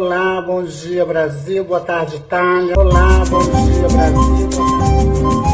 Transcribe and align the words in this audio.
Olá, 0.00 0.40
bom 0.40 0.62
dia 0.62 1.04
Brasil, 1.04 1.64
boa 1.64 1.80
tarde 1.80 2.14
Itália. 2.14 2.74
Olá, 2.78 3.24
bom 3.28 3.40
dia 3.40 3.88
Brasil. 3.88 5.50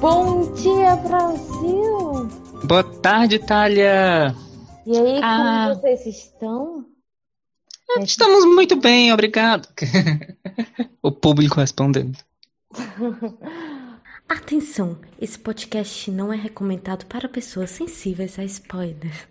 Bom 0.00 0.52
dia 0.54 0.96
Brasil. 0.96 2.28
Boa 2.64 2.84
tarde 2.84 3.36
Itália. 3.36 4.34
E 4.86 4.96
aí, 4.96 5.20
Ah. 5.22 5.68
como 5.70 5.80
vocês 5.80 6.06
estão? 6.06 6.84
Estamos 8.00 8.44
muito 8.44 8.76
bem, 8.76 9.12
obrigado. 9.12 9.68
o 11.02 11.10
público 11.10 11.60
respondendo. 11.60 12.16
Atenção, 14.28 14.98
esse 15.18 15.38
podcast 15.38 16.10
não 16.10 16.30
é 16.30 16.36
recomendado 16.36 17.06
para 17.06 17.30
pessoas 17.30 17.70
sensíveis 17.70 18.38
a 18.38 18.44
spoilers. 18.44 19.26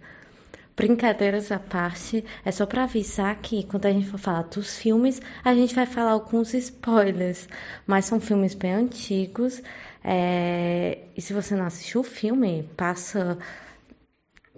Brincadeiras 0.76 1.52
à 1.52 1.60
parte, 1.60 2.26
é 2.44 2.52
só 2.52 2.66
para 2.66 2.84
avisar 2.84 3.40
que 3.40 3.64
quando 3.66 3.86
a 3.86 3.92
gente 3.92 4.08
for 4.08 4.18
falar 4.18 4.42
dos 4.44 4.76
filmes, 4.78 5.22
a 5.44 5.54
gente 5.54 5.76
vai 5.76 5.86
falar 5.86 6.12
alguns 6.12 6.52
spoilers, 6.56 7.48
mas 7.86 8.06
são 8.06 8.20
filmes 8.20 8.56
bem 8.56 8.74
antigos. 8.74 9.62
é, 10.04 11.06
E 11.16 11.22
se 11.22 11.32
você 11.32 11.56
não 11.56 11.66
assistiu 11.66 12.02
o 12.02 12.04
filme, 12.04 12.68
passa 12.76 13.38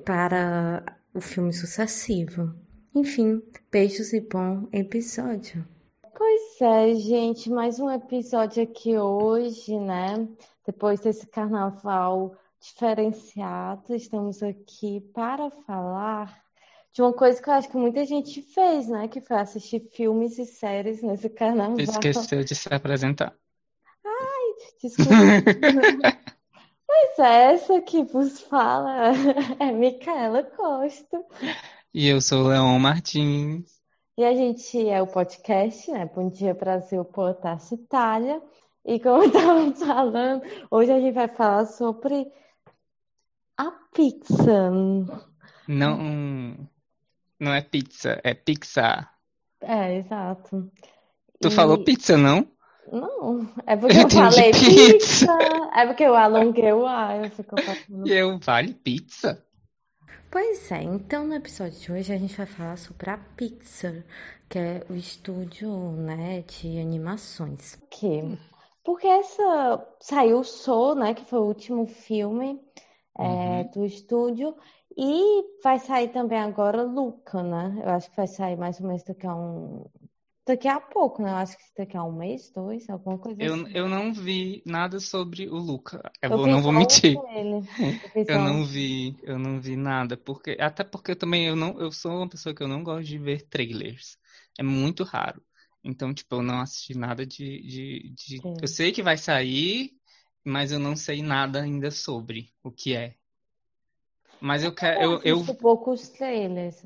para 0.06 0.84
o 1.14 1.20
filme 1.20 1.52
sucessivo. 1.52 2.56
Enfim, 2.96 3.42
beijos 3.70 4.14
e 4.14 4.22
bom 4.22 4.70
episódio. 4.72 5.66
Pois 6.60 6.70
é, 6.70 6.94
gente, 6.96 7.50
mais 7.50 7.80
um 7.80 7.90
episódio 7.90 8.62
aqui 8.62 8.98
hoje, 8.98 9.80
né? 9.80 10.28
Depois 10.66 11.00
desse 11.00 11.26
carnaval 11.26 12.36
diferenciado, 12.60 13.96
estamos 13.96 14.44
aqui 14.44 15.00
para 15.14 15.50
falar 15.66 16.44
de 16.92 17.02
uma 17.02 17.14
coisa 17.14 17.42
que 17.42 17.50
eu 17.50 17.54
acho 17.54 17.70
que 17.70 17.78
muita 17.78 18.04
gente 18.04 18.42
fez, 18.42 18.90
né? 18.90 19.08
Que 19.08 19.22
foi 19.22 19.38
assistir 19.38 19.80
filmes 19.94 20.38
e 20.38 20.46
séries 20.46 21.02
nesse 21.02 21.30
carnaval. 21.32 21.80
Esqueceu 21.80 22.44
de 22.44 22.54
se 22.54 22.74
apresentar. 22.74 23.34
Desculpa. 24.82 25.14
Pois 26.86 27.20
é, 27.20 27.54
essa 27.54 27.82
que 27.82 28.04
vos 28.04 28.42
fala 28.42 29.12
é 29.60 29.72
Micaela 29.72 30.44
Costa. 30.44 31.24
E 31.94 32.08
eu 32.08 32.20
sou 32.20 32.44
o 32.44 32.48
Leon 32.48 32.80
Martins. 32.80 33.79
E 34.20 34.26
a 34.26 34.34
gente 34.36 34.86
é 34.86 35.02
o 35.02 35.08
podcast, 35.08 35.90
né? 35.92 36.06
Bom 36.14 36.28
Dia 36.30 36.54
Brasil, 36.54 37.06
Tarde 37.42 37.74
Itália. 37.74 38.42
E 38.86 39.00
como 39.00 39.24
eu 39.24 39.28
estava 39.30 39.72
falando, 39.76 40.44
hoje 40.70 40.92
a 40.92 41.00
gente 41.00 41.14
vai 41.14 41.30
falar 41.30 41.66
sobre 41.68 42.30
a 43.58 43.72
pizza. 43.96 44.72
Não, 45.66 46.68
não 47.40 47.54
é 47.54 47.62
pizza, 47.62 48.20
é 48.22 48.34
Pixar. 48.34 49.16
É, 49.62 49.96
exato. 49.96 50.70
Tu 51.42 51.48
E- 51.48 51.52
falou 51.52 51.82
pizza, 51.86 52.18
não? 52.18 52.46
Não, 52.92 53.48
é 53.66 53.78
porque 53.80 54.00
Eu 54.00 54.02
eu 54.02 54.10
falei 54.10 54.52
pizza. 54.52 54.92
pizza. 54.92 55.38
É 55.78 55.86
porque 55.86 56.04
eu 56.04 56.14
alonguei 56.14 56.74
o 56.74 56.86
ar, 56.86 57.24
eu 57.24 57.32
fico 57.32 57.56
passando. 57.64 58.06
E 58.06 58.12
eu, 58.12 58.38
vale 58.40 58.74
pizza? 58.74 59.42
Pois 60.32 60.72
é, 60.72 60.84
então 60.84 61.26
no 61.28 61.36
episódio 61.36 61.80
de 61.80 61.92
hoje 61.92 62.14
a 62.14 62.18
gente 62.18 62.36
vai 62.38 62.46
falar 62.46 62.78
sobre 62.78 63.10
a 63.10 63.18
Pixar, 63.18 64.04
que 64.48 64.60
é 64.60 64.86
o 64.90 64.94
estúdio, 64.96 65.92
né, 65.94 66.42
de 66.42 66.80
animações. 66.80 67.78
quê? 67.90 68.22
Porque 68.84 69.08
essa 69.08 69.88
saiu 70.00 70.40
o 70.40 70.44
Soul, 70.44 70.96
né, 70.96 71.14
que 71.14 71.26
foi 71.26 71.40
o 71.40 71.44
último 71.46 71.86
filme 71.88 72.60
é, 73.18 73.64
Uhum. 73.64 73.72
do 73.74 73.86
estúdio, 73.86 74.56
e 74.98 75.44
vai 75.64 75.80
sair 75.80 76.10
também 76.10 76.40
agora 76.40 76.84
Luca, 76.84 77.44
né? 77.44 77.82
Eu 77.84 77.90
acho 77.92 78.10
que 78.10 78.16
vai 78.18 78.28
sair 78.28 78.58
mais 78.58 78.80
ou 78.80 78.88
menos 78.88 79.04
daqui 79.04 79.28
a 79.28 79.36
um 79.36 79.86
daqui 80.50 80.68
a 80.68 80.80
pouco, 80.82 81.22
né? 81.22 81.30
Eu 81.32 81.36
acho 81.36 81.58
que 81.58 81.64
daqui 81.78 81.96
a 81.98 82.04
um 82.04 82.12
mês, 82.12 82.52
dois, 82.52 82.90
alguma 82.90 83.18
coisa 83.18 83.44
Eu, 83.44 83.56
assim. 83.56 83.74
eu 83.74 83.88
não 83.90 84.14
vi 84.14 84.62
nada 84.66 85.00
sobre 85.00 85.48
o 85.50 85.56
Luca. 85.56 86.02
Eu 86.22 86.30
Eu 86.30 86.38
vou- 86.38 86.48
não 86.48 86.62
vou 86.62 86.72
mentir. 86.74 87.16
Eu 87.16 87.24
Eu 88.28 88.40
não 88.40 88.64
vi, 88.66 89.18
eu 89.24 89.40
não 89.40 89.60
vi 89.60 89.76
nada, 89.76 90.16
porque 90.18 90.58
até 90.60 90.84
porque 90.84 91.12
eu 91.12 91.16
também 91.16 91.48
eu 91.48 91.56
não, 91.56 91.80
eu 91.80 91.92
sou 91.92 92.12
uma 92.18 92.30
pessoa 92.30 92.54
que 92.54 92.62
eu 92.64 92.68
não 92.68 92.84
gosto 92.84 93.08
de 93.08 93.18
ver 93.18 93.48
trailers. 93.48 94.18
É 94.58 94.64
muito 94.64 95.04
raro. 95.04 95.42
Então, 95.84 96.14
tipo, 96.14 96.36
eu 96.36 96.44
não 96.44 96.60
assisti 96.62 96.96
nada 96.98 97.26
de, 97.26 97.62
de, 97.64 98.10
de... 98.14 98.42
Eu 98.62 98.68
sei 98.68 98.92
que 98.92 99.02
vai 99.02 99.18
sair, 99.18 99.92
mas 100.46 100.72
eu 100.72 100.80
não 100.80 100.96
sei 100.96 101.22
nada 101.24 101.62
ainda 101.62 101.90
sobre 101.92 102.54
o 102.64 102.72
que 102.72 102.94
é. 102.96 103.16
Mas 104.42 104.64
eu 104.64 104.74
quero, 104.74 105.02
eu, 105.02 105.22
eu, 105.24 105.46
poucos 105.62 106.10
trailers. 106.10 106.84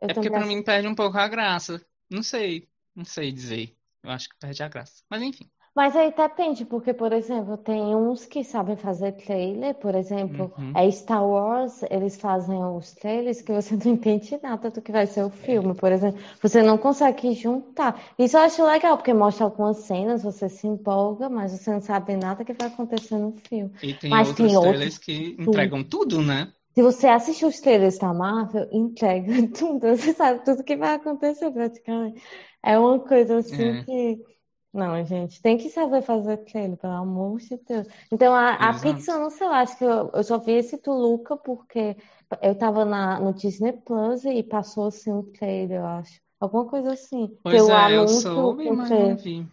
Eu 0.00 0.08
é 0.08 0.14
porque 0.14 0.30
pra 0.30 0.46
mim 0.46 0.62
perde 0.62 0.88
um 0.88 0.94
pouco 0.94 1.18
a 1.18 1.28
graça. 1.28 1.84
Não 2.10 2.22
sei, 2.22 2.68
não 2.94 3.04
sei 3.04 3.32
dizer. 3.32 3.76
Eu 4.02 4.10
acho 4.10 4.28
que 4.28 4.36
perde 4.38 4.62
a 4.62 4.68
graça. 4.68 5.02
Mas 5.10 5.22
enfim. 5.22 5.50
Mas 5.74 5.96
aí 5.96 6.14
depende, 6.14 6.64
porque, 6.64 6.94
por 6.94 7.12
exemplo, 7.12 7.56
tem 7.56 7.96
uns 7.96 8.24
que 8.24 8.44
sabem 8.44 8.76
fazer 8.76 9.10
trailer, 9.12 9.74
por 9.74 9.96
exemplo, 9.96 10.52
Uhum. 10.56 10.72
é 10.76 10.88
Star 10.88 11.26
Wars, 11.26 11.82
eles 11.90 12.16
fazem 12.16 12.62
os 12.62 12.92
trailers 12.92 13.42
que 13.42 13.52
você 13.52 13.74
não 13.84 13.92
entende 13.92 14.38
nada 14.40 14.70
do 14.70 14.80
que 14.80 14.92
vai 14.92 15.04
ser 15.04 15.24
o 15.24 15.30
filme, 15.30 15.74
por 15.74 15.90
exemplo, 15.90 16.20
você 16.40 16.62
não 16.62 16.78
consegue 16.78 17.32
juntar. 17.32 18.00
Isso 18.16 18.36
eu 18.36 18.42
acho 18.42 18.64
legal, 18.64 18.96
porque 18.96 19.12
mostra 19.12 19.46
algumas 19.46 19.78
cenas, 19.78 20.22
você 20.22 20.48
se 20.48 20.64
empolga, 20.64 21.28
mas 21.28 21.50
você 21.50 21.72
não 21.72 21.80
sabe 21.80 22.14
nada 22.16 22.44
que 22.44 22.52
vai 22.52 22.68
acontecer 22.68 23.18
no 23.18 23.32
filme. 23.48 23.72
E 23.82 23.92
tem 23.94 24.10
Mas 24.12 24.28
outros 24.28 24.46
tem 24.46 24.56
outros 24.56 24.74
trailers 24.74 24.98
que 24.98 25.36
entregam 25.40 25.82
tudo, 25.82 26.22
né? 26.22 26.52
Se 26.74 26.82
você 26.82 27.06
assistir 27.08 27.46
os 27.46 27.60
trailers 27.60 27.98
da 27.98 28.12
Marvel, 28.12 28.68
entrega 28.72 29.32
tudo, 29.56 29.88
você 29.96 30.12
sabe 30.12 30.44
tudo 30.44 30.62
que 30.62 30.76
vai 30.76 30.94
acontecer 30.94 31.50
praticamente. 31.50 32.22
É 32.64 32.78
uma 32.78 32.98
coisa 32.98 33.38
assim 33.38 33.62
É. 33.62 33.84
que. 33.84 34.24
Não, 34.72 35.04
gente, 35.04 35.40
tem 35.40 35.56
que 35.56 35.70
saber 35.70 36.02
fazer 36.02 36.38
trailer, 36.38 36.76
pelo 36.76 36.94
amor 36.94 37.38
de 37.38 37.56
Deus. 37.58 37.86
Então, 38.10 38.34
a, 38.34 38.54
a. 38.54 38.80
Pixar, 38.80 39.20
não 39.20 39.30
sei, 39.30 39.46
eu 39.46 39.52
acho 39.52 39.78
que 39.78 39.84
eu, 39.84 40.10
eu 40.12 40.24
só 40.24 40.38
vi 40.38 40.52
esse 40.52 40.76
Tuluca 40.78 41.36
porque 41.36 41.96
eu 42.42 42.54
tava 42.56 42.84
na, 42.84 43.20
no 43.20 43.32
Disney 43.32 43.72
Plus 43.72 44.24
e 44.24 44.42
passou 44.42 44.88
assim 44.88 45.12
um 45.12 45.22
trailer, 45.30 45.78
eu 45.78 45.86
acho. 45.86 46.20
Alguma 46.40 46.66
coisa 46.66 46.92
assim. 46.92 47.38
Pois 47.42 47.68
é, 47.68 47.96
eu 47.96 48.08
soube, 48.08 48.68
mas 48.70 48.90
não 48.90 49.16
vi. 49.16 49.46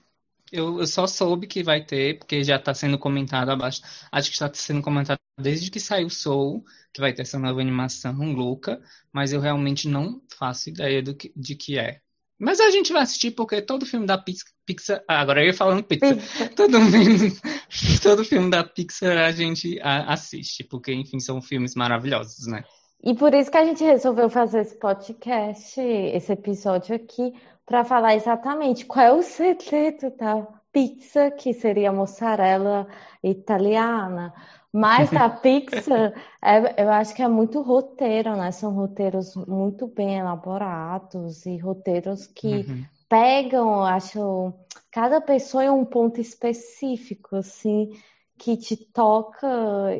Eu, 0.51 0.79
eu 0.79 0.87
só 0.87 1.07
soube 1.07 1.47
que 1.47 1.63
vai 1.63 1.83
ter, 1.85 2.17
porque 2.17 2.43
já 2.43 2.57
está 2.57 2.73
sendo 2.73 2.97
comentado 2.99 3.49
abaixo. 3.49 3.81
Acho 4.11 4.29
que 4.29 4.33
está 4.33 4.51
sendo 4.53 4.81
comentado 4.81 5.19
desde 5.39 5.71
que 5.71 5.79
saiu 5.79 6.09
Soul, 6.09 6.65
que 6.93 6.99
vai 6.99 7.13
ter 7.13 7.21
essa 7.21 7.39
nova 7.39 7.61
animação, 7.61 8.13
Luca, 8.33 8.81
mas 9.13 9.31
eu 9.31 9.39
realmente 9.39 9.87
não 9.87 10.21
faço 10.37 10.69
ideia 10.69 11.01
do 11.01 11.15
que, 11.15 11.31
de 11.35 11.55
que 11.55 11.79
é. 11.79 12.01
Mas 12.41 12.59
a 12.59 12.71
gente 12.71 12.91
vai 12.91 13.03
assistir 13.03 13.29
porque 13.31 13.61
todo 13.61 13.85
filme 13.85 14.07
da 14.07 14.17
Pix- 14.17 14.43
Pixar. 14.65 15.03
Ah, 15.07 15.19
agora 15.21 15.41
eu 15.41 15.47
ia 15.47 15.53
falando 15.53 15.83
Pixar. 15.83 16.17
Todo 16.55 16.79
filme, 16.79 17.37
todo 18.01 18.25
filme 18.25 18.49
da 18.49 18.63
Pixar 18.63 19.15
a 19.15 19.31
gente 19.31 19.79
assiste, 19.83 20.63
porque, 20.63 20.91
enfim, 20.91 21.19
são 21.19 21.39
filmes 21.39 21.75
maravilhosos, 21.75 22.47
né? 22.47 22.63
E 23.03 23.13
por 23.13 23.33
isso 23.35 23.51
que 23.51 23.57
a 23.57 23.65
gente 23.65 23.83
resolveu 23.83 24.27
fazer 24.27 24.61
esse 24.61 24.75
podcast, 24.75 25.79
esse 25.79 26.31
episódio 26.31 26.95
aqui, 26.95 27.31
para 27.63 27.85
falar 27.85 28.15
exatamente 28.15 28.85
qual 28.85 29.05
é 29.05 29.13
o 29.13 29.21
segredo 29.21 30.09
da 30.17 30.47
pizza, 30.73 31.29
que 31.29 31.53
seria 31.53 31.91
mozzarella 31.91 32.87
italiana. 33.23 34.33
Mas 34.73 35.13
a 35.15 35.29
pizza, 35.29 36.13
é- 36.41 36.83
eu 36.83 36.89
acho 36.91 37.13
que 37.15 37.21
é 37.21 37.27
muito 37.27 37.61
roteiro, 37.61 38.35
né? 38.37 38.51
São 38.51 38.73
roteiros 38.73 39.35
muito 39.35 39.87
bem 39.87 40.17
elaborados 40.19 41.45
e 41.45 41.57
roteiros 41.57 42.27
que 42.27 42.67
Uhum. 42.67 42.89
pegam, 43.09 43.83
acho, 43.85 44.53
cada 44.91 45.19
pessoa 45.21 45.63
em 45.65 45.69
um 45.69 45.83
ponto 45.85 46.21
específico, 46.21 47.35
assim, 47.35 47.89
que 48.37 48.57
te 48.57 48.75
toca 48.77 49.47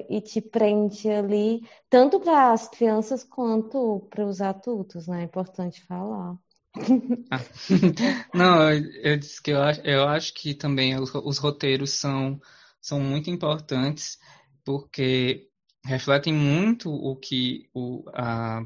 e 0.09 0.21
te 0.21 0.41
prende 0.41 1.09
ali, 1.09 1.61
tanto 1.89 2.19
para 2.19 2.51
as 2.53 2.67
crianças 2.69 3.23
quanto 3.23 4.07
para 4.09 4.25
os 4.25 4.41
adultos, 4.41 5.07
né? 5.07 5.21
É 5.21 5.23
importante 5.25 5.83
falar. 5.85 6.37
Ah. 7.29 7.39
Não, 8.33 8.71
eu, 8.71 8.91
eu 9.03 9.17
disse 9.17 9.41
que 9.41 9.51
eu 9.51 9.61
acho, 9.61 9.81
eu 9.81 10.07
acho 10.07 10.33
que 10.33 10.53
também 10.53 10.99
os, 10.99 11.13
os 11.15 11.37
roteiros 11.37 11.91
são, 11.91 12.39
são 12.81 12.99
muito 12.99 13.29
importantes 13.29 14.19
porque 14.63 15.47
refletem 15.85 16.33
muito 16.33 16.91
o 16.91 17.15
que 17.15 17.67
o, 17.73 18.03
a, 18.13 18.63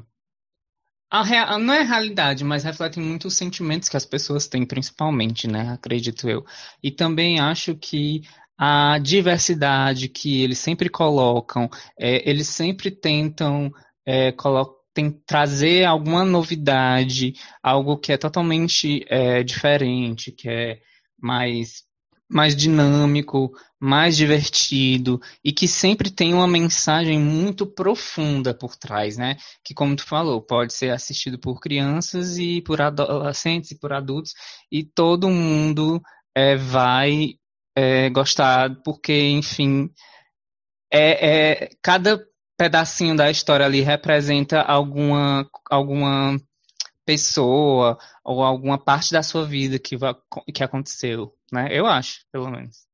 a, 1.10 1.58
não 1.58 1.72
é 1.72 1.80
a 1.80 1.84
realidade, 1.84 2.44
mas 2.44 2.64
refletem 2.64 3.02
muito 3.02 3.28
os 3.28 3.36
sentimentos 3.36 3.88
que 3.88 3.96
as 3.96 4.06
pessoas 4.06 4.46
têm, 4.46 4.66
principalmente, 4.66 5.46
né? 5.46 5.70
Acredito 5.70 6.28
eu. 6.28 6.44
E 6.82 6.90
também 6.90 7.40
acho 7.40 7.74
que 7.76 8.22
a 8.58 8.98
diversidade 8.98 10.08
que 10.08 10.42
eles 10.42 10.58
sempre 10.58 10.88
colocam, 10.88 11.68
é, 11.98 12.28
eles 12.28 12.48
sempre 12.48 12.90
tentam 12.90 13.72
é, 14.06 14.32
tem, 14.94 15.10
trazer 15.26 15.84
alguma 15.84 16.24
novidade, 16.24 17.34
algo 17.62 17.98
que 17.98 18.12
é 18.12 18.16
totalmente 18.16 19.04
é, 19.08 19.42
diferente, 19.42 20.32
que 20.32 20.48
é 20.48 20.80
mais 21.20 21.85
mais 22.28 22.56
dinâmico, 22.56 23.52
mais 23.78 24.16
divertido 24.16 25.20
e 25.44 25.52
que 25.52 25.68
sempre 25.68 26.10
tem 26.10 26.34
uma 26.34 26.48
mensagem 26.48 27.18
muito 27.18 27.66
profunda 27.66 28.52
por 28.52 28.74
trás, 28.76 29.16
né? 29.16 29.36
Que, 29.64 29.74
como 29.74 29.94
tu 29.94 30.04
falou, 30.04 30.42
pode 30.42 30.72
ser 30.72 30.90
assistido 30.90 31.38
por 31.38 31.60
crianças 31.60 32.38
e 32.38 32.60
por 32.62 32.80
adolescentes 32.80 33.70
e 33.70 33.78
por 33.78 33.92
adultos 33.92 34.34
e 34.70 34.84
todo 34.84 35.30
mundo 35.30 36.02
é, 36.34 36.56
vai 36.56 37.34
é, 37.76 38.10
gostar 38.10 38.74
porque, 38.84 39.28
enfim, 39.30 39.90
é, 40.92 41.64
é 41.64 41.70
cada 41.82 42.20
pedacinho 42.56 43.14
da 43.16 43.30
história 43.30 43.66
ali 43.66 43.82
representa 43.82 44.62
alguma 44.62 45.48
alguma 45.70 46.40
pessoa 47.04 47.98
ou 48.24 48.42
alguma 48.42 48.78
parte 48.78 49.12
da 49.12 49.22
sua 49.22 49.44
vida 49.46 49.78
que, 49.78 49.96
que 50.52 50.64
aconteceu, 50.64 51.35
né? 51.52 51.68
Eu 51.70 51.86
acho, 51.86 52.24
pelo 52.30 52.50
menos. 52.50 52.86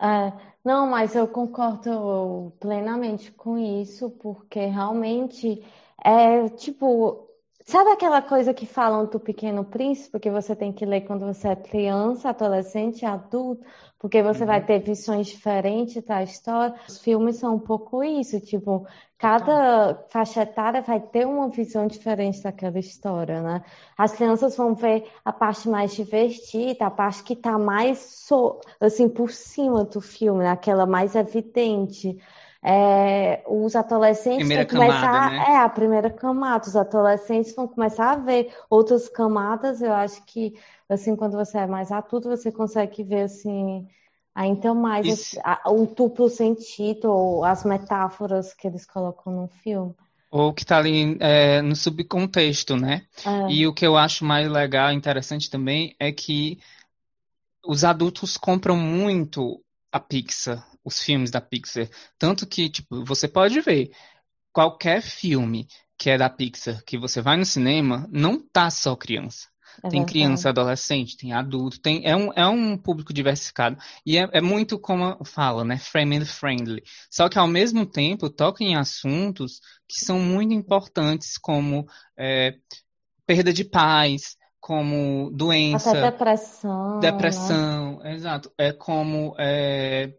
É, 0.00 0.32
não, 0.64 0.86
mas 0.88 1.14
eu 1.14 1.28
concordo 1.28 2.52
plenamente 2.60 3.30
com 3.32 3.56
isso, 3.58 4.10
porque 4.10 4.66
realmente 4.66 5.64
é 6.04 6.48
tipo, 6.50 7.28
sabe 7.64 7.90
aquela 7.90 8.22
coisa 8.22 8.52
que 8.54 8.66
falam 8.66 9.06
do 9.06 9.20
Pequeno 9.20 9.64
Príncipe, 9.64 10.20
que 10.20 10.30
você 10.30 10.54
tem 10.54 10.72
que 10.72 10.84
ler 10.84 11.02
quando 11.02 11.26
você 11.26 11.48
é 11.48 11.56
criança, 11.56 12.30
adolescente, 12.30 13.04
adulto? 13.04 13.64
porque 14.02 14.20
você 14.20 14.40
uhum. 14.40 14.48
vai 14.48 14.60
ter 14.60 14.80
visões 14.80 15.28
diferentes 15.28 16.02
da 16.04 16.24
história. 16.24 16.74
Os 16.88 16.98
filmes 16.98 17.36
são 17.36 17.54
um 17.54 17.58
pouco 17.60 18.02
isso, 18.02 18.40
tipo, 18.40 18.84
cada 19.16 19.94
faixa 20.08 20.42
etária 20.42 20.82
vai 20.82 20.98
ter 20.98 21.24
uma 21.24 21.48
visão 21.48 21.86
diferente 21.86 22.42
daquela 22.42 22.80
história, 22.80 23.40
né? 23.40 23.62
As 23.96 24.12
crianças 24.12 24.56
vão 24.56 24.74
ver 24.74 25.08
a 25.24 25.32
parte 25.32 25.68
mais 25.68 25.94
divertida, 25.94 26.84
a 26.86 26.90
parte 26.90 27.22
que 27.22 27.34
está 27.34 27.56
mais 27.56 27.98
so, 27.98 28.58
assim 28.80 29.08
por 29.08 29.30
cima 29.30 29.84
do 29.84 30.00
filme, 30.00 30.40
né? 30.40 30.50
aquela 30.50 30.84
mais 30.84 31.14
evidente. 31.14 32.18
É, 32.64 33.42
os 33.48 33.74
adolescentes 33.74 34.38
primeira 34.38 34.64
vão 34.64 34.80
começar, 34.80 35.00
camada, 35.00 35.30
né? 35.30 35.44
é 35.48 35.56
a 35.56 35.68
primeira 35.68 36.10
camada, 36.10 36.68
os 36.68 36.76
adolescentes 36.76 37.54
vão 37.56 37.66
começar 37.66 38.12
a 38.12 38.16
ver 38.16 38.54
outras 38.70 39.08
camadas. 39.08 39.82
Eu 39.82 39.92
acho 39.92 40.24
que 40.24 40.54
assim 40.88 41.16
quando 41.16 41.36
você 41.36 41.58
é 41.58 41.66
mais 41.66 41.90
adulto 41.90 42.28
você 42.28 42.52
consegue 42.52 43.02
ver 43.02 43.22
assim 43.22 43.86
então 44.36 44.74
mais 44.74 45.06
Isso... 45.06 45.40
o 45.66 45.86
duplo 45.86 46.28
sentido 46.28 47.10
ou 47.10 47.44
as 47.44 47.64
metáforas 47.64 48.54
que 48.54 48.66
eles 48.66 48.86
colocam 48.86 49.32
no 49.32 49.48
filme. 49.48 49.94
Ou 50.30 50.54
que 50.54 50.62
está 50.62 50.78
ali 50.78 51.18
é, 51.20 51.60
no 51.60 51.76
subcontexto, 51.76 52.74
né? 52.74 53.04
É. 53.26 53.52
E 53.52 53.66
o 53.66 53.74
que 53.74 53.86
eu 53.86 53.98
acho 53.98 54.24
mais 54.24 54.50
legal, 54.50 54.90
interessante 54.90 55.50
também, 55.50 55.94
é 56.00 56.10
que 56.10 56.58
os 57.62 57.84
adultos 57.84 58.38
compram 58.38 58.76
muito 58.76 59.62
a 59.92 60.00
Pixar, 60.00 60.66
os 60.84 61.00
filmes 61.00 61.30
da 61.30 61.40
Pixar. 61.40 61.88
Tanto 62.18 62.46
que, 62.46 62.68
tipo, 62.68 63.04
você 63.04 63.28
pode 63.28 63.60
ver, 63.60 63.90
qualquer 64.52 65.02
filme 65.02 65.66
que 65.98 66.10
é 66.10 66.18
da 66.18 66.28
Pixar, 66.28 66.82
que 66.84 66.98
você 66.98 67.20
vai 67.20 67.36
no 67.36 67.44
cinema, 67.44 68.08
não 68.10 68.40
tá 68.40 68.70
só 68.70 68.96
criança. 68.96 69.52
É 69.82 69.88
tem 69.88 70.04
criança, 70.04 70.48
adolescente, 70.48 71.16
tem 71.16 71.32
adulto, 71.32 71.80
tem, 71.80 72.02
é, 72.04 72.14
um, 72.14 72.30
é 72.34 72.46
um 72.46 72.76
público 72.76 73.12
diversificado. 73.12 73.78
E 74.04 74.18
é, 74.18 74.28
é 74.32 74.40
muito 74.40 74.78
como 74.78 75.24
fala, 75.24 75.64
né? 75.64 75.78
Family 75.78 76.26
friendly. 76.26 76.82
Só 77.10 77.28
que 77.28 77.38
ao 77.38 77.46
mesmo 77.46 77.86
tempo 77.86 78.28
toca 78.28 78.62
em 78.62 78.76
assuntos 78.76 79.60
que 79.88 80.04
são 80.04 80.18
muito 80.18 80.52
importantes, 80.52 81.38
como 81.38 81.86
é, 82.18 82.56
perda 83.26 83.52
de 83.52 83.64
paz, 83.64 84.36
como 84.60 85.30
doença. 85.32 85.90
Até 85.90 86.10
depressão. 86.10 87.00
Depressão, 87.00 87.98
né? 87.98 88.14
exato. 88.14 88.52
É 88.56 88.72
como. 88.72 89.34
É... 89.38 90.14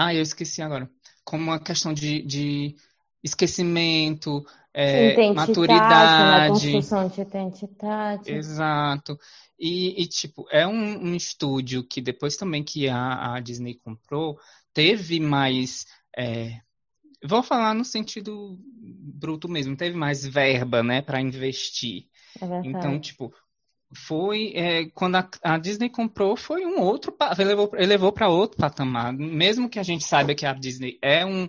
Ah, 0.00 0.14
eu 0.14 0.22
esqueci 0.22 0.62
agora. 0.62 0.88
Como 1.24 1.42
uma 1.42 1.58
questão 1.58 1.92
de, 1.92 2.22
de 2.22 2.76
esquecimento, 3.20 4.46
é, 4.72 5.32
maturidade. 5.32 6.66
Né? 6.66 6.72
Construção 6.76 7.08
de 7.08 7.20
identidade. 7.20 8.30
Exato. 8.30 9.18
E, 9.58 10.00
e 10.00 10.06
tipo, 10.06 10.46
é 10.52 10.64
um, 10.64 11.08
um, 11.08 11.14
estúdio 11.16 11.82
que 11.82 12.00
depois 12.00 12.36
também 12.36 12.62
que 12.62 12.88
a, 12.88 13.34
a 13.34 13.40
Disney 13.40 13.74
comprou, 13.74 14.38
teve 14.72 15.18
mais. 15.18 15.84
É, 16.16 16.60
vou 17.24 17.42
falar 17.42 17.74
no 17.74 17.84
sentido 17.84 18.56
bruto 18.60 19.48
mesmo, 19.48 19.76
teve 19.76 19.96
mais 19.96 20.24
verba, 20.24 20.80
né, 20.80 21.02
para 21.02 21.20
investir. 21.20 22.06
É 22.40 22.60
então, 22.62 23.00
tipo, 23.00 23.34
foi 23.94 24.52
é, 24.54 24.86
quando 24.90 25.16
a, 25.16 25.28
a, 25.42 25.58
Disney 25.58 25.88
comprou 25.88 26.36
foi 26.36 26.66
um 26.66 26.78
outro 26.80 27.14
elevou 27.38 27.70
levou 27.72 28.12
para 28.12 28.28
outro 28.28 28.58
patamar 28.58 29.12
mesmo 29.14 29.68
que 29.68 29.78
a 29.78 29.82
gente 29.82 30.04
saiba 30.04 30.34
que 30.34 30.44
a 30.44 30.52
Disney 30.52 30.98
é 31.02 31.24
um 31.24 31.48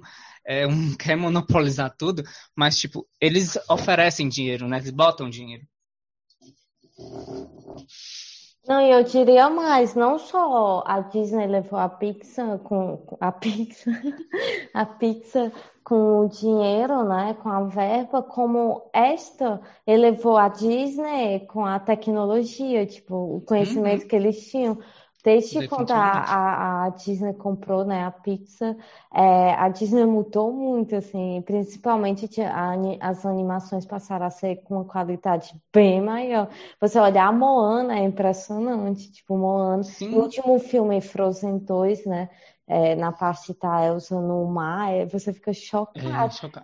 é 0.50 0.65
um 0.65 0.95
quer 0.97 1.15
monopolizar 1.15 1.95
tudo, 1.95 2.24
mas 2.56 2.77
tipo, 2.77 3.07
eles 3.21 3.57
oferecem 3.69 4.27
dinheiro, 4.27 4.68
né? 4.68 4.77
Eles 4.77 4.89
botam 4.89 5.30
dinheiro. 5.30 5.65
Não, 8.69 8.80
eu 8.81 9.04
diria 9.04 9.50
mais, 9.50 9.95
não 9.95 10.19
só 10.19 10.83
a 10.86 11.00
Disney 11.00 11.48
levou 11.48 11.80
a 11.80 11.89
Pixar 11.89 12.60
com 12.60 13.18
a 13.19 13.31
Pixar, 13.31 13.95
a 14.75 14.86
Pixar 14.86 15.51
com 15.83 16.19
o 16.19 16.30
dinheiro, 16.30 17.04
né, 17.04 17.36
com 17.42 17.50
a 17.50 17.63
verba, 17.63 18.21
como 18.21 18.88
esta 18.94 19.60
elevou 19.88 20.38
a 20.38 20.50
Disney 20.50 21.48
com 21.48 21.66
a 21.66 21.80
tecnologia, 21.80 22.86
tipo, 22.86 23.38
o 23.38 23.42
conhecimento 23.42 24.04
uhum. 24.04 24.07
que 24.07 24.16
eles 24.16 24.51
tinham. 24.51 24.77
Desde 25.29 25.67
quando 25.67 25.91
a, 25.91 26.85
a, 26.85 26.89
Disney 26.89 27.33
comprou, 27.33 27.85
né, 27.85 28.03
a 28.03 28.09
Pixar, 28.09 28.75
é, 29.13 29.53
a 29.53 29.69
Disney 29.69 30.03
mudou 30.03 30.51
muito, 30.51 30.95
assim, 30.95 31.43
principalmente 31.45 32.41
a, 32.41 32.73
as 32.99 33.23
animações 33.27 33.85
passaram 33.85 34.25
a 34.25 34.31
ser 34.31 34.55
com 34.63 34.77
uma 34.77 34.85
qualidade 34.85 35.53
bem 35.71 36.01
maior. 36.01 36.49
Você 36.81 36.99
olhar 36.99 37.27
a 37.27 37.31
Moana 37.31 37.99
é 37.99 38.03
impressionante, 38.03 39.11
tipo, 39.11 39.37
Moana, 39.37 39.83
Sim. 39.83 40.15
o 40.15 40.21
último 40.21 40.57
filme 40.57 40.99
Frozen 40.99 41.59
2, 41.59 42.07
né, 42.07 42.29
é, 42.67 42.95
na 42.95 43.11
parte 43.11 43.55
da 43.61 43.85
Elsa 43.85 44.19
no 44.19 44.45
mar, 44.45 44.91
é, 44.91 45.05
você 45.05 45.31
fica 45.31 45.53
chocado. 45.53 45.99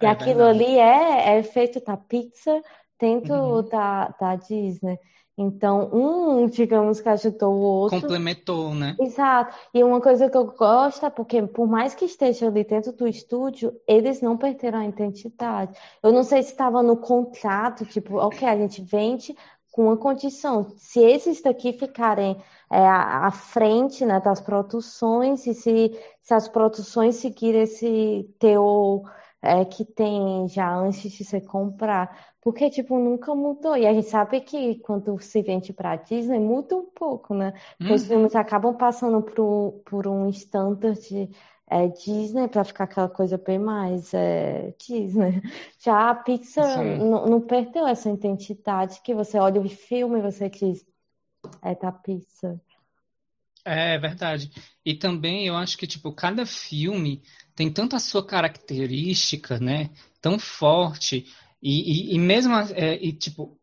É, 0.02 0.06
e 0.06 0.08
é 0.08 0.10
aquilo 0.10 0.44
ali 0.44 0.80
é, 0.80 1.38
é 1.38 1.44
feito 1.44 1.80
da 1.86 1.96
Pixar 1.96 2.64
dentro 3.00 3.36
uhum. 3.36 3.70
da, 3.70 4.08
da 4.20 4.36
Disney. 4.36 4.98
Então, 5.38 5.90
um, 5.92 6.48
digamos 6.48 7.02
que 7.02 7.10
ajudou 7.10 7.54
o 7.54 7.60
outro. 7.60 8.00
Complementou, 8.00 8.74
né? 8.74 8.96
Exato. 8.98 9.54
E 9.74 9.84
uma 9.84 10.00
coisa 10.00 10.30
que 10.30 10.38
eu 10.38 10.46
gosto 10.46 11.06
é 11.06 11.10
porque, 11.10 11.42
por 11.44 11.68
mais 11.68 11.94
que 11.94 12.06
esteja 12.06 12.48
ali 12.48 12.64
dentro 12.64 12.94
do 12.94 13.06
estúdio, 13.06 13.74
eles 13.86 14.22
não 14.22 14.38
perderam 14.38 14.80
a 14.80 14.86
identidade. 14.86 15.78
Eu 16.02 16.14
não 16.14 16.24
sei 16.24 16.42
se 16.42 16.52
estava 16.52 16.82
no 16.82 16.96
contrato, 16.96 17.86
tipo, 17.86 18.16
ok, 18.16 18.48
a 18.48 18.56
gente 18.56 18.82
vende 18.82 19.36
com 19.76 19.88
uma 19.88 19.98
condição. 19.98 20.74
Se 20.78 21.02
esses 21.02 21.42
daqui 21.42 21.74
ficarem 21.74 22.38
é, 22.72 22.78
à, 22.88 23.30
frente 23.30 24.06
né, 24.06 24.22
das 24.22 24.40
produções 24.40 25.46
e 25.46 25.54
se, 25.54 26.00
se 26.22 26.34
as 26.34 26.48
produções 26.48 27.18
seguirem 27.18 27.64
esse 27.64 28.34
teor 28.40 29.04
é, 29.46 29.64
que 29.64 29.86
tem 29.86 30.48
já 30.48 30.76
antes 30.76 31.12
de 31.12 31.24
você 31.24 31.40
comprar. 31.40 32.34
Porque, 32.42 32.70
tipo, 32.70 32.98
nunca 32.98 33.34
mudou. 33.36 33.78
E 33.78 33.86
a 33.86 33.94
gente 33.94 34.08
sabe 34.08 34.42
que 34.42 34.76
quando 34.80 35.20
se 35.20 35.42
vende 35.42 35.72
para 35.72 35.96
Disney, 35.96 36.40
muda 36.40 36.76
um 36.76 36.86
pouco, 36.86 37.34
né? 37.34 37.54
Uhum. 37.80 37.94
os 37.94 38.06
filmes 38.08 38.36
acabam 38.36 38.76
passando 38.76 39.22
por, 39.22 39.82
por 39.86 40.08
um 40.08 40.30
standard 40.30 41.30
é, 41.68 41.88
Disney 41.88 42.48
para 42.48 42.64
ficar 42.64 42.86
aquela 42.86 43.10
coisa 43.10 43.38
bem 43.38 43.60
mais 43.60 44.14
é, 44.14 44.74
Disney. 44.80 45.42
Já 45.80 46.10
a 46.10 46.16
Pixar 46.16 46.84
não 46.84 47.42
perdeu 47.42 47.88
essa 47.88 48.10
identidade 48.10 49.02
que 49.02 49.14
você 49.14 49.38
olha 49.38 49.62
o 49.62 49.70
filme 49.70 50.20
e 50.20 50.22
você 50.22 50.50
diz, 50.50 50.86
é 51.62 51.76
da 51.76 51.92
Pixar. 51.92 52.60
É 53.66 53.98
verdade. 53.98 54.52
E 54.86 54.94
também 54.94 55.48
eu 55.48 55.56
acho 55.58 55.76
que, 55.78 55.88
tipo, 55.88 56.14
cada 56.14 56.46
filme 56.46 57.24
tem 57.56 57.72
tanto 57.72 57.96
a 57.96 58.00
sua 58.00 58.24
característica, 58.26 59.60
né? 59.60 59.90
Tão 60.22 60.38
forte. 60.38 61.26
E, 61.62 62.12
e, 62.12 62.16
e 62.16 62.20
mesmo, 62.20 62.54
é, 62.56 62.96
e, 63.04 63.12
tipo, 63.12 63.60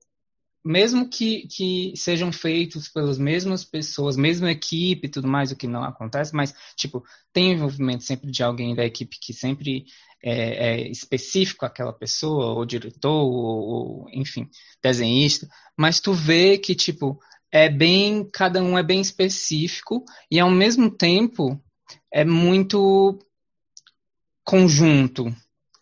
mesmo 0.64 1.08
que, 1.08 1.46
que 1.48 1.92
sejam 1.96 2.32
feitos 2.32 2.88
pelas 2.88 3.18
mesmas 3.18 3.64
pessoas, 3.64 4.16
mesma 4.16 4.50
equipe 4.50 5.06
e 5.06 5.10
tudo 5.10 5.28
mais, 5.28 5.52
o 5.52 5.56
que 5.56 5.68
não 5.68 5.84
acontece, 5.84 6.34
mas, 6.34 6.54
tipo, 6.76 7.04
tem 7.32 7.52
envolvimento 7.52 8.02
sempre 8.04 8.30
de 8.30 8.42
alguém 8.42 8.74
da 8.74 8.84
equipe 8.84 9.18
que 9.20 9.32
sempre 9.32 9.86
é, 10.22 10.82
é 10.82 10.90
específico 10.90 11.64
àquela 11.64 11.92
pessoa, 11.92 12.54
ou 12.54 12.64
diretor, 12.64 13.10
ou, 13.10 14.04
ou, 14.04 14.10
enfim, 14.12 14.48
desenhista, 14.82 15.48
mas 15.76 16.00
tu 16.00 16.12
vê 16.12 16.58
que, 16.58 16.74
tipo, 16.74 17.20
é 17.52 17.68
bem, 17.68 18.26
cada 18.32 18.62
um 18.62 18.78
é 18.78 18.82
bem 18.82 19.00
específico 19.00 20.04
e 20.30 20.40
ao 20.40 20.50
mesmo 20.50 20.90
tempo 20.90 21.62
é 22.10 22.24
muito 22.24 23.18
conjunto, 24.42 25.34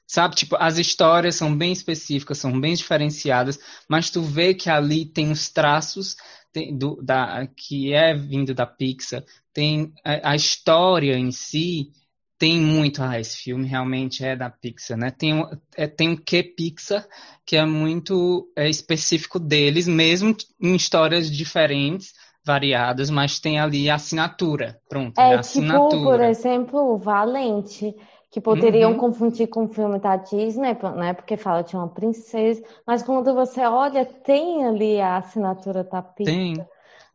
sabe? 0.06 0.34
Tipo, 0.34 0.56
as 0.56 0.78
histórias 0.78 1.36
são 1.36 1.56
bem 1.56 1.72
específicas, 1.72 2.38
são 2.38 2.60
bem 2.60 2.74
diferenciadas, 2.74 3.58
mas 3.88 4.10
tu 4.10 4.20
vê 4.20 4.52
que 4.52 4.68
ali 4.68 5.06
tem 5.06 5.30
os 5.30 5.48
traços 5.48 6.16
tem, 6.52 6.76
do, 6.76 7.00
da, 7.00 7.46
que 7.46 7.92
é 7.92 8.12
vindo 8.14 8.52
da 8.52 8.66
Pixar, 8.66 9.24
tem 9.52 9.92
a, 10.04 10.32
a, 10.32 10.36
história 10.36 11.16
em 11.16 11.30
si 11.30 11.92
tem 12.40 12.58
muito, 12.58 13.02
ah, 13.02 13.20
esse 13.20 13.36
filme 13.36 13.68
realmente 13.68 14.24
é 14.24 14.34
da 14.34 14.48
Pixar, 14.48 14.96
né? 14.96 15.10
Tem, 15.10 15.46
é, 15.76 15.86
tem 15.86 16.08
um 16.08 16.16
que 16.16 16.42
Pixar 16.42 17.06
que 17.44 17.54
é 17.54 17.66
muito 17.66 18.50
é, 18.56 18.66
específico 18.66 19.38
deles, 19.38 19.86
mesmo 19.86 20.34
em 20.58 20.74
histórias 20.74 21.30
diferentes, 21.30 22.14
variadas, 22.42 23.10
mas 23.10 23.38
tem 23.38 23.60
ali 23.60 23.90
a 23.90 23.96
assinatura, 23.96 24.80
pronto, 24.88 25.18
é, 25.18 25.34
a 25.34 25.40
assinatura. 25.40 25.90
tipo, 25.90 26.02
por 26.04 26.20
exemplo, 26.22 26.96
Valente, 26.96 27.94
que 28.30 28.40
poderiam 28.40 28.92
uhum. 28.92 28.98
confundir 28.98 29.46
com 29.48 29.64
o 29.64 29.68
filme 29.68 29.98
da 29.98 30.16
Disney, 30.16 30.78
né? 30.96 31.12
Porque 31.12 31.36
fala 31.36 31.60
de 31.60 31.76
uma 31.76 31.88
princesa, 31.88 32.62
mas 32.86 33.02
quando 33.02 33.34
você 33.34 33.60
olha, 33.60 34.06
tem 34.06 34.64
ali 34.64 34.98
a 34.98 35.18
assinatura 35.18 35.84
da 35.84 36.00
Pixar. 36.00 36.34
Tem. 36.34 36.54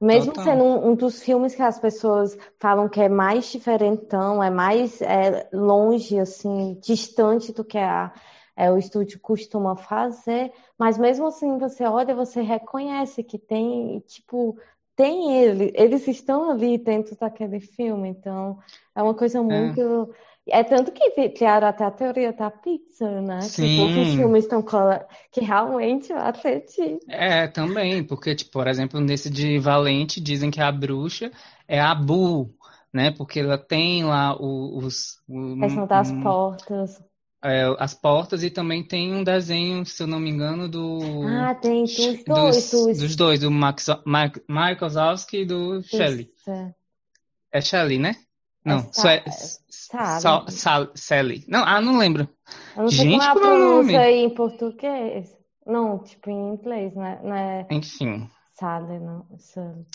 Mesmo 0.05 0.33
Total. 0.33 0.43
sendo 0.53 0.63
um, 0.63 0.91
um, 0.91 0.95
dos 0.95 1.23
filmes 1.23 1.55
que 1.55 1.63
as 1.63 1.79
pessoas 1.79 2.37
falam 2.59 2.87
que 2.87 3.01
é 3.01 3.09
mais 3.09 3.51
diferentão, 3.51 4.43
é 4.43 4.51
mais 4.51 5.01
é, 5.01 5.49
longe, 5.51 6.19
assim, 6.19 6.77
distante 6.79 7.51
do 7.51 7.63
que 7.63 7.79
a, 7.79 8.13
é, 8.55 8.71
o 8.71 8.77
estúdio 8.77 9.19
costuma 9.19 9.75
fazer, 9.75 10.53
mas 10.77 10.99
mesmo 10.99 11.25
assim 11.25 11.57
você 11.57 11.85
olha, 11.85 12.13
você 12.13 12.41
reconhece 12.41 13.23
que 13.23 13.39
tem, 13.39 13.99
tipo, 14.01 14.55
tem 14.95 15.41
ele, 15.41 15.73
eles 15.73 16.07
estão 16.07 16.51
ali 16.51 16.77
dentro 16.77 17.17
daquele 17.17 17.59
filme, 17.59 18.07
então 18.07 18.59
é 18.95 19.01
uma 19.01 19.15
coisa 19.15 19.39
é. 19.39 19.41
muito. 19.41 19.81
É 19.81 20.34
tanto 20.63 20.91
que 20.91 21.29
criaram 21.29 21.67
até 21.67 21.83
a 21.85 21.91
teoria 21.91 22.31
da 22.31 22.51
Pixar, 22.51 23.21
né? 23.21 23.41
Sim. 23.41 23.87
Que 23.87 24.15
filmes 24.15 24.43
estão 24.43 24.63
que 25.31 25.41
realmente 25.41 26.13
acredito. 26.13 26.99
É, 27.09 27.47
também, 27.47 28.03
porque, 28.03 28.35
tipo, 28.35 28.51
por 28.51 28.67
exemplo, 28.67 28.99
nesse 28.99 29.29
de 29.29 29.57
Valente, 29.57 30.21
dizem 30.21 30.51
que 30.51 30.61
a 30.61 30.71
bruxa 30.71 31.31
é 31.67 31.81
a 31.81 31.95
Bu, 31.95 32.53
né? 32.93 33.09
Porque 33.09 33.39
ela 33.39 33.57
tem 33.57 34.03
lá 34.03 34.35
os. 34.39 35.19
questão 35.59 35.87
das 35.87 36.11
um, 36.11 36.21
portas. 36.21 37.01
É, 37.43 37.75
as 37.79 37.95
portas 37.95 38.43
e 38.43 38.49
também 38.51 38.83
tem 38.83 39.13
um 39.13 39.23
desenho, 39.23 39.83
se 39.85 40.01
eu 40.01 40.07
não 40.07 40.19
me 40.19 40.29
engano, 40.29 40.69
do. 40.69 40.99
Ah, 41.27 41.55
tem 41.55 41.85
dos 41.85 42.23
dois. 42.23 42.71
Dos, 42.71 42.97
dos 42.99 43.15
dois, 43.15 43.39
do 43.39 43.49
Max, 43.49 43.87
Mike, 44.05 44.41
Michael 44.47 44.89
Zowski 44.89 45.41
e 45.41 45.45
do 45.45 45.81
Shelley. 45.81 46.31
É 47.51 47.61
Shelley, 47.61 47.97
né? 47.97 48.15
Não, 48.65 48.79
é, 48.79 48.89
Sally. 48.91 50.49
Sal, 50.49 50.91
Sally. 50.95 51.45
Não, 51.47 51.63
ah, 51.63 51.79
não 51.79 51.97
lembro. 51.97 52.27
Eu 52.75 52.83
não 52.83 52.89
sei 52.89 53.09
Gente, 53.09 53.19
como 53.19 53.23
é 53.23 53.27
a 53.27 53.33
pronúncia 53.35 53.99
aí 53.99 54.23
em 54.23 54.29
português. 54.33 55.37
Não, 55.65 55.99
tipo 55.99 56.29
em 56.29 56.53
inglês, 56.53 56.95
né? 56.95 57.19
né? 57.23 57.67
Enfim. 57.69 58.29
Sally, 58.53 58.99
não. 58.99 59.27
Sally. 59.37 59.85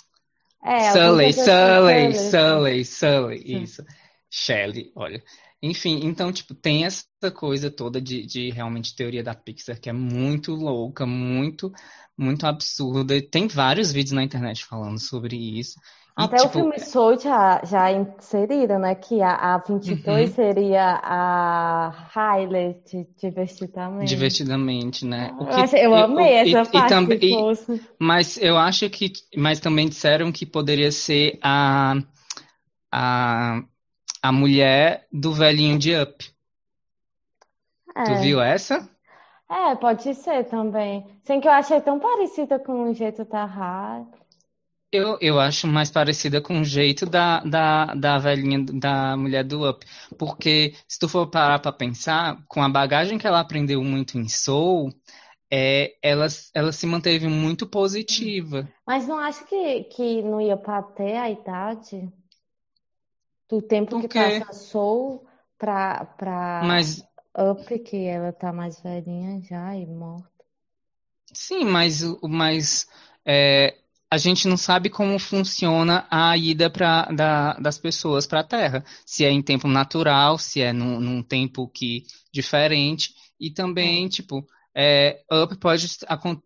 É, 0.63 0.93
Sully, 0.93 1.33
Sully, 1.33 2.15
Sully, 2.15 2.85
Sully, 2.85 3.63
isso. 3.63 3.85
Shelley, 4.31 4.93
olha. 4.95 5.23
Enfim, 5.63 6.01
então, 6.05 6.33
tipo, 6.33 6.55
tem 6.55 6.85
essa 6.85 7.05
coisa 7.35 7.71
toda 7.71 8.01
de, 8.01 8.25
de 8.25 8.51
realmente 8.51 8.95
teoria 8.95 9.23
da 9.23 9.35
Pixar 9.35 9.79
que 9.79 9.91
é 9.91 9.93
muito 9.93 10.55
louca, 10.55 11.05
muito, 11.05 11.73
muito 12.17 12.47
absurda. 12.47 13.21
Tem 13.21 13.49
vários 13.49 13.91
vídeos 13.93 14.13
na 14.13 14.23
internet 14.23 14.65
falando 14.65 14.99
sobre 14.99 15.37
isso. 15.37 15.79
Até 16.17 16.37
tipo, 16.37 16.49
o 16.49 16.53
filme 16.53 16.79
Soul 16.79 17.19
já, 17.19 17.63
já 17.65 17.91
inseriram, 17.93 18.79
né? 18.79 18.95
Que 18.95 19.23
a, 19.23 19.55
a 19.55 19.59
22 19.59 20.29
uhum. 20.29 20.35
seria 20.35 21.01
a 21.03 22.09
highlight 22.13 23.07
divertidamente. 23.17 24.09
Divertidamente, 24.09 25.07
né? 25.07 25.35
O 25.39 25.47
que, 25.47 25.77
eu 25.77 25.95
amei 25.95 26.35
essa 26.35 26.63
e, 26.63 26.73
parte. 26.73 26.77
E 26.77 26.89
também, 26.89 27.19
e, 27.23 27.81
mas 27.99 28.37
eu 28.43 28.59
acho 28.59 28.91
que. 28.91 29.13
Mas 29.37 29.61
também 29.61 29.89
disseram 29.89 30.31
que 30.33 30.45
poderia 30.45 30.93
ser 30.93 31.39
a. 31.43 31.97
a, 32.93 33.63
a 34.23 34.33
mulher 34.33 35.07
do 35.13 35.33
velhinho 35.33 35.79
de 35.79 35.95
Up. 35.95 36.25
É. 37.97 38.05
Tu 38.05 38.15
viu 38.21 38.41
essa? 38.41 38.89
É, 39.49 39.75
pode 39.75 40.15
ser 40.15 40.45
também. 40.45 41.05
Sem 41.25 41.41
que 41.41 41.49
eu 41.49 41.53
achei 41.53 41.81
tão 41.81 41.99
parecida 41.99 42.59
com 42.59 42.91
o 42.91 42.95
jeito 42.95 43.25
da 43.25 43.45
Harry. 43.45 44.20
Eu, 44.93 45.17
eu 45.21 45.39
acho 45.39 45.69
mais 45.69 45.89
parecida 45.89 46.41
com 46.41 46.61
o 46.61 46.65
jeito 46.65 47.07
da, 47.07 47.41
da, 47.41 47.95
da 47.95 48.19
velhinha, 48.19 48.65
da 48.65 49.17
mulher 49.17 49.45
do 49.45 49.69
Up. 49.69 49.87
Porque 50.19 50.75
se 50.89 50.99
tu 50.99 51.09
for 51.09 51.29
parar 51.29 51.61
pra 51.61 51.71
pensar, 51.73 52.43
com 52.49 52.61
a 52.61 52.69
bagagem 52.69 53.17
que 53.17 53.27
ela 53.27 53.39
aprendeu 53.39 53.85
muito 53.85 54.19
em 54.19 54.29
Soul, 54.29 54.93
é, 55.49 55.95
ela, 56.03 56.27
ela 56.55 56.73
se 56.73 56.87
manteve 56.87 57.29
muito 57.29 57.69
positiva. 57.69 58.69
Mas 58.85 59.07
não 59.07 59.19
acho 59.19 59.47
que, 59.47 59.85
que 59.85 60.23
não 60.23 60.41
ia 60.41 60.57
bater 60.57 61.17
a 61.19 61.31
idade 61.31 62.13
do 63.49 63.63
tempo 63.63 63.93
Por 63.93 64.03
que 64.03 64.09
quê? 64.09 64.41
passa 64.41 64.53
Soul 64.53 65.25
pra, 65.57 66.05
pra 66.05 66.67
mas... 66.67 67.03
Up, 67.39 67.79
que 67.79 68.07
ela 68.07 68.33
tá 68.33 68.53
mais 68.53 68.81
velhinha 68.81 69.41
já 69.43 69.77
e 69.77 69.87
morta. 69.87 70.29
Sim, 71.33 71.65
mas, 71.65 72.03
mas 72.23 72.89
é, 73.25 73.80
a 74.11 74.19
gente 74.19 74.49
não 74.49 74.57
sabe 74.57 74.91
como 74.91 75.19
funciona 75.21 76.07
a 76.11 76.37
ida 76.37 76.69
pra, 76.69 77.05
da, 77.07 77.55
das 77.55 77.79
pessoas 77.79 78.27
para 78.27 78.41
a 78.41 78.45
Terra. 78.45 78.85
Se 79.07 79.25
é 79.25 79.31
em 79.31 79.41
tempo 79.41 79.69
natural, 79.69 80.37
se 80.37 80.61
é 80.61 80.73
num, 80.73 80.99
num 80.99 81.23
tempo 81.23 81.69
que 81.69 82.05
diferente. 82.33 83.15
E 83.39 83.53
também, 83.53 84.09
tipo, 84.09 84.45
é, 84.75 85.23
Up 85.33 85.57
pode 85.59 85.87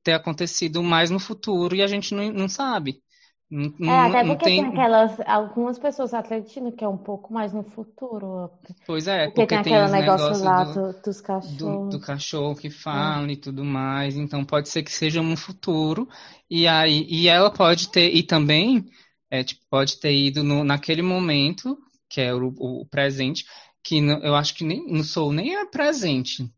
ter 0.02 0.12
acontecido 0.12 0.83
mais 0.83 1.11
no 1.11 1.18
futuro 1.18 1.75
e 1.75 1.83
a 1.83 1.87
gente 1.87 2.14
não, 2.14 2.30
não 2.30 2.49
sabe. 2.49 3.02
Não, 3.51 3.93
é, 3.93 4.09
até 4.09 4.25
porque 4.25 4.45
tem... 4.45 4.63
tem... 4.63 4.71
aquelas, 4.71 5.21
algumas 5.27 5.79
pessoas 5.79 6.13
acreditam 6.13 6.73
que 6.73 6.83
é 6.83 6.89
um 6.89 6.97
pouco 6.97 7.33
mais 7.33 7.53
no 7.53 7.63
futuro. 7.63 8.51
Pois 8.87 9.07
é, 9.07 9.27
porque, 9.27 9.43
porque 9.43 9.63
tem, 9.63 9.77
aquele 9.77 9.93
negócio, 9.93 10.27
negócio 10.27 10.45
lá 10.45 10.65
do, 10.65 11.03
dos 11.03 11.21
cachorros. 11.21 11.57
Do, 11.57 11.89
do 11.91 12.01
cachorro 12.01 12.57
que 12.57 12.71
fala 12.71 13.29
é. 13.29 13.33
e 13.33 13.37
tudo 13.37 13.65
mais. 13.65 14.17
Então 14.17 14.45
pode 14.45 14.69
ser 14.69 14.83
que 14.83 14.93
seja 14.93 15.23
no 15.23 15.37
futuro. 15.37 16.09
E 16.51 16.67
aí 16.67 17.07
e 17.09 17.29
ela 17.29 17.51
pode 17.51 17.91
ter, 17.91 18.15
e 18.15 18.23
também 18.23 18.87
é, 19.31 19.45
tipo, 19.45 19.63
pode 19.71 19.99
ter 19.99 20.15
ido 20.15 20.43
no, 20.43 20.65
naquele 20.65 21.03
momento, 21.03 21.79
que 22.09 22.21
é 22.21 22.35
o, 22.35 22.53
o 22.57 22.87
presente, 22.87 23.45
que 23.83 24.01
não, 24.01 24.19
eu 24.21 24.35
acho 24.35 24.55
que 24.55 24.65
nem 24.65 24.87
no 24.87 25.05
Soul 25.05 25.33
nem 25.33 25.57
é 25.57 25.67
presente. 25.67 26.51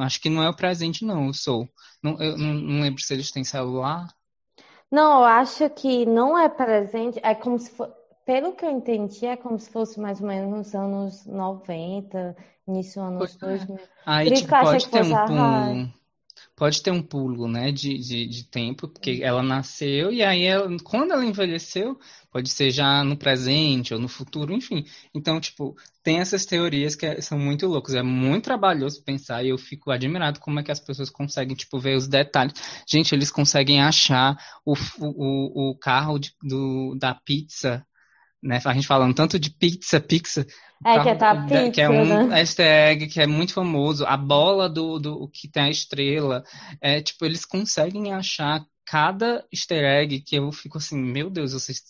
Acho 0.00 0.20
que 0.20 0.30
não 0.30 0.42
é 0.42 0.48
o 0.48 0.56
presente, 0.56 1.04
não, 1.04 1.28
o 1.28 1.34
Soul. 1.34 1.68
Não, 2.02 2.20
eu 2.20 2.36
não, 2.36 2.54
não 2.54 2.80
lembro 2.80 3.02
se 3.02 3.12
eles 3.12 3.30
têm 3.30 3.44
celular. 3.44 4.06
Não, 4.94 5.18
eu 5.18 5.24
acho 5.24 5.68
que 5.70 6.06
não 6.06 6.38
é 6.38 6.48
presente, 6.48 7.18
é 7.20 7.34
como 7.34 7.58
se 7.58 7.68
for, 7.68 7.92
pelo 8.24 8.52
que 8.52 8.64
eu 8.64 8.70
entendi, 8.70 9.26
é 9.26 9.36
como 9.36 9.58
se 9.58 9.68
fosse 9.68 9.98
mais 9.98 10.20
ou 10.20 10.28
menos 10.28 10.48
nos 10.56 10.72
anos 10.72 11.26
90, 11.26 12.36
início 12.68 13.02
dos 13.02 13.10
anos 13.10 13.36
2000. 13.36 13.76
É. 13.76 13.80
Aí, 14.06 14.30
tipo, 14.30 14.50
pode 14.50 14.88
ter 14.88 15.02
um 15.02 15.26
pulo, 15.26 15.92
pode 16.56 16.82
ter 16.82 16.90
um 16.90 17.02
pulo, 17.02 17.48
né, 17.48 17.72
de, 17.72 17.98
de, 17.98 18.26
de 18.26 18.44
tempo, 18.44 18.88
porque 18.88 19.20
ela 19.22 19.42
nasceu 19.42 20.12
e 20.12 20.22
aí, 20.22 20.44
ela, 20.44 20.68
quando 20.84 21.12
ela 21.12 21.24
envelheceu, 21.24 21.98
pode 22.30 22.48
ser 22.50 22.70
já 22.70 23.02
no 23.04 23.16
presente 23.16 23.94
ou 23.94 24.00
no 24.00 24.08
futuro, 24.08 24.52
enfim. 24.52 24.84
Então, 25.14 25.40
tipo, 25.40 25.76
tem 26.02 26.18
essas 26.20 26.44
teorias 26.44 26.94
que 26.96 27.20
são 27.22 27.38
muito 27.38 27.66
loucas. 27.66 27.94
É 27.94 28.02
muito 28.02 28.44
trabalhoso 28.44 29.02
pensar 29.04 29.44
e 29.44 29.50
eu 29.50 29.58
fico 29.58 29.90
admirado 29.90 30.40
como 30.40 30.58
é 30.60 30.62
que 30.62 30.72
as 30.72 30.80
pessoas 30.80 31.10
conseguem, 31.10 31.56
tipo, 31.56 31.78
ver 31.78 31.96
os 31.96 32.08
detalhes. 32.08 32.54
Gente, 32.88 33.14
eles 33.14 33.30
conseguem 33.30 33.80
achar 33.82 34.36
o, 34.64 34.74
o, 34.98 35.70
o 35.70 35.78
carro 35.78 36.18
de, 36.18 36.34
do, 36.42 36.96
da 36.98 37.14
pizza, 37.14 37.86
né? 38.44 38.60
A 38.64 38.74
gente 38.74 38.86
falando 38.86 39.14
tanto 39.14 39.38
de 39.38 39.50
pizza, 39.50 39.98
pizza. 39.98 40.46
É, 40.84 41.00
que 41.00 41.08
é, 41.08 41.14
pizza, 41.14 41.70
que 41.70 41.80
é 41.80 41.88
um 41.88 42.04
né? 42.04 42.40
easter 42.40 42.66
egg 42.66 43.06
que 43.06 43.20
é 43.20 43.26
muito 43.26 43.54
famoso. 43.54 44.04
A 44.04 44.16
bola 44.16 44.68
do, 44.68 44.98
do 44.98 45.28
que 45.28 45.48
tem 45.48 45.64
a 45.64 45.70
estrela. 45.70 46.44
É, 46.80 47.00
tipo, 47.00 47.24
eles 47.24 47.46
conseguem 47.46 48.12
achar 48.12 48.62
cada 48.84 49.44
easter 49.50 49.82
egg 49.82 50.20
que 50.20 50.36
eu 50.36 50.52
fico 50.52 50.76
assim, 50.76 51.00
meu 51.00 51.30
Deus, 51.30 51.54
vocês 51.54 51.80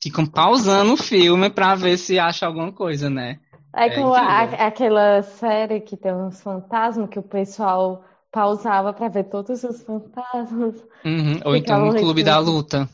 ficam 0.00 0.24
pausando 0.24 0.92
o 0.92 0.96
filme 0.96 1.50
para 1.50 1.74
ver 1.74 1.98
se 1.98 2.18
acha 2.18 2.46
alguma 2.46 2.70
coisa, 2.70 3.10
né? 3.10 3.40
É, 3.74 3.86
é 3.86 3.94
como 3.96 4.14
a, 4.14 4.42
aquela 4.42 5.22
série 5.22 5.80
que 5.80 5.96
tem 5.96 6.14
uns 6.14 6.40
fantasmas 6.40 7.10
que 7.10 7.18
o 7.18 7.22
pessoal 7.22 8.04
pausava 8.30 8.92
para 8.92 9.08
ver 9.08 9.24
todos 9.24 9.64
os 9.64 9.82
fantasmas. 9.82 10.84
Uhum. 11.04 11.40
Ou 11.44 11.56
então 11.56 11.86
no 11.86 11.96
Clube 11.96 12.22
da 12.22 12.38
Luta, 12.38 12.88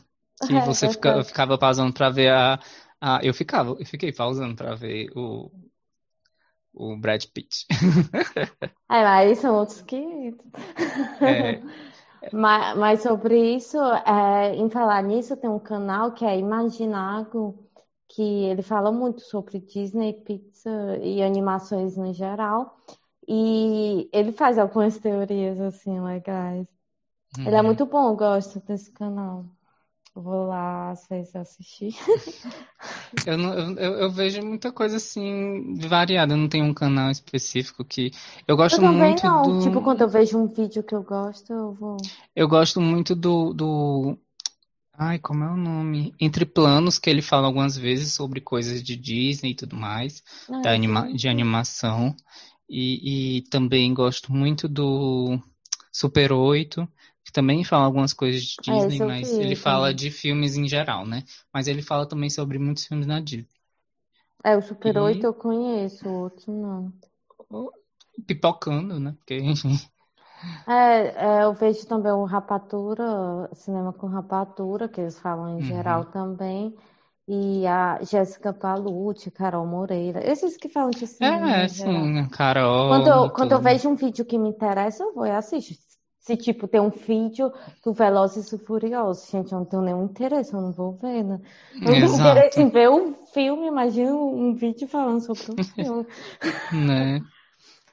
que 0.47 0.55
é, 0.55 0.61
você 0.61 0.89
fica, 0.89 1.23
ficava 1.23 1.57
pausando 1.57 1.93
para 1.93 2.09
ver 2.09 2.31
a, 2.31 2.59
a, 2.99 3.19
Eu 3.23 3.33
ficava, 3.33 3.71
eu 3.71 3.85
fiquei 3.85 4.11
pausando 4.11 4.55
para 4.55 4.75
ver 4.75 5.09
o, 5.15 5.51
o 6.73 6.97
Brad 6.97 7.23
Pitt. 7.33 7.65
é, 8.89 9.03
mas 9.03 9.39
são 9.39 9.55
outros 9.55 9.81
que. 9.81 10.35
É. 11.21 11.61
Mas, 12.31 12.77
mas 12.77 13.01
sobre 13.01 13.55
isso, 13.55 13.79
é, 13.79 14.55
em 14.55 14.69
falar 14.69 15.01
nisso, 15.01 15.35
tem 15.35 15.49
um 15.49 15.57
canal 15.57 16.11
que 16.11 16.23
é 16.23 16.37
Imaginago, 16.37 17.67
que 18.07 18.21
ele 18.21 18.61
fala 18.61 18.91
muito 18.91 19.21
sobre 19.21 19.59
Disney, 19.59 20.13
Pixar 20.13 21.01
e 21.01 21.23
animações 21.23 21.97
no 21.97 22.13
geral. 22.13 22.77
E 23.27 24.09
ele 24.13 24.31
faz 24.31 24.57
algumas 24.59 24.99
teorias 24.99 25.59
assim 25.59 25.99
legais. 25.99 26.67
Ele 27.37 27.55
é 27.55 27.59
uhum. 27.59 27.65
muito 27.65 27.85
bom, 27.85 28.09
eu 28.09 28.15
gosto 28.15 28.59
desse 28.59 28.91
canal. 28.91 29.45
Vou 30.13 30.47
lá 30.47 30.93
vezes 31.09 31.33
assistir. 31.35 31.95
eu, 33.25 33.37
não, 33.37 33.53
eu, 33.77 33.93
eu, 33.93 34.11
vejo 34.11 34.43
muita 34.43 34.69
coisa 34.69 34.97
assim 34.97 35.75
variada. 35.77 36.33
Eu 36.33 36.37
não 36.37 36.49
tenho 36.49 36.65
um 36.65 36.73
canal 36.73 37.09
específico 37.09 37.85
que 37.85 38.11
eu 38.45 38.57
gosto 38.57 38.75
eu 38.75 38.81
também 38.81 39.11
muito 39.11 39.25
não. 39.25 39.41
do. 39.43 39.63
Tipo 39.63 39.81
quando 39.81 40.01
eu 40.01 40.09
vejo 40.09 40.37
um 40.37 40.47
vídeo 40.47 40.83
que 40.83 40.93
eu 40.93 41.01
gosto, 41.01 41.53
eu 41.53 41.73
vou. 41.73 41.95
Eu 42.35 42.47
gosto 42.49 42.81
muito 42.81 43.15
do, 43.15 43.53
do... 43.53 44.17
Ai, 44.97 45.17
como 45.17 45.45
é 45.45 45.49
o 45.49 45.55
nome? 45.55 46.13
Entre 46.19 46.45
Planos, 46.45 46.99
que 46.99 47.09
ele 47.09 47.21
fala 47.21 47.47
algumas 47.47 47.77
vezes 47.77 48.13
sobre 48.13 48.41
coisas 48.41 48.83
de 48.83 48.97
Disney 48.97 49.51
e 49.51 49.55
tudo 49.55 49.77
mais, 49.77 50.21
ah, 50.49 50.59
da 50.59 50.73
anima... 50.73 51.11
de 51.13 51.29
animação. 51.29 52.13
E, 52.69 53.37
e 53.37 53.41
também 53.43 53.93
gosto 53.93 54.31
muito 54.33 54.67
do 54.67 55.39
Super 55.91 56.33
8, 56.33 56.87
que 57.23 57.31
também 57.31 57.63
fala 57.63 57.85
algumas 57.85 58.13
coisas 58.13 58.41
de 58.41 58.71
é, 58.71 58.87
Disney, 58.87 59.01
é, 59.01 59.05
mas 59.05 59.31
ele 59.31 59.55
fala 59.55 59.93
de 59.93 60.09
filmes 60.09 60.57
em 60.57 60.67
geral, 60.67 61.05
né? 61.05 61.23
Mas 61.53 61.67
ele 61.67 61.81
fala 61.81 62.07
também 62.07 62.29
sobre 62.29 62.57
muitos 62.57 62.85
filmes 62.85 63.05
na 63.05 63.19
Disney. 63.19 63.47
É, 64.43 64.57
o 64.57 64.61
Super 64.61 64.95
e... 64.95 64.99
8 64.99 65.25
eu 65.25 65.33
conheço, 65.33 66.07
o 66.09 66.21
outro 66.23 66.51
não. 66.51 66.93
Pipocando, 68.25 68.99
né? 68.99 69.15
Porque, 69.17 69.41
É, 70.67 71.39
é, 71.39 71.43
eu 71.43 71.53
vejo 71.53 71.85
também 71.85 72.11
o 72.11 72.23
Rapatura, 72.23 73.49
cinema 73.53 73.93
com 73.93 74.07
Rapatura, 74.07 74.87
que 74.87 74.99
eles 74.99 75.19
falam 75.19 75.49
em 75.49 75.55
uhum. 75.55 75.61
geral 75.61 76.05
também. 76.05 76.75
E 77.27 77.65
a 77.67 77.99
Jéssica 78.03 78.51
Palucci, 78.51 79.31
Carol 79.31 79.65
Moreira, 79.65 80.19
esses 80.27 80.57
que 80.57 80.67
falam 80.67 80.89
de 80.89 81.05
cinema. 81.05 81.57
É, 81.57 81.67
sim, 81.67 82.27
Carol. 82.29 82.89
Quando 82.89 83.07
eu, 83.07 83.29
quando 83.29 83.51
eu 83.53 83.59
vejo 83.59 83.89
um 83.89 83.95
vídeo 83.95 84.25
que 84.25 84.37
me 84.37 84.49
interessa, 84.49 85.03
eu 85.03 85.13
vou 85.13 85.25
e 85.25 85.31
assisto. 85.31 85.90
Se, 86.21 86.37
tipo, 86.37 86.67
tem 86.67 86.79
um 86.79 86.89
vídeo 86.89 87.51
do 87.83 87.93
Velozes 87.93 88.53
e 88.53 88.57
Furiosos, 88.59 89.27
gente, 89.27 89.51
eu 89.51 89.57
não 89.57 89.65
tenho 89.65 89.81
nenhum 89.81 90.05
interesse, 90.05 90.53
eu 90.53 90.61
não 90.61 90.71
vou 90.71 90.93
ver, 90.93 91.23
né? 91.23 91.41
Eu 91.73 91.81
não 91.81 91.91
tenho 91.91 92.13
interesse 92.13 92.61
em 92.61 92.69
ver 92.69 92.89
um 92.91 93.13
filme, 93.33 93.65
imagina 93.65 94.13
um 94.13 94.53
vídeo 94.53 94.87
falando 94.87 95.19
sobre 95.19 95.59
um 95.59 95.63
filme. 95.73 96.05
né? 96.71 97.21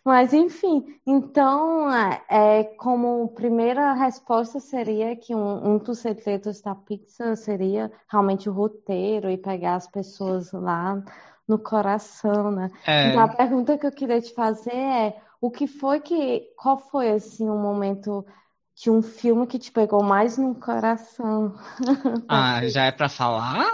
Mas, 0.05 0.35
enfim, 0.35 0.85
então, 1.07 1.91
é, 1.91 2.23
é, 2.29 2.65
como 2.65 3.29
primeira 3.29 3.95
resposta 3.95 4.61
seria 4.61 5.17
que 5.17 5.35
um, 5.35 5.75
um 5.75 5.79
dos 5.79 5.99
segredos 6.01 6.61
da 6.61 6.75
pizza 6.75 7.35
seria 7.35 7.91
realmente 8.11 8.49
o 8.49 8.53
roteiro 8.53 9.31
e 9.31 9.39
pegar 9.39 9.77
as 9.77 9.87
pessoas 9.87 10.53
lá 10.53 11.03
no 11.49 11.59
coração, 11.59 12.51
né? 12.51 12.71
É... 12.87 13.09
Então, 13.09 13.23
a 13.23 13.29
pergunta 13.29 13.79
que 13.79 13.87
eu 13.87 13.93
queria 13.93 14.21
te 14.21 14.35
fazer 14.35 14.75
é 14.75 15.17
o 15.41 15.51
que 15.51 15.67
foi 15.67 16.01
que. 16.01 16.43
Qual 16.57 16.79
foi, 16.79 17.11
assim, 17.11 17.49
um 17.49 17.61
momento 17.61 18.25
de 18.75 18.91
um 18.91 19.03
filme 19.03 19.47
que 19.47 19.59
te 19.59 19.73
pegou 19.73 20.03
mais 20.03 20.39
no 20.39 20.55
coração? 20.55 21.55
Ah, 22.29 22.67
já 22.69 22.85
é 22.85 22.93
pra 22.93 23.09
falar? 23.09 23.73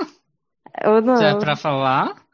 Ou 0.85 1.01
não? 1.01 1.17
Já 1.17 1.29
é 1.29 1.35
pra 1.39 1.57
falar? 1.57 2.25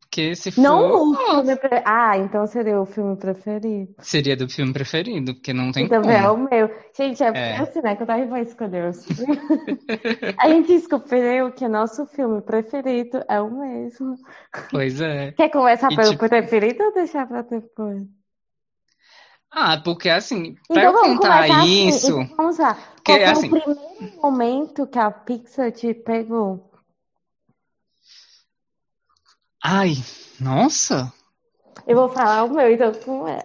Porque 0.00 0.34
se 0.34 0.50
for. 0.50 0.62
Não 0.62 1.12
o 1.12 1.14
filme 1.14 1.56
pre... 1.56 1.82
Ah, 1.84 2.16
então 2.16 2.46
seria 2.46 2.80
o 2.80 2.86
filme 2.86 3.14
preferido. 3.16 3.94
Seria 3.98 4.36
do 4.36 4.48
filme 4.48 4.72
preferido, 4.72 5.34
porque 5.34 5.52
não 5.52 5.70
tem 5.70 5.84
então, 5.84 6.00
como. 6.00 6.12
é 6.12 6.30
o 6.30 6.36
meu. 6.36 6.70
Gente, 6.96 7.22
é, 7.22 7.28
é. 7.28 7.56
assim, 7.58 7.82
né? 7.82 7.94
Que 7.94 8.02
eu 8.02 8.06
tava 8.06 8.26
vai 8.26 8.40
escolher 8.40 8.88
os 8.88 9.06
A 10.40 10.48
gente 10.48 10.72
escolheu 10.72 11.52
que 11.52 11.68
nosso 11.68 12.06
filme 12.06 12.40
preferido 12.40 13.22
é 13.28 13.40
o 13.40 13.50
mesmo. 13.50 14.16
Pois 14.70 14.98
é. 15.00 15.32
Quer 15.32 15.50
começar 15.50 15.92
e, 15.92 15.96
pelo 15.96 16.10
tipo... 16.10 16.28
preferido 16.28 16.84
ou 16.84 16.94
deixar 16.94 17.26
pra 17.28 17.42
depois? 17.42 18.17
Ah, 19.50 19.80
porque 19.82 20.08
assim, 20.08 20.56
pra 20.68 20.82
então, 20.82 21.16
contar 21.16 21.44
assim. 21.44 21.88
isso. 21.88 22.20
Então, 22.20 22.36
vamos 22.36 22.58
lá. 22.58 22.74
Qual 23.04 23.18
foi 23.18 23.24
assim... 23.24 23.46
o 23.46 23.50
primeiro 23.50 24.20
momento 24.22 24.86
que 24.86 24.98
a 24.98 25.10
Pixar 25.10 25.72
te 25.72 25.94
pegou? 25.94 26.70
Ai, 29.64 29.94
nossa! 30.38 31.12
Eu 31.86 31.96
vou 31.96 32.08
falar 32.10 32.44
o 32.44 32.50
meu, 32.50 32.70
então 32.70 33.26
é? 33.26 33.42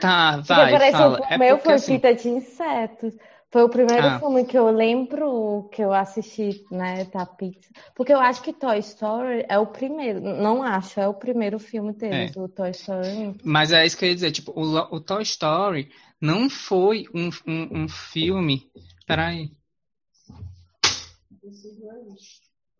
Tá, 0.00 0.38
vai, 0.38 0.72
Porque, 0.72 0.92
fala. 0.92 1.20
O 1.20 1.24
é 1.24 1.38
meu 1.38 1.58
foi 1.58 1.74
assim... 1.74 1.94
Fita 1.94 2.14
de 2.14 2.28
Insetos. 2.28 3.14
Foi 3.50 3.62
o 3.62 3.68
primeiro 3.68 4.06
ah. 4.06 4.18
filme 4.18 4.44
que 4.44 4.58
eu 4.58 4.70
lembro 4.70 5.68
que 5.72 5.82
eu 5.82 5.92
assisti, 5.92 6.64
né, 6.70 7.04
da 7.04 7.24
Pixar. 7.24 7.72
Porque 7.94 8.12
eu 8.12 8.20
acho 8.20 8.42
que 8.42 8.52
Toy 8.52 8.78
Story 8.78 9.44
é 9.48 9.58
o 9.58 9.66
primeiro. 9.66 10.20
Não 10.20 10.62
acho, 10.62 11.00
é 11.00 11.08
o 11.08 11.14
primeiro 11.14 11.58
filme 11.58 11.92
deles, 11.92 12.36
é. 12.36 12.40
o 12.40 12.48
Toy 12.48 12.70
Story. 12.70 13.36
Mas 13.44 13.72
é 13.72 13.86
isso 13.86 13.96
que 13.96 14.04
eu 14.04 14.08
ia 14.08 14.14
dizer, 14.14 14.32
tipo, 14.32 14.52
o, 14.52 14.96
o 14.96 15.00
Toy 15.00 15.22
Story 15.22 15.90
não 16.20 16.50
foi 16.50 17.06
um, 17.14 17.30
um, 17.46 17.82
um 17.82 17.88
filme... 17.88 18.70
Peraí. 19.06 19.52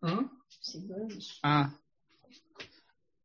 Hã? 0.03 0.29
Ah, 1.41 1.71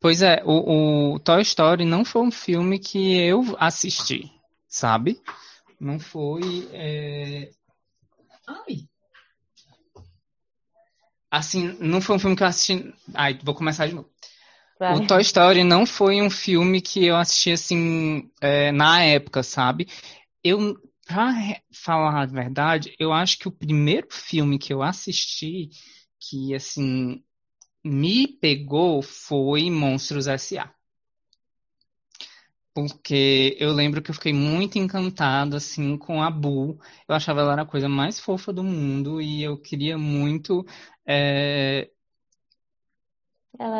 Pois 0.03 0.21
é, 0.21 0.43
o, 0.45 1.15
o, 1.15 1.19
Toy 1.21 1.43
Story 1.43 1.85
não 1.85 2.05
foi 2.05 2.23
um 2.23 2.31
filme 2.33 2.77
que 2.77 3.17
eu 3.17 3.57
assisti, 3.57 4.29
sabe? 4.67 5.21
Não 5.83 5.99
foi. 5.99 6.69
É... 6.73 7.51
Ai! 8.47 8.87
Assim, 11.29 11.77
não 11.81 12.01
foi 12.01 12.15
um 12.15 12.19
filme 12.21 12.37
que 12.37 12.43
eu 12.45 12.47
assisti. 12.47 12.95
Ai, 13.13 13.37
vou 13.43 13.53
começar 13.53 13.89
de 13.89 13.95
novo. 13.97 14.09
Vai. 14.79 14.95
O 14.95 15.07
Toy 15.09 15.21
Story 15.23 15.65
não 15.65 15.85
foi 15.85 16.23
um 16.23 16.31
filme 16.31 16.81
que 16.81 17.05
eu 17.05 17.17
assisti 17.17 17.51
assim 17.51 18.31
é, 18.41 18.71
na 18.71 19.03
época, 19.03 19.43
sabe? 19.43 19.89
Eu, 20.45 20.77
pra 21.05 21.33
falar 21.73 22.23
a 22.23 22.27
verdade, 22.27 22.95
eu 22.97 23.13
acho 23.13 23.39
que 23.39 23.49
o 23.49 23.53
primeiro 23.53 24.07
filme 24.09 24.61
que 24.61 24.73
eu 24.73 24.85
assisti 24.85 25.69
que 26.21 26.55
assim 26.55 27.25
me 27.85 28.29
pegou 28.29 29.03
foi 29.03 29.69
Monstros 29.69 30.29
S.A. 30.29 30.73
Porque 32.75 33.57
eu 33.61 33.73
lembro 33.73 34.01
que 34.03 34.11
eu 34.11 34.15
fiquei 34.15 34.33
muito 34.33 34.79
encantado, 34.79 35.57
assim, 35.57 35.97
com 35.99 36.23
a 36.23 36.31
Bu. 36.31 36.79
Eu 37.09 37.15
achava 37.15 37.41
ela 37.41 37.61
a 37.61 37.67
coisa 37.67 37.89
mais 37.89 38.19
fofa 38.19 38.53
do 38.53 38.65
mundo 38.65 39.21
e 39.21 39.43
eu 39.43 39.59
queria 39.59 39.99
muito 39.99 40.65
é, 41.07 41.91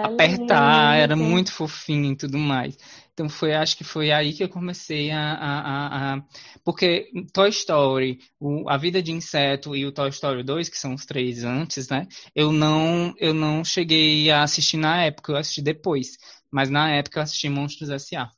apertar, 0.03 0.97
era 0.97 1.17
muito 1.17 1.53
fofinha 1.53 2.13
e 2.13 2.17
tudo 2.17 2.39
mais. 2.39 2.77
Então 3.13 3.29
foi, 3.29 3.55
acho 3.55 3.77
que 3.77 3.85
foi 3.85 4.11
aí 4.11 4.33
que 4.33 4.43
eu 4.43 4.49
comecei 4.49 5.11
a, 5.11 5.35
a, 5.35 6.15
a, 6.17 6.25
porque 6.65 7.11
Toy 7.33 7.51
Story, 7.51 8.19
o, 8.41 8.69
a 8.69 8.77
Vida 8.77 9.03
de 9.03 9.13
Inseto 9.13 9.77
e 9.77 9.87
o 9.87 9.93
Toy 9.93 10.09
Story 10.11 10.43
2, 10.43 10.69
que 10.69 10.79
são 10.79 10.95
os 10.95 11.05
três 11.07 11.45
antes, 11.45 11.89
né? 11.89 12.07
Eu 12.35 12.53
não, 12.53 13.15
eu 13.19 13.33
não 13.35 13.65
cheguei 13.65 14.31
a 14.31 14.43
assistir 14.43 14.77
na 14.77 15.05
época, 15.05 15.33
eu 15.33 15.37
assisti 15.37 15.63
depois. 15.63 16.17
Mas 16.51 16.69
na 16.71 16.91
época 16.91 17.19
eu 17.19 17.23
assisti 17.23 17.49
Monstros 17.49 17.91
S.A. 17.91 18.31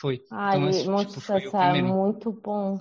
Foi. 0.00 0.22
Ai, 0.30 0.56
então, 0.56 0.92
Monstros 0.92 1.24
tipo, 1.24 1.36
S.A. 1.36 1.76
é 1.76 1.82
muito 1.82 2.32
bom. 2.32 2.78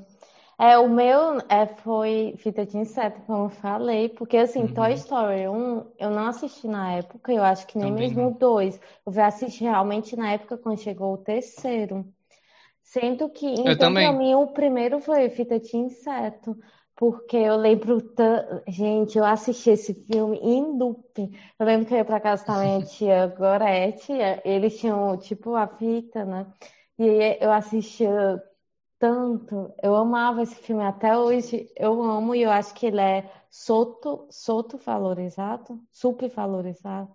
É, 0.57 0.77
o 0.77 0.89
meu 0.89 1.39
é, 1.49 1.65
foi 1.67 2.35
Fita 2.37 2.65
de 2.65 2.77
Inseto, 2.77 3.21
como 3.25 3.45
eu 3.45 3.49
falei, 3.49 4.09
porque 4.09 4.37
assim, 4.37 4.63
uhum. 4.63 4.73
Toy 4.73 4.93
Story 4.93 5.47
1 5.47 5.85
eu 5.97 6.09
não 6.09 6.27
assisti 6.27 6.67
na 6.67 6.93
época, 6.93 7.31
eu 7.31 7.43
acho 7.43 7.65
que 7.65 7.77
nem 7.77 7.91
Também 7.91 8.09
mesmo 8.09 8.27
o 8.27 8.37
2. 8.37 8.79
Eu 9.05 9.11
vi 9.11 9.21
assistir 9.21 9.63
realmente 9.63 10.15
na 10.15 10.31
época 10.31 10.57
quando 10.57 10.79
chegou 10.79 11.13
o 11.13 11.17
terceiro. 11.17 12.05
Sendo 12.81 13.29
que, 13.29 13.45
então, 13.45 13.93
pra 13.93 14.11
mim, 14.13 14.33
o 14.33 14.47
primeiro 14.47 14.99
foi 14.99 15.29
Fita 15.29 15.59
de 15.59 15.77
Inseto. 15.77 16.57
Porque 16.95 17.37
eu 17.37 17.55
lembro, 17.55 17.97
gente, 18.67 19.17
eu 19.17 19.23
assisti 19.23 19.69
esse 19.69 19.93
filme 19.93 20.37
em 20.41 20.77
looping. 20.77 21.31
Eu 21.57 21.65
lembro 21.65 21.85
que 21.85 21.93
eu 21.93 21.99
ia 21.99 22.03
pra 22.03 22.19
casa 22.19 22.45
da 22.45 22.59
minha 22.59 22.81
tia 22.83 23.27
Gorete, 23.27 24.11
eles 24.43 24.77
tinham, 24.77 25.15
tipo, 25.15 25.55
a 25.55 25.65
fita, 25.65 26.25
né? 26.25 26.45
E 26.99 27.37
eu 27.39 27.51
assistia 27.51 28.43
tanto. 28.99 29.73
Eu 29.81 29.95
amava 29.95 30.43
esse 30.43 30.55
filme 30.55 30.83
até 30.83 31.17
hoje. 31.17 31.71
Eu 31.77 32.03
amo 32.03 32.35
e 32.35 32.41
eu 32.43 32.51
acho 32.51 32.73
que 32.73 32.87
ele 32.87 32.99
é 32.99 33.31
soto, 33.49 34.27
soto 34.29 34.77
valorizado, 34.77 35.79
super 35.89 36.29
valorizado. 36.29 37.09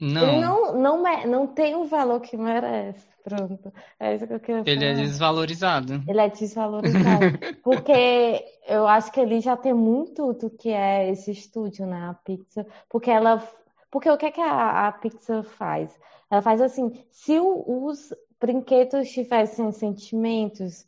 Não. 0.00 0.22
Ele 0.22 0.40
não, 0.40 0.74
não, 0.74 1.26
não 1.26 1.46
tem 1.48 1.74
o 1.74 1.86
valor 1.86 2.20
que 2.20 2.36
merece. 2.36 3.04
Pronto. 3.24 3.72
É 3.98 4.14
isso 4.14 4.26
que 4.26 4.34
eu 4.34 4.40
queria 4.40 4.62
falar. 4.62 4.76
Ele 4.76 4.84
é 4.84 4.94
desvalorizado. 4.94 6.04
Ele 6.06 6.20
é 6.20 6.28
desvalorizado. 6.28 7.38
porque 7.64 8.44
eu 8.68 8.86
acho 8.86 9.10
que 9.10 9.18
ele 9.18 9.40
já 9.40 9.56
tem 9.56 9.72
muito 9.72 10.32
do 10.34 10.50
que 10.50 10.68
é 10.68 11.10
esse 11.10 11.32
estúdio, 11.32 11.86
né? 11.86 12.08
A 12.10 12.14
Pixar. 12.14 12.66
Porque 12.88 13.10
ela. 13.10 13.42
Porque 13.90 14.10
o 14.10 14.16
que, 14.16 14.26
é 14.26 14.30
que 14.30 14.40
a, 14.40 14.88
a 14.88 14.92
Pixar 14.92 15.42
faz? 15.42 15.98
Ela 16.30 16.42
faz 16.42 16.60
assim, 16.60 16.92
se 17.10 17.38
os 17.40 18.12
brinquedos 18.44 19.08
tivessem 19.10 19.72
sentimentos, 19.72 20.86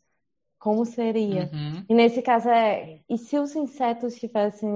como 0.59 0.85
seria? 0.85 1.51
Uhum. 1.51 1.85
E 1.89 1.95
nesse 1.95 2.21
caso 2.21 2.51
é, 2.51 3.01
e 3.09 3.17
se 3.17 3.39
os 3.39 3.57
insetos 3.57 4.15
tivessem, 4.17 4.69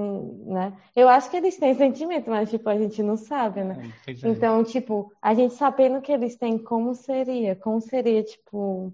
né? 0.45 0.75
Eu 0.95 1.07
acho 1.07 1.29
que 1.29 1.37
eles 1.37 1.57
têm 1.57 1.75
sentimento, 1.77 2.31
mas 2.31 2.49
tipo 2.49 2.67
a 2.67 2.75
gente 2.75 3.03
não 3.03 3.17
sabe, 3.17 3.63
né? 3.63 3.93
É, 4.07 4.11
é. 4.11 4.15
Então, 4.23 4.63
tipo, 4.63 5.13
a 5.21 5.35
gente 5.35 5.53
sabendo 5.53 6.01
que 6.01 6.11
eles 6.11 6.35
têm, 6.35 6.57
como 6.57 6.95
seria? 6.95 7.55
Como 7.55 7.79
seria, 7.79 8.23
tipo, 8.23 8.91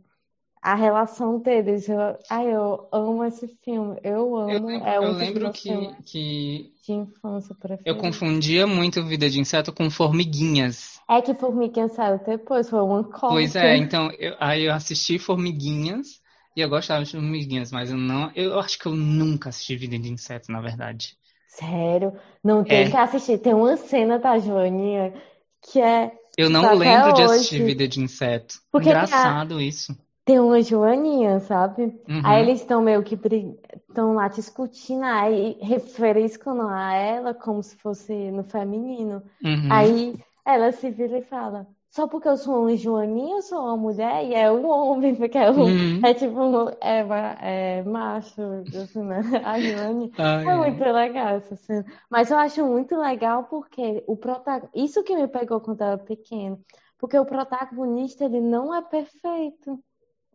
a 0.71 0.75
relação 0.75 1.39
deles. 1.39 1.87
Eu, 1.87 1.97
ai, 2.29 2.53
eu 2.53 2.87
amo 2.91 3.23
esse 3.23 3.47
filme. 3.63 3.97
Eu 4.03 4.35
amo. 4.35 4.51
Eu 4.51 4.65
lembro, 4.65 4.87
é 4.87 4.99
um 4.99 5.03
eu 5.03 5.11
lembro 5.13 5.51
que, 5.53 5.95
que 6.05 6.73
de 6.85 6.91
infância 6.93 7.55
preferido. 7.55 7.89
eu 7.89 7.97
confundia 7.97 8.67
muito 8.67 9.03
Vida 9.05 9.29
de 9.29 9.39
Inseto 9.39 9.71
com 9.71 9.89
Formiguinhas. 9.89 10.99
É 11.09 11.21
que 11.21 11.33
Formiguinha 11.33 11.87
saiu 11.87 12.19
depois, 12.25 12.69
foi 12.69 12.81
uma 12.81 13.03
cópia. 13.03 13.29
Pois 13.29 13.55
é, 13.55 13.77
então 13.77 14.11
eu, 14.19 14.35
aí 14.39 14.65
eu 14.65 14.73
assisti 14.73 15.17
Formiguinhas 15.17 16.19
e 16.55 16.59
eu 16.61 16.67
gostava 16.69 17.03
de 17.05 17.11
Formiguinhas, 17.11 17.71
mas 17.71 17.89
eu 17.89 17.97
não, 17.97 18.29
eu 18.35 18.59
acho 18.59 18.77
que 18.77 18.87
eu 18.87 18.93
nunca 18.95 19.49
assisti 19.49 19.75
Vida 19.77 19.97
de 19.97 20.11
Inseto, 20.11 20.51
na 20.51 20.59
verdade. 20.59 21.15
Sério? 21.47 22.13
Não 22.43 22.63
tem 22.63 22.83
É. 22.83 22.89
que 22.91 22.97
assistir. 22.97 23.37
Tem 23.39 23.53
uma 23.53 23.77
cena 23.77 24.19
da 24.19 24.37
Joaninha 24.37 25.13
que 25.61 25.79
é. 25.81 26.11
Eu 26.37 26.49
não 26.49 26.75
lembro 26.75 27.13
de 27.13 27.21
hoje. 27.23 27.33
assistir 27.35 27.63
Vida 27.63 27.87
de 27.87 27.99
Inseto. 28.01 28.55
Porque 28.71 28.89
tem 28.89 28.97
a- 28.97 29.05
Engraçado 29.05 29.59
isso. 29.61 29.97
Tem 30.27 30.39
uma 30.39 30.61
Joaninha, 30.61 31.39
sabe? 31.39 31.83
Uhum. 32.07 32.21
Aí 32.25 32.41
eles 32.43 32.59
estão 32.59 32.81
meio 32.81 33.01
que 33.01 33.15
estão 33.15 34.13
lá 34.13 34.27
discutindo, 34.27 35.03
aí 35.05 35.57
referiscam 35.61 36.69
a 36.69 36.93
ela 36.93 37.33
como 37.33 37.63
se 37.63 37.77
fosse 37.77 38.13
no 38.31 38.43
feminino. 38.43 39.23
Uhum. 39.43 39.69
Aí 39.71 40.19
ela 40.45 40.71
se 40.73 40.91
vira 40.91 41.19
e 41.19 41.23
fala: 41.23 41.65
Só 41.89 42.07
porque 42.09 42.27
eu 42.27 42.35
sou 42.37 42.61
uma 42.63 42.75
Joaninha, 42.75 43.37
eu 43.37 43.41
sou 43.41 43.59
uma 43.61 43.77
mulher 43.77 44.25
e 44.25 44.33
é 44.33 44.51
um 44.51 44.67
homem, 44.69 45.15
porque 45.15 45.37
é, 45.37 45.49
um, 45.49 45.63
Uhum. 45.63 46.01
é 46.03 46.13
tipo, 46.13 46.39
é, 46.81 47.03
ma- 47.05 47.37
é 47.41 47.83
macho, 47.83 48.41
assim, 48.83 49.03
né? 49.03 49.21
A 49.45 49.61
Joaninha. 49.61 50.11
Ai, 50.17 50.45
É 50.45 50.49
ai. 50.49 50.57
muito 50.57 50.83
legal 50.83 51.27
essa 51.37 51.55
cena. 51.55 51.85
Mas 52.09 52.29
eu 52.31 52.37
acho 52.37 52.65
muito 52.65 52.97
legal 52.97 53.45
porque 53.45 54.03
o 54.07 54.17
prota... 54.17 54.69
isso 54.75 55.03
que 55.03 55.15
me 55.15 55.27
pegou 55.27 55.61
quando 55.61 55.81
eu 55.81 55.87
era 55.87 55.97
pequeno. 55.97 56.59
Porque 56.99 57.17
o 57.17 57.25
protagonista, 57.25 58.25
ele 58.25 58.41
não 58.41 58.73
é 58.73 58.81
perfeito. 58.81 59.79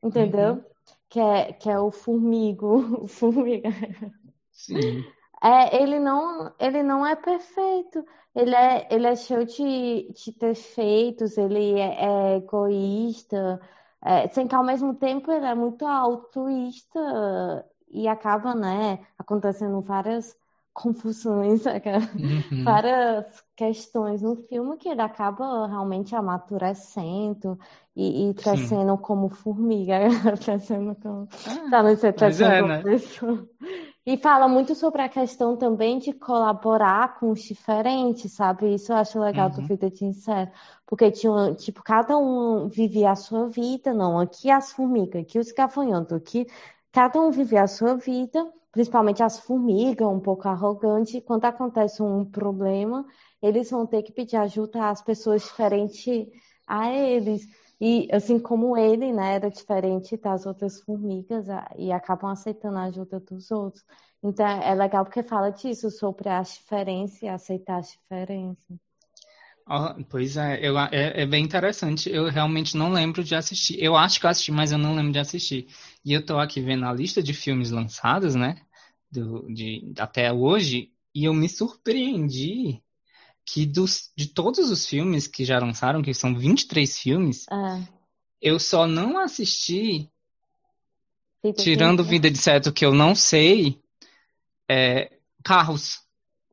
Entendeu? 0.03 0.55
Uhum. 0.55 0.65
Que 1.09 1.21
é, 1.21 1.53
que 1.53 1.71
é 1.71 1.79
o 1.79 1.91
formigo. 1.91 3.01
O 3.05 3.07
formiga. 3.09 3.71
Sim. 4.53 5.05
É, 5.43 5.83
ele 5.83 5.99
não, 5.99 6.53
ele 6.59 6.83
não 6.83 7.07
é 7.07 7.17
perfeito. 7.17 8.05
Ele 8.35 8.55
é, 8.55 8.89
ele 8.91 9.07
é 9.07 9.17
cheio 9.17 9.45
de, 9.45 10.13
de 10.13 10.33
defeitos, 10.39 11.37
ele 11.37 11.79
é, 11.79 12.35
é 12.35 12.37
egoísta, 12.37 13.61
é, 14.03 14.29
sem 14.29 14.49
que 14.49 14.55
ao 14.55 14.65
mesmo 14.65 14.95
tempo 14.95 15.31
ele 15.31 15.45
é 15.47 15.55
muito 15.55 15.85
altruísta 15.87 16.99
e 17.89 18.09
acaba, 18.09 18.55
né, 18.55 19.07
acontecendo 19.19 19.81
várias 19.83 20.37
confusões? 20.73 21.63
Uhum. 22.51 22.65
várias 22.65 23.45
questões 23.57 24.23
no 24.23 24.37
filme 24.37 24.77
que 24.79 24.89
ele 24.89 25.03
acaba 25.03 25.67
realmente 25.67 26.15
amadurecendo 26.17 27.59
e, 27.95 28.31
e 28.31 28.35
crescendo 28.35 28.97
como 28.99 29.29
formiga, 29.29 29.99
crescendo 30.43 30.95
como 30.97 31.29
Ah, 31.47 31.71
Tá 31.71 31.83
Mas 31.83 32.01
crescendo 32.13 32.41
é, 32.41 32.63
como 32.63 32.69
né? 32.69 32.83
pessoa. 32.83 33.49
E 34.05 34.17
fala 34.19 34.49
muito 34.49 34.75
sobre 34.75 35.03
a 35.03 35.09
questão 35.09 35.57
também 35.57 35.99
de 35.99 36.13
colaborar 36.13 37.19
com 37.19 37.31
os 37.31 37.41
diferentes, 37.43 38.33
sabe? 38.33 38.75
Isso 38.75 38.93
eu 38.93 38.97
acho 38.97 39.21
legal 39.21 39.49
do 39.51 39.61
Uhum. 39.61 39.67
Vida 39.69 39.91
de 39.91 40.05
Inseto. 40.05 40.53
Porque 40.87 41.11
tinha, 41.11 41.55
tipo, 41.55 41.83
cada 41.83 42.19
um 42.19 42.69
vivia 42.69 43.13
a 43.13 43.17
sua 43.17 43.49
vida, 43.49 43.95
não, 43.95 44.19
aqui 44.19 44.51
as 44.51 44.73
formigas, 44.73 45.23
aqui 45.23 45.39
os 45.39 45.53
gafanhotos, 45.53 46.17
aqui 46.17 46.47
cada 46.93 47.21
um 47.21 47.31
vivia 47.31 47.63
a 47.63 47.67
sua 47.69 47.95
vida, 47.97 48.53
principalmente 48.73 49.23
as 49.23 49.39
formigas, 49.41 50.07
um 50.09 50.21
pouco 50.21 50.49
arrogantes, 50.49 51.15
e 51.15 51.21
quando 51.21 51.45
acontece 51.45 52.03
um 52.03 52.25
problema, 52.25 53.07
eles 53.41 53.71
vão 53.71 53.87
ter 53.87 54.03
que 54.03 54.13
pedir 54.13 54.37
ajuda 54.37 54.89
às 54.91 55.01
pessoas 55.03 55.43
diferentes 55.43 56.27
a 56.67 56.91
eles. 56.93 57.47
E 57.85 58.09
assim 58.13 58.39
como 58.39 58.77
ele, 58.77 59.13
né, 59.13 59.35
era 59.35 59.51
diferente 59.51 60.17
das 60.17 60.47
outras 60.47 60.81
formigas 60.83 61.49
e 61.77 61.91
acabam 61.91 62.31
aceitando 62.31 62.79
a 62.79 62.85
ajuda 62.85 63.19
dos 63.19 63.51
outros. 63.51 63.85
Então 64.23 64.47
é 64.47 64.73
legal 64.73 65.05
porque 65.05 65.21
fala 65.21 65.51
disso, 65.51 65.91
sobre 65.91 66.29
as 66.29 66.55
diferenças 66.55 67.21
e 67.23 67.27
aceitar 67.27 67.79
as 67.79 67.91
diferenças. 67.91 68.79
Ó, 69.67 69.97
pois 70.09 70.37
é, 70.37 70.65
eu, 70.65 70.79
é, 70.79 71.23
é 71.23 71.27
bem 71.27 71.45
interessante. 71.45 72.09
Eu 72.09 72.29
realmente 72.29 72.77
não 72.77 72.93
lembro 72.93 73.25
de 73.25 73.35
assistir. 73.35 73.83
Eu 73.83 73.97
acho 73.97 74.21
que 74.21 74.27
eu 74.27 74.31
assisti, 74.31 74.53
mas 74.53 74.71
eu 74.71 74.79
não 74.79 74.95
lembro 74.95 75.11
de 75.11 75.19
assistir. 75.19 75.67
E 76.05 76.13
eu 76.13 76.25
tô 76.25 76.39
aqui 76.39 76.61
vendo 76.61 76.85
a 76.85 76.93
lista 76.93 77.21
de 77.21 77.35
filmes 77.35 77.73
lançados, 77.73 78.37
né? 78.37 78.61
Do, 79.11 79.53
de, 79.53 79.93
até 79.99 80.33
hoje, 80.33 80.93
e 81.13 81.25
eu 81.25 81.35
me 81.35 81.49
surpreendi 81.49 82.81
que 83.45 83.67
dos, 83.67 84.11
de 84.17 84.27
todos 84.29 84.71
os 84.71 84.87
filmes 84.87 85.27
que 85.27 85.45
já 85.45 85.59
lançaram, 85.59 86.03
que 86.03 86.15
são 86.15 86.35
23 86.35 86.99
filmes, 86.99 87.47
É, 87.51 87.83
eu 88.41 88.59
só 88.61 88.87
não 88.87 89.19
assisti, 89.19 90.09
tirando. 91.57 92.05
Vida 92.05 92.31
de 92.31 92.39
Seto, 92.39 92.73
que 92.73 92.85
eu 92.85 92.95
não 92.95 93.15
sei, 93.15 93.81
é, 94.69 95.13
Carros. 95.45 96.01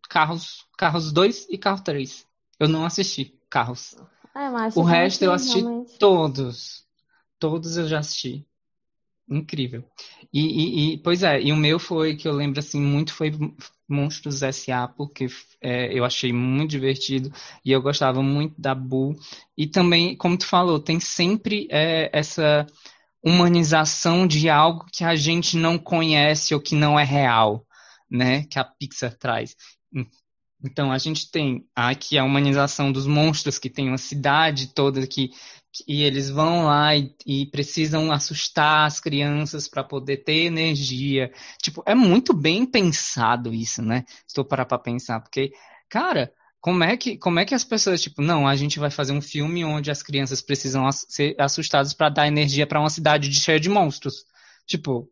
Carros, 0.10 0.65
Carros 0.78 1.12
2 1.12 1.47
e 1.49 1.58
Carro 1.58 1.84
3. 1.84 2.25
Eu 2.60 2.67
não 2.67 2.84
assisti 2.84 3.38
Carros. 3.49 3.95
É, 4.36 4.49
O 4.75 4.82
resto 4.84 5.23
eu 5.23 5.32
assisti 5.32 5.60
realmente- 5.60 5.97
todos. 5.99 6.84
Todos 7.38 7.78
eu 7.78 7.88
já 7.88 7.99
assisti. 7.99 8.45
Incrível. 9.32 9.84
E, 10.34 10.39
e- 10.42 10.94
e, 10.94 10.98
pois 10.98 11.22
é, 11.22 11.39
e 11.39 11.52
o 11.52 11.56
meu 11.56 11.78
foi, 11.78 12.15
que 12.15 12.28
eu 12.28 12.32
lembro 12.34 12.60
assim, 12.60 12.82
muito 12.82 13.13
foi 13.13 13.32
Monstros 13.88 14.42
S.A., 14.42 14.88
porque 14.88 15.28
é, 15.62 15.94
eu 15.98 16.04
achei 16.04 16.34
muito 16.34 16.72
divertido 16.72 17.32
e 17.63 17.72
eu 17.72 17.80
gostava 17.82 18.24
muito 18.24 18.60
da 18.60 18.74
Boo. 18.74 19.15
E 19.56 19.68
também, 19.68 20.15
como 20.18 20.36
tu 20.38 20.48
falou, 20.48 20.80
tem 20.80 21.00
sempre 21.00 21.68
é, 21.70 22.10
essa 22.12 22.65
humanização 23.24 24.26
de 24.28 24.50
algo 24.50 24.86
que 24.92 25.04
a 25.04 25.15
gente 25.15 25.58
não 25.58 25.78
conhece 25.78 26.54
ou 26.56 26.62
que 26.62 26.76
não 26.76 27.00
é 27.00 27.04
real, 27.04 27.65
né? 28.10 28.44
Que 28.46 28.60
a 28.60 28.63
Pixar 28.63 29.15
traz. 29.18 29.56
Então, 30.63 30.92
a 30.92 30.98
gente 30.98 31.32
tem 31.32 31.65
aqui 31.74 32.18
a 32.18 32.24
humanização 32.24 32.92
dos 32.92 33.08
monstros, 33.08 33.58
que 33.58 33.70
tem 33.70 33.88
uma 33.88 33.98
cidade 33.98 34.68
toda 34.74 35.06
que, 35.08 35.30
que 35.71 36.01
eles 36.01 36.29
vão 36.29 36.65
lá 36.65 36.95
e, 36.95 37.13
e 37.25 37.45
precisam 37.47 38.12
assustar 38.12 38.88
as 38.88 38.99
crianças 38.99 39.67
para 39.67 39.84
poder 39.84 40.17
ter 40.17 40.45
energia. 40.45 41.32
Tipo, 41.62 41.84
é 41.86 41.93
muito 41.95 42.34
bem 42.34 42.65
pensado 42.65 43.53
isso, 43.53 43.82
né? 43.82 44.03
Estou 44.27 44.43
parar 44.45 44.65
para 44.65 44.79
pensar, 44.79 45.19
porque, 45.21 45.51
cara, 45.89 46.34
como 46.60 46.84
é 46.84 46.97
que, 46.97 47.17
como 47.17 47.39
é 47.39 47.45
que 47.45 47.55
as 47.55 47.63
pessoas, 47.63 48.01
tipo, 48.01 48.21
não, 48.21 48.47
a 48.47 48.55
gente 48.55 48.79
vai 48.79 48.89
fazer 48.91 49.13
um 49.13 49.21
filme 49.21 49.63
onde 49.63 49.91
as 49.91 50.01
crianças 50.03 50.41
precisam 50.41 50.86
ass- 50.88 51.05
ser 51.10 51.36
assustadas 51.39 51.93
para 51.93 52.10
dar 52.10 52.27
energia 52.27 52.67
para 52.67 52.79
uma 52.79 52.89
cidade 52.89 53.29
de- 53.29 53.39
cheia 53.39 53.60
de 53.60 53.69
monstros? 53.69 54.25
Tipo, 54.65 55.10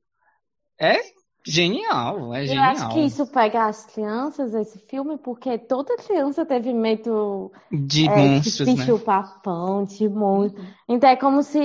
é 0.80 1.17
genial, 1.50 2.34
é 2.34 2.46
Eu 2.46 2.62
acho 2.62 2.82
genial. 2.82 2.90
que 2.90 3.00
isso 3.02 3.26
pega 3.28 3.66
as 3.68 3.86
crianças, 3.86 4.54
esse 4.54 4.80
filme, 4.88 5.18
porque 5.18 5.58
toda 5.58 5.96
criança 5.98 6.46
teve 6.46 6.74
medo 6.74 7.52
De 7.72 8.08
é, 8.08 8.16
monstros, 8.16 8.68
de 8.68 8.74
né? 8.74 8.74
bicho-papão, 8.76 9.84
de 9.86 10.08
monstro. 10.10 10.62
Então 10.88 11.10
é 11.10 11.16
como 11.16 11.42
se. 11.44 11.60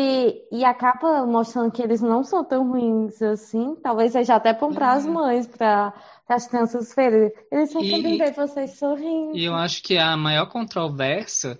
E 0.53 0.64
acaba 0.64 1.27
mostrando 1.27 1.71
que 1.73 1.83
eles 1.83 2.01
não 2.01 2.23
são 2.25 2.45
tão 2.45 2.68
ruins 2.71 3.21
assim. 3.23 3.75
Talvez 3.83 4.12
seja 4.12 4.37
até 4.37 4.53
bom 4.53 4.73
para 4.73 4.92
as 4.92 5.05
É. 5.07 5.09
mães, 5.11 5.47
para 5.47 5.92
as 6.29 6.47
crianças 6.47 6.95
verem. 6.95 7.31
Eles 7.51 7.71
só 7.73 7.81
querem 7.81 8.18
ver 8.18 8.33
vocês 8.35 8.79
sorrindo. 8.79 9.37
E 9.37 9.45
eu 9.45 9.55
acho 9.55 9.83
que 9.83 9.99
a 9.99 10.16
maior 10.16 10.47
controvérsia, 10.47 11.59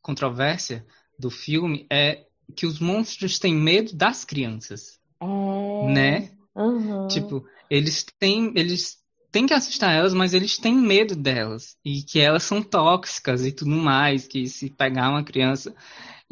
controvérsia 0.00 0.84
do 1.18 1.30
filme 1.30 1.86
é 1.90 2.24
que 2.56 2.66
os 2.66 2.78
monstros 2.80 3.38
têm 3.38 3.54
medo 3.54 3.94
das 3.96 4.24
crianças, 4.24 5.00
É. 5.20 5.92
né? 5.92 6.30
Aham. 6.56 7.08
Tipo, 7.08 7.44
eles 7.70 8.04
têm, 8.18 8.52
eles 8.56 8.98
têm 9.30 9.46
que 9.46 9.54
assustar 9.54 9.94
elas, 9.94 10.14
mas 10.14 10.34
eles 10.34 10.58
têm 10.58 10.74
medo 10.74 11.16
delas 11.16 11.76
e 11.84 12.02
que 12.02 12.20
elas 12.20 12.42
são 12.42 12.62
tóxicas 12.62 13.44
e 13.44 13.52
tudo 13.52 13.70
mais, 13.70 14.26
que 14.26 14.46
se 14.46 14.70
pegar 14.70 15.10
uma 15.10 15.24
criança 15.24 15.74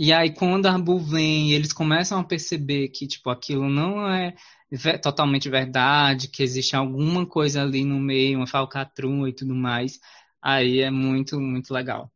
e 0.02 0.14
aí 0.14 0.32
quando 0.34 0.64
a 0.64 0.72
Arbu 0.72 0.98
vem, 0.98 1.52
eles 1.52 1.74
começam 1.74 2.18
a 2.18 2.24
perceber 2.24 2.88
que 2.88 3.06
tipo 3.06 3.28
aquilo 3.28 3.68
não 3.68 4.08
é 4.10 4.34
totalmente 5.02 5.50
verdade, 5.50 6.28
que 6.28 6.42
existe 6.42 6.74
alguma 6.74 7.26
coisa 7.26 7.60
ali 7.62 7.84
no 7.84 8.00
meio, 8.00 8.38
uma 8.38 8.46
falcatrua 8.46 9.28
e 9.28 9.32
tudo 9.34 9.54
mais. 9.54 10.00
Aí 10.40 10.80
é 10.80 10.90
muito, 10.90 11.38
muito 11.38 11.74
legal. 11.74 12.10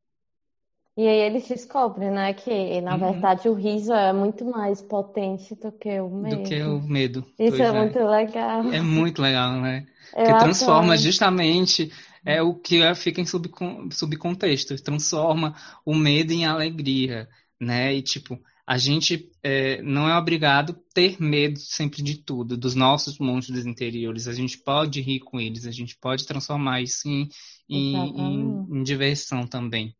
E 0.97 1.07
aí 1.09 1.19
eles 1.21 1.49
descobrem, 1.49 2.11
né, 2.11 2.33
que 2.35 2.81
na 2.81 2.95
Uhum. 2.95 2.99
verdade 2.99 3.49
o 3.49 3.55
riso 3.55 3.93
é 3.93 4.13
muito 4.13 4.45
mais 4.45 4.81
potente 4.83 5.55
do 5.57 5.71
que 5.73 6.01
o 6.01 6.09
Do 6.21 6.41
que 6.41 6.61
medo. 6.61 6.63
o 6.63 6.81
medo. 6.83 7.25
Isso 7.39 7.63
é 7.63 7.73
é. 7.73 7.73
muito 7.73 7.99
legal. 7.99 8.63
É 8.71 8.81
muito 8.81 9.21
legal, 9.23 9.61
né? 9.61 9.87
Eu 10.13 10.23
Porque 10.23 10.35
transforma 10.35 10.95
adoro. 10.95 10.97
justamente 10.97 11.93
é 12.25 12.43
o 12.43 12.55
que 12.59 12.83
é- 12.83 12.95
fica 12.95 13.21
em 13.21 13.27
subcon- 13.27 13.91
subcontexto, 13.91 14.75
transforma 14.83 15.55
o 15.85 15.95
medo 15.95 16.33
em 16.33 16.47
alegria, 16.47 17.29
né? 17.61 17.95
E 17.95 18.03
tipo, 18.03 18.41
a 18.67 18.79
gente 18.79 19.31
é, 19.43 19.83
não 19.83 20.09
é 20.09 20.17
obrigado 20.17 20.73
a 20.73 20.95
ter 20.95 21.21
medo 21.21 21.59
sempre 21.59 22.03
de 22.03 22.17
tudo, 22.23 22.57
dos 22.57 22.75
nossos 22.75 23.19
monstros 23.19 23.67
interiores. 23.67 24.27
A 24.29 24.33
gente 24.35 24.59
pode 24.59 25.01
rir 25.03 25.21
com 25.21 25.39
eles, 25.41 25.67
a 25.67 25.71
gente 25.71 25.97
pode 25.99 26.27
transformar 26.27 26.81
isso 26.81 27.07
em, 27.09 27.29
em, 27.69 28.09
em- 28.21 28.79
em 28.81 28.83
diversão 28.83 29.47
também. 29.47 29.95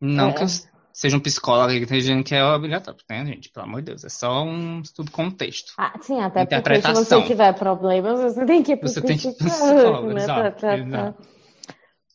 Não 0.00 0.28
É. 0.30 0.32
que 0.34 0.42
eu 0.44 0.48
seja 0.92 1.16
um 1.16 1.20
psicólogo 1.20 1.72
que 1.72 1.86
dizendo 1.86 2.24
que 2.24 2.34
é 2.34 2.44
obrigatório, 2.44 3.00
né, 3.08 3.24
gente? 3.24 3.50
Pelo 3.50 3.66
amor 3.66 3.82
de 3.82 3.86
Deus, 3.86 4.04
é 4.04 4.08
só 4.08 4.42
um 4.42 4.82
subcontexto. 4.84 5.72
Ah, 5.78 5.92
sim, 6.00 6.20
até 6.20 6.44
porque 6.44 6.82
se 6.82 6.92
você 6.92 7.22
tiver 7.22 7.52
problemas, 7.54 8.20
você 8.20 8.44
tem 8.44 8.62
que 8.62 8.72
ir 8.72 8.76
para 8.76 8.88
o 8.88 8.92
psicólogo, 8.92 10.12
né, 10.12 10.22
exato, 10.22 10.66
exato. 10.66 11.28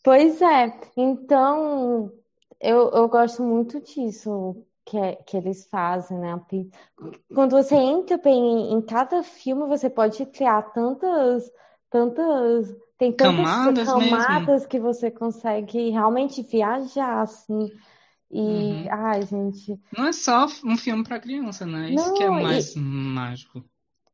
Pois 0.04 0.42
é, 0.42 0.80
então 0.98 2.12
eu, 2.60 2.92
eu 2.92 3.08
gosto 3.08 3.42
muito 3.42 3.80
disso 3.82 4.66
que, 4.86 4.98
é, 4.98 5.16
que 5.16 5.38
eles 5.38 5.66
fazem, 5.70 6.18
né? 6.18 6.40
Quando 7.34 7.52
você 7.52 7.76
entra 7.76 8.18
bem 8.18 8.74
em 8.74 8.82
cada 8.82 9.24
filme, 9.24 9.66
você 9.66 9.90
pode 9.90 10.26
criar 10.26 10.62
tantas, 10.74 11.50
tantas, 11.90 12.76
tem 13.04 13.12
tantas 13.12 13.36
camadas, 13.36 13.88
camadas 13.88 14.66
que 14.66 14.80
você 14.80 15.12
consegue 15.12 15.90
realmente 15.90 16.42
viajar, 16.42 17.22
assim. 17.22 17.70
E, 18.32 18.40
uhum. 18.40 18.88
ai, 18.90 19.26
gente. 19.26 19.80
Não 19.96 20.08
é 20.08 20.14
só 20.14 20.48
um 20.64 20.78
filme 20.78 21.04
para 21.04 21.20
criança, 21.20 21.66
né? 21.66 21.92
Isso 21.92 22.08
Não, 22.08 22.14
que 22.16 22.24
é 22.24 22.30
mais 22.30 22.76
e... 22.76 22.80
mágico. 22.80 23.64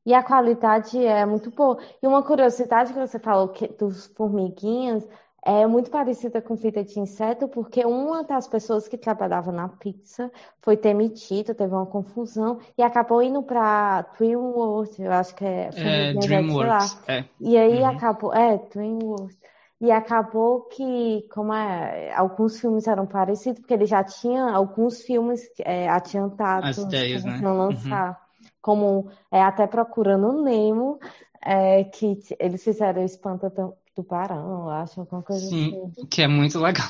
E 0.06 0.14
a 0.14 0.24
qualidade 0.24 0.98
é 0.98 1.26
muito 1.26 1.52
boa. 1.52 1.78
E 2.02 2.08
uma 2.08 2.24
curiosidade 2.24 2.94
que 2.94 3.00
você 3.00 3.20
falou 3.20 3.50
que, 3.50 3.68
dos 3.68 4.08
formiguinhas 4.08 5.08
é 5.46 5.66
muito 5.66 5.90
parecida 5.90 6.42
com 6.42 6.58
fita 6.58 6.84
de 6.84 7.00
inseto, 7.00 7.48
porque 7.48 7.86
uma 7.86 8.24
das 8.24 8.48
pessoas 8.48 8.88
que 8.88 8.98
trabalhava 8.98 9.52
na 9.52 9.70
pizza 9.70 10.32
foi 10.62 10.76
demitida, 10.76 11.56
teve 11.56 11.74
uma 11.74 11.86
confusão 11.86 12.60
e 12.78 12.84
acabou 12.84 13.22
indo 13.22 13.42
para 13.42 14.02
DreamWorks, 14.18 15.00
eu 15.00 15.12
acho 15.12 15.36
que 15.36 15.46
é. 15.46 15.70
É, 15.76 16.14
DreamWorks, 16.14 17.02
é. 17.08 17.26
E 17.40 17.58
aí 17.58 17.80
uhum. 17.80 17.88
acabou, 17.88 18.34
é, 18.34 18.58
DreamWorks. 18.74 19.40
E 19.82 19.92
acabou 19.92 20.64
que, 20.64 21.26
como 21.34 21.54
é, 21.54 22.14
alguns 22.14 22.60
filmes 22.60 22.86
eram 22.86 23.06
parecidos, 23.06 23.62
porque 23.62 23.74
ele 23.74 23.86
já 23.86 24.04
tinha 24.04 24.44
alguns 24.52 25.02
filmes 25.02 25.50
é, 25.60 25.88
adiantados 25.88 26.78
As 26.78 26.86
ideias, 26.86 27.24
né? 27.24 27.40
lançar. 27.42 28.10
Uhum. 28.10 28.50
Como 28.62 29.10
é, 29.32 29.42
até 29.42 29.66
procurando 29.66 30.44
Nemo, 30.44 31.00
é, 31.42 31.86
que 31.86 32.20
eles 32.38 32.62
fizeram 32.62 33.02
Espanta 33.04 33.50
Tubarão, 34.04 34.64
eu 34.64 34.70
acho, 34.70 35.00
alguma 35.00 35.22
coisa 35.22 35.46
Sim, 35.46 35.90
assim. 35.92 36.06
que 36.08 36.22
é 36.22 36.28
muito 36.28 36.60
legal. 36.60 36.88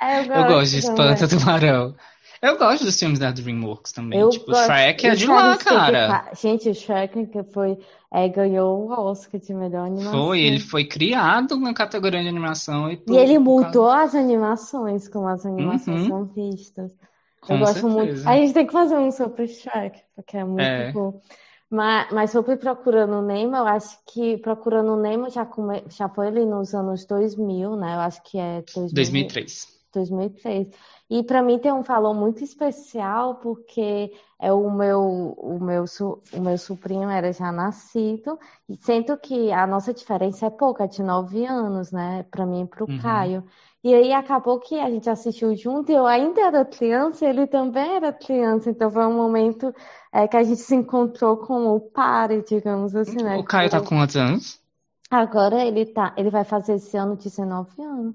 É, 0.00 0.20
eu, 0.20 0.26
gosto, 0.26 0.32
eu 0.38 0.46
gosto 0.48 0.70
de 0.70 0.78
Espanta 0.78 1.28
Tubarão. 1.28 1.94
Eu 2.40 2.56
gosto 2.56 2.84
dos 2.84 2.98
filmes 2.98 3.18
da 3.18 3.32
DreamWorks 3.32 3.92
também. 3.92 4.18
Eu 4.20 4.30
tipo, 4.30 4.46
gosto. 4.46 4.64
Shrek 4.64 5.06
é 5.06 5.14
de 5.14 5.26
lá, 5.26 5.56
cara. 5.56 6.30
Gente, 6.40 6.68
o 6.68 6.74
Shrek 6.74 7.26
que 7.26 7.42
foi, 7.42 7.76
é, 8.12 8.28
ganhou 8.28 8.86
o 8.86 8.92
Oscar 8.92 9.40
de 9.40 9.52
melhor 9.52 9.86
animação. 9.86 10.26
Foi, 10.26 10.40
ele 10.40 10.60
foi 10.60 10.84
criado 10.84 11.58
na 11.58 11.74
categoria 11.74 12.22
de 12.22 12.28
animação. 12.28 12.90
E, 12.92 13.02
e 13.08 13.16
ele 13.16 13.38
mudou 13.38 13.90
as 13.90 14.14
animações, 14.14 15.08
como 15.08 15.26
as 15.26 15.44
animações 15.44 16.02
uhum. 16.02 16.08
são 16.08 16.24
vistas. 16.26 16.92
Com 17.40 17.54
eu 17.54 17.58
gosto 17.58 17.80
certeza. 17.80 17.88
muito. 17.88 18.28
A 18.28 18.36
gente 18.36 18.54
tem 18.54 18.66
que 18.66 18.72
fazer 18.72 18.96
um 18.96 19.10
sobre 19.10 19.48
Shrek, 19.48 20.00
porque 20.14 20.36
é 20.36 20.44
muito 20.44 20.60
é. 20.60 20.92
bom. 20.92 21.20
Mas, 21.70 22.10
mas 22.12 22.30
sobre 22.30 22.56
Procurando 22.56 23.20
Nemo, 23.20 23.56
eu 23.56 23.66
acho 23.66 23.98
que 24.06 24.38
Procurando 24.38 24.96
Nemo 24.96 25.28
já, 25.28 25.44
come, 25.44 25.84
já 25.88 26.08
foi 26.08 26.28
ali 26.28 26.46
nos 26.46 26.74
anos 26.74 27.04
2000, 27.04 27.76
né? 27.76 27.94
Eu 27.94 28.00
acho 28.00 28.22
que 28.22 28.38
é 28.38 28.62
2000, 28.74 28.94
2003. 28.94 29.78
2003. 29.92 30.68
E 31.10 31.22
para 31.22 31.42
mim 31.42 31.58
tem 31.58 31.72
um 31.72 31.82
valor 31.82 32.12
muito 32.12 32.44
especial 32.44 33.36
porque 33.36 34.12
é 34.38 34.52
o 34.52 34.70
meu 34.70 35.34
o 35.38 35.58
meu 35.58 35.84
o 36.32 36.40
meu 36.40 36.58
sobrinho 36.58 37.08
era 37.08 37.32
já 37.32 37.50
nascido 37.50 38.38
e 38.68 38.76
sinto 38.76 39.16
que 39.16 39.50
a 39.50 39.66
nossa 39.66 39.94
diferença 39.94 40.46
é 40.46 40.50
pouca, 40.50 40.84
é 40.84 40.86
de 40.86 41.02
nove 41.02 41.46
anos, 41.46 41.90
né? 41.90 42.24
Para 42.30 42.44
mim 42.44 42.62
e 42.62 42.66
para 42.66 42.84
o 42.84 42.90
uhum. 42.90 42.98
Caio. 43.00 43.44
E 43.82 43.94
aí 43.94 44.12
acabou 44.12 44.58
que 44.58 44.78
a 44.78 44.90
gente 44.90 45.08
assistiu 45.08 45.54
junto, 45.56 45.90
eu 45.90 46.04
ainda 46.04 46.40
era 46.40 46.64
criança, 46.64 47.24
ele 47.24 47.46
também 47.46 47.94
era 47.94 48.12
criança, 48.12 48.68
então 48.70 48.90
foi 48.90 49.06
um 49.06 49.14
momento 49.14 49.72
é, 50.12 50.26
que 50.26 50.36
a 50.36 50.42
gente 50.42 50.60
se 50.60 50.74
encontrou 50.74 51.36
com 51.36 51.68
o 51.68 51.80
pare, 51.80 52.42
digamos 52.42 52.94
assim, 52.96 53.22
né? 53.22 53.36
O 53.36 53.44
Caio 53.44 53.70
tá 53.70 53.80
com 53.80 53.96
quantos 53.96 54.16
anos? 54.16 54.60
Agora 55.08 55.64
ele 55.64 55.86
tá, 55.86 56.12
ele 56.16 56.28
vai 56.28 56.44
fazer 56.44 56.74
esse 56.74 56.96
ano 56.96 57.16
19 57.16 57.80
anos. 57.80 58.14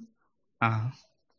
Ah, 0.59 0.91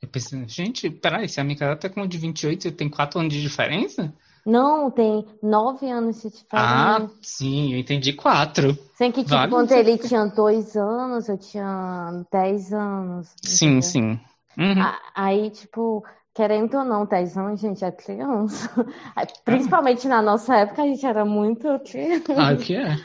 eu 0.04 0.08
pensei, 0.08 0.46
gente, 0.46 0.90
peraí, 0.90 1.28
se 1.28 1.40
a 1.40 1.44
Micaela 1.44 1.76
tá 1.76 1.88
com 1.88 2.06
de 2.06 2.18
28, 2.18 2.72
tem 2.72 2.88
4 2.88 3.18
anos 3.18 3.32
de 3.32 3.40
diferença? 3.40 4.12
Não, 4.46 4.90
tem 4.90 5.26
9 5.42 5.90
anos 5.90 6.16
de 6.16 6.28
diferença. 6.28 6.46
Ah, 6.52 7.08
sim, 7.22 7.72
eu 7.72 7.78
entendi 7.78 8.12
4. 8.12 8.78
Sem 8.94 9.10
que, 9.10 9.22
tipo, 9.22 9.34
vale. 9.34 9.50
quando 9.50 9.72
ele 9.72 9.96
tinha 9.96 10.26
2 10.26 10.76
anos, 10.76 11.28
eu 11.28 11.38
tinha 11.38 12.24
10 12.30 12.72
anos. 12.74 13.34
Sim, 13.42 13.78
entendeu? 13.78 13.82
sim. 13.82 14.20
Uhum. 14.58 14.92
Aí, 15.14 15.50
tipo, 15.50 16.04
querendo 16.34 16.76
ou 16.76 16.84
não, 16.84 17.06
10 17.06 17.38
anos, 17.38 17.64
a 17.64 17.68
gente 17.68 17.84
é 17.84 17.90
criança. 17.90 18.70
Principalmente 19.44 20.06
na 20.06 20.20
nossa 20.20 20.54
época, 20.56 20.82
a 20.82 20.86
gente 20.86 21.04
era 21.06 21.24
muito 21.24 21.66
criança. 21.80 22.34
Ah, 22.36 22.54
que 22.54 22.74
é? 22.74 22.98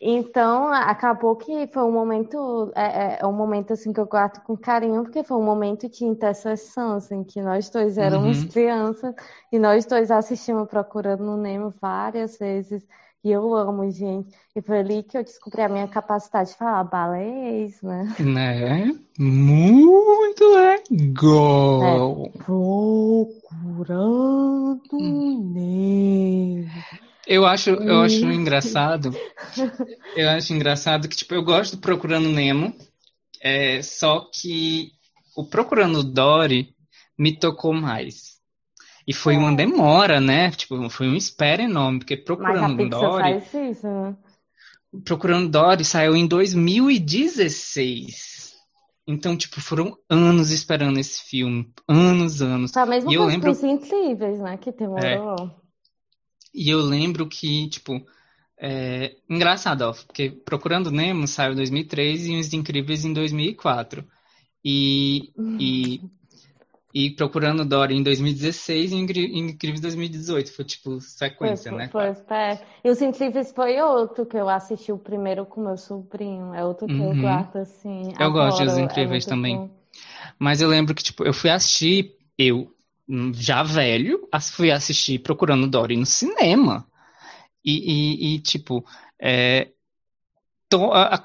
Então, 0.00 0.68
acabou 0.68 1.36
que 1.36 1.66
foi 1.68 1.82
um 1.82 1.92
momento, 1.92 2.72
é, 2.74 3.18
é, 3.20 3.26
um 3.26 3.32
momento 3.32 3.72
assim 3.72 3.92
que 3.92 4.00
eu 4.00 4.06
guardo 4.06 4.42
com 4.42 4.56
carinho, 4.56 5.02
porque 5.02 5.22
foi 5.22 5.36
um 5.36 5.44
momento 5.44 5.88
de 5.88 6.04
interseção, 6.04 6.96
assim, 6.96 7.22
que 7.24 7.40
nós 7.40 7.70
dois 7.70 7.98
éramos 7.98 8.42
uhum. 8.42 8.48
crianças 8.48 9.14
e 9.52 9.58
nós 9.58 9.86
dois 9.86 10.10
assistimos 10.10 10.68
Procurando 10.68 11.24
no 11.24 11.36
Nemo 11.36 11.72
várias 11.80 12.38
vezes. 12.38 12.86
E 13.24 13.30
eu 13.30 13.54
amo, 13.54 13.90
gente. 13.90 14.36
E 14.54 14.60
foi 14.60 14.80
ali 14.80 15.02
que 15.02 15.16
eu 15.16 15.24
descobri 15.24 15.62
a 15.62 15.68
minha 15.68 15.88
capacidade 15.88 16.50
de 16.50 16.56
falar 16.56 16.84
balês, 16.84 17.80
né? 17.80 18.14
Né? 18.18 18.94
Muito 19.18 20.44
legal. 20.44 22.26
É, 22.26 22.38
procurando 22.38 23.34
hum. 24.92 25.52
Nemo. 25.54 26.68
Eu 27.26 27.46
acho, 27.46 27.70
eu 27.70 28.02
acho 28.02 28.24
engraçado. 28.26 29.14
Eu 30.14 30.28
acho 30.30 30.52
engraçado 30.52 31.08
que, 31.08 31.16
tipo, 31.16 31.34
eu 31.34 31.42
gosto 31.42 31.76
do 31.76 31.80
Procurando 31.80 32.28
Nemo, 32.28 32.74
é, 33.40 33.80
só 33.82 34.28
que 34.32 34.92
o 35.36 35.44
Procurando 35.44 36.02
Dory 36.02 36.74
me 37.18 37.36
tocou 37.36 37.72
mais. 37.72 38.34
E 39.06 39.12
foi 39.12 39.34
é. 39.34 39.38
uma 39.38 39.54
demora, 39.54 40.18
né? 40.20 40.50
Tipo, 40.50 40.88
foi 40.88 41.06
um 41.08 41.14
espera 41.14 41.62
enorme, 41.62 41.98
porque 41.98 42.16
Procurando 42.16 42.88
Dory. 42.88 43.40
Faz 43.40 43.54
isso, 43.54 43.86
né? 43.86 44.16
Procurando 45.04 45.50
Dory 45.50 45.84
saiu 45.84 46.16
em 46.16 46.26
2016. 46.26 48.54
Então, 49.06 49.36
tipo, 49.36 49.60
foram 49.60 49.98
anos 50.08 50.50
esperando 50.50 50.98
esse 50.98 51.22
filme. 51.28 51.70
Anos, 51.86 52.40
anos. 52.40 52.70
Tá 52.70 52.86
mesmo 52.86 53.12
e 53.12 53.14
eu 53.14 53.24
lembro... 53.24 53.50
incríveis, 53.50 54.40
né? 54.40 54.56
Que 54.56 54.72
demorou. 54.72 55.04
É. 55.04 55.18
E 56.54 56.70
eu 56.70 56.78
lembro 56.78 57.26
que, 57.26 57.68
tipo, 57.68 58.00
é... 58.58 59.16
engraçado, 59.28 59.82
ó, 59.82 59.92
porque 59.92 60.30
Procurando 60.30 60.90
Nemo 60.90 61.26
saiu 61.26 61.52
em 61.52 61.56
2003 61.56 62.26
e 62.26 62.36
Os 62.38 62.52
Incríveis 62.52 63.04
em 63.04 63.12
2004. 63.12 64.04
E, 64.64 65.32
e, 65.58 66.00
e 66.94 67.10
Procurando 67.10 67.64
Dory 67.64 67.96
em 67.96 68.02
2016 68.02 68.92
e 68.92 68.96
Incríveis 68.96 69.78
em 69.78 69.82
2018. 69.82 70.52
Foi, 70.52 70.64
tipo, 70.64 71.00
sequência, 71.00 71.70
foi, 71.70 71.78
né? 71.78 71.88
Foi, 71.88 72.36
é. 72.36 72.60
E 72.84 72.88
Os 72.88 73.02
Incríveis 73.02 73.52
foi 73.52 73.78
outro 73.80 74.24
que 74.24 74.36
eu 74.36 74.48
assisti 74.48 74.92
o 74.92 74.98
primeiro 74.98 75.44
com 75.44 75.60
meu 75.60 75.76
sobrinho. 75.76 76.54
É 76.54 76.64
outro 76.64 76.86
que 76.86 76.94
uhum. 76.94 77.14
eu 77.14 77.20
guardo, 77.20 77.56
assim. 77.56 78.12
Eu 78.18 78.32
gosto 78.32 78.62
de 78.62 78.68
Os 78.68 78.78
é 78.78 78.80
Incríveis 78.80 79.26
é 79.26 79.28
também. 79.28 79.56
Bom. 79.56 79.70
Mas 80.38 80.60
eu 80.60 80.68
lembro 80.68 80.94
que, 80.94 81.02
tipo, 81.02 81.24
eu 81.24 81.32
fui 81.32 81.50
assistir, 81.50 82.16
eu, 82.38 82.73
já 83.34 83.62
velho, 83.62 84.28
fui 84.54 84.70
assistir 84.70 85.18
Procurando 85.18 85.68
Dory 85.68 85.96
no 85.96 86.06
cinema. 86.06 86.86
E, 87.64 88.32
e, 88.32 88.34
e 88.34 88.40
tipo, 88.40 88.84
é, 89.20 89.70
tô, 90.68 90.92
a, 90.92 91.14
a, 91.14 91.20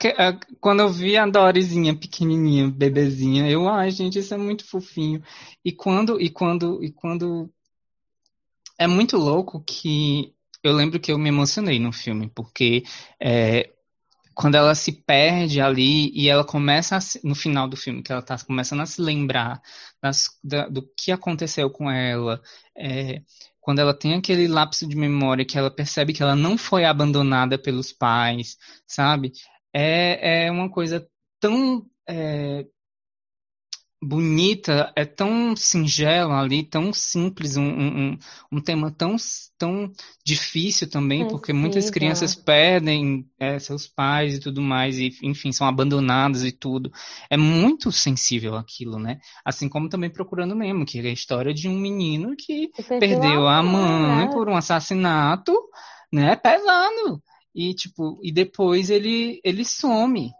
quando 0.59 0.81
eu 0.81 0.89
vi 0.89 1.17
a 1.17 1.25
Doryzinha 1.25 1.95
pequenininha, 1.95 2.69
bebezinha, 2.69 3.49
eu, 3.49 3.67
ai, 3.67 3.91
gente, 3.91 4.19
isso 4.19 4.33
é 4.33 4.37
muito 4.37 4.65
fofinho. 4.65 5.23
E 5.65 5.71
quando, 5.71 6.19
e 6.21 6.29
quando, 6.29 6.83
e 6.83 6.91
quando. 6.91 7.49
É 8.77 8.87
muito 8.87 9.17
louco 9.17 9.61
que 9.61 10.33
eu 10.63 10.73
lembro 10.73 10.99
que 10.99 11.11
eu 11.11 11.17
me 11.17 11.29
emocionei 11.29 11.79
no 11.79 11.91
filme, 11.91 12.29
porque 12.33 12.83
é, 13.19 13.73
quando 14.39 14.55
ela 14.55 14.73
se 14.73 14.93
perde 14.93 15.59
ali 15.59 16.11
e 16.17 16.29
ela 16.29 16.45
começa 16.45 16.95
a, 16.95 16.99
no 17.25 17.35
final 17.35 17.67
do 17.67 17.75
filme 17.75 18.01
que 18.01 18.09
ela 18.09 18.21
está 18.21 18.37
começando 18.39 18.79
a 18.79 18.85
se 18.85 19.01
lembrar 19.01 19.61
das, 20.01 20.29
da, 20.41 20.69
do 20.69 20.81
que 20.95 21.11
aconteceu 21.11 21.69
com 21.69 21.91
ela 21.91 22.41
é, 22.73 23.21
quando 23.59 23.79
ela 23.79 23.93
tem 23.93 24.13
aquele 24.13 24.47
lapso 24.47 24.87
de 24.87 24.95
memória 24.95 25.43
que 25.43 25.57
ela 25.57 25.69
percebe 25.69 26.13
que 26.13 26.23
ela 26.23 26.37
não 26.37 26.57
foi 26.57 26.85
abandonada 26.85 27.57
pelos 27.57 27.91
pais 27.91 28.55
sabe? 28.87 29.33
É, 29.73 30.45
é 30.45 30.51
uma 30.51 30.69
coisa 30.71 31.05
tão 31.37 31.85
é, 32.07 32.65
bonita, 34.01 34.93
é 34.95 35.03
tão 35.03 35.55
singela 35.57 36.39
ali, 36.39 36.63
tão 36.63 36.93
simples, 36.93 37.57
um, 37.57 37.67
um, 37.67 38.17
um 38.49 38.61
tema 38.61 38.89
tão, 38.89 39.17
tão 39.57 39.91
difícil 40.25 40.89
também, 40.89 41.27
porque 41.27 41.51
muitas 41.51 41.89
crianças 41.89 42.33
perdem 42.33 43.27
é, 43.37 43.59
seus 43.59 43.87
pais 43.87 44.35
e 44.35 44.39
tudo 44.39 44.61
mais, 44.61 44.97
e 44.97 45.11
enfim, 45.21 45.51
são 45.51 45.67
abandonadas 45.67 46.45
e 46.45 46.51
tudo. 46.51 46.91
É 47.29 47.35
muito 47.35 47.91
sensível 47.91 48.55
aquilo, 48.55 48.97
né? 48.97 49.19
Assim 49.43 49.67
como 49.67 49.89
também 49.89 50.09
Procurando 50.09 50.55
Nemo, 50.55 50.85
que 50.85 50.99
é 50.99 51.09
a 51.09 51.13
história 51.13 51.53
de 51.53 51.67
um 51.67 51.77
menino 51.77 52.35
que 52.37 52.71
perdeu 52.99 53.47
a 53.47 53.61
mãe 53.61 54.27
né? 54.27 54.31
por 54.31 54.47
um 54.47 54.55
assassinato, 54.55 55.53
né? 56.11 56.37
Pesado. 56.37 57.21
E, 57.53 57.73
tipo, 57.73 58.17
e 58.23 58.31
depois 58.31 58.89
ele, 58.89 59.41
ele 59.43 59.65
some. 59.65 60.31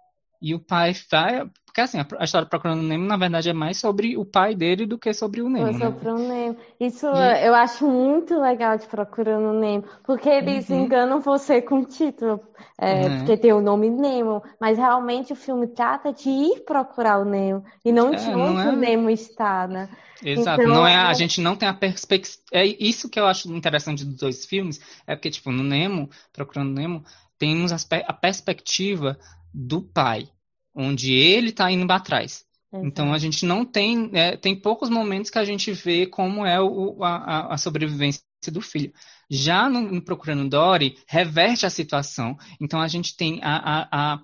E 0.42 0.56
o 0.56 0.60
pai 0.60 0.96
vai, 1.12 1.46
porque 1.70 1.82
assim, 1.82 2.00
a 2.00 2.24
história 2.24 2.48
Procurando 2.48 2.80
o 2.80 2.84
Nemo, 2.84 3.06
na 3.06 3.16
verdade, 3.16 3.50
é 3.50 3.54
mais 3.54 3.78
sobre 3.78 4.18
o 4.18 4.26
pai 4.26 4.56
dele 4.56 4.88
do 4.88 4.98
que 4.98 5.14
sobre 5.14 5.42
o 5.42 5.50
Nemo. 5.50 5.68
Né? 5.68 5.86
Sobre 5.86 6.10
o 6.10 6.18
Nemo. 6.18 6.58
Isso 6.80 7.06
e... 7.06 7.46
eu 7.46 7.54
acho 7.54 7.88
muito 7.88 8.40
legal 8.40 8.76
de 8.76 8.88
Procurando 8.88 9.56
o 9.56 9.60
Nemo, 9.60 9.84
porque 10.04 10.28
eles 10.28 10.68
uhum. 10.70 10.86
enganam 10.86 11.20
você 11.20 11.62
com 11.62 11.82
o 11.82 11.86
título, 11.86 12.40
é, 12.76 13.04
uhum. 13.04 13.18
porque 13.20 13.38
tem 13.38 13.54
o 13.54 13.62
nome 13.62 13.88
Nemo, 13.90 14.42
mas 14.60 14.80
realmente 14.80 15.32
o 15.32 15.36
filme 15.36 15.68
trata 15.68 16.12
de 16.12 16.28
ir 16.28 16.62
procurar 16.62 17.20
o 17.20 17.26
Nemo 17.26 17.64
e 17.86 17.92
não 17.92 18.14
é, 18.14 18.16
de 18.16 18.30
onde 18.30 18.62
é... 18.62 18.70
o 18.70 18.76
Nemo 18.76 19.10
está, 19.12 19.68
né? 19.68 19.90
Exato, 20.24 20.64
então, 20.64 20.74
não 20.74 20.88
é, 20.88 20.96
a 20.96 21.12
é 21.12 21.14
gente 21.14 21.40
não 21.40 21.56
tem 21.56 21.70
a 21.70 21.74
perspectiva. 21.74 22.44
É 22.52 22.66
isso 22.66 23.10
que 23.10 23.20
eu 23.20 23.28
acho 23.28 23.48
interessante 23.54 24.04
dos 24.04 24.16
dois 24.16 24.44
filmes, 24.44 24.82
é 25.06 25.16
porque, 25.16 25.30
tipo, 25.30 25.52
no 25.52 25.64
Nemo, 25.64 26.10
Procurando 26.34 26.74
Nemo, 26.74 27.04
temos 27.38 27.72
a 27.72 28.14
perspectiva 28.14 29.18
do 29.54 29.82
pai 29.82 30.30
onde 30.74 31.14
ele 31.14 31.50
está 31.50 31.72
indo 31.72 31.92
atrás. 31.92 32.46
Exato. 32.72 32.88
Então 32.88 33.14
a 33.14 33.18
gente 33.18 33.46
não 33.46 33.66
tem, 33.66 34.12
é, 34.14 34.38
tem 34.38 34.56
poucos 34.56 34.90
momentos 34.90 35.32
que 35.32 35.40
a 35.40 35.46
gente 35.46 35.72
vê 35.72 36.06
como 36.06 36.46
é 36.46 36.62
o, 36.62 37.04
a, 37.04 37.54
a 37.54 37.58
sobrevivência 37.58 38.22
do 38.52 38.62
filho. 38.62 38.94
Já 39.30 39.70
no, 39.70 39.82
no, 39.82 40.02
Procurando 40.02 40.48
Dory, 40.50 40.98
reverte 41.08 41.66
a 41.66 41.70
situação. 41.70 42.38
Então 42.62 42.80
a 42.80 42.88
gente 42.88 43.16
tem 43.16 43.40
a, 43.44 44.20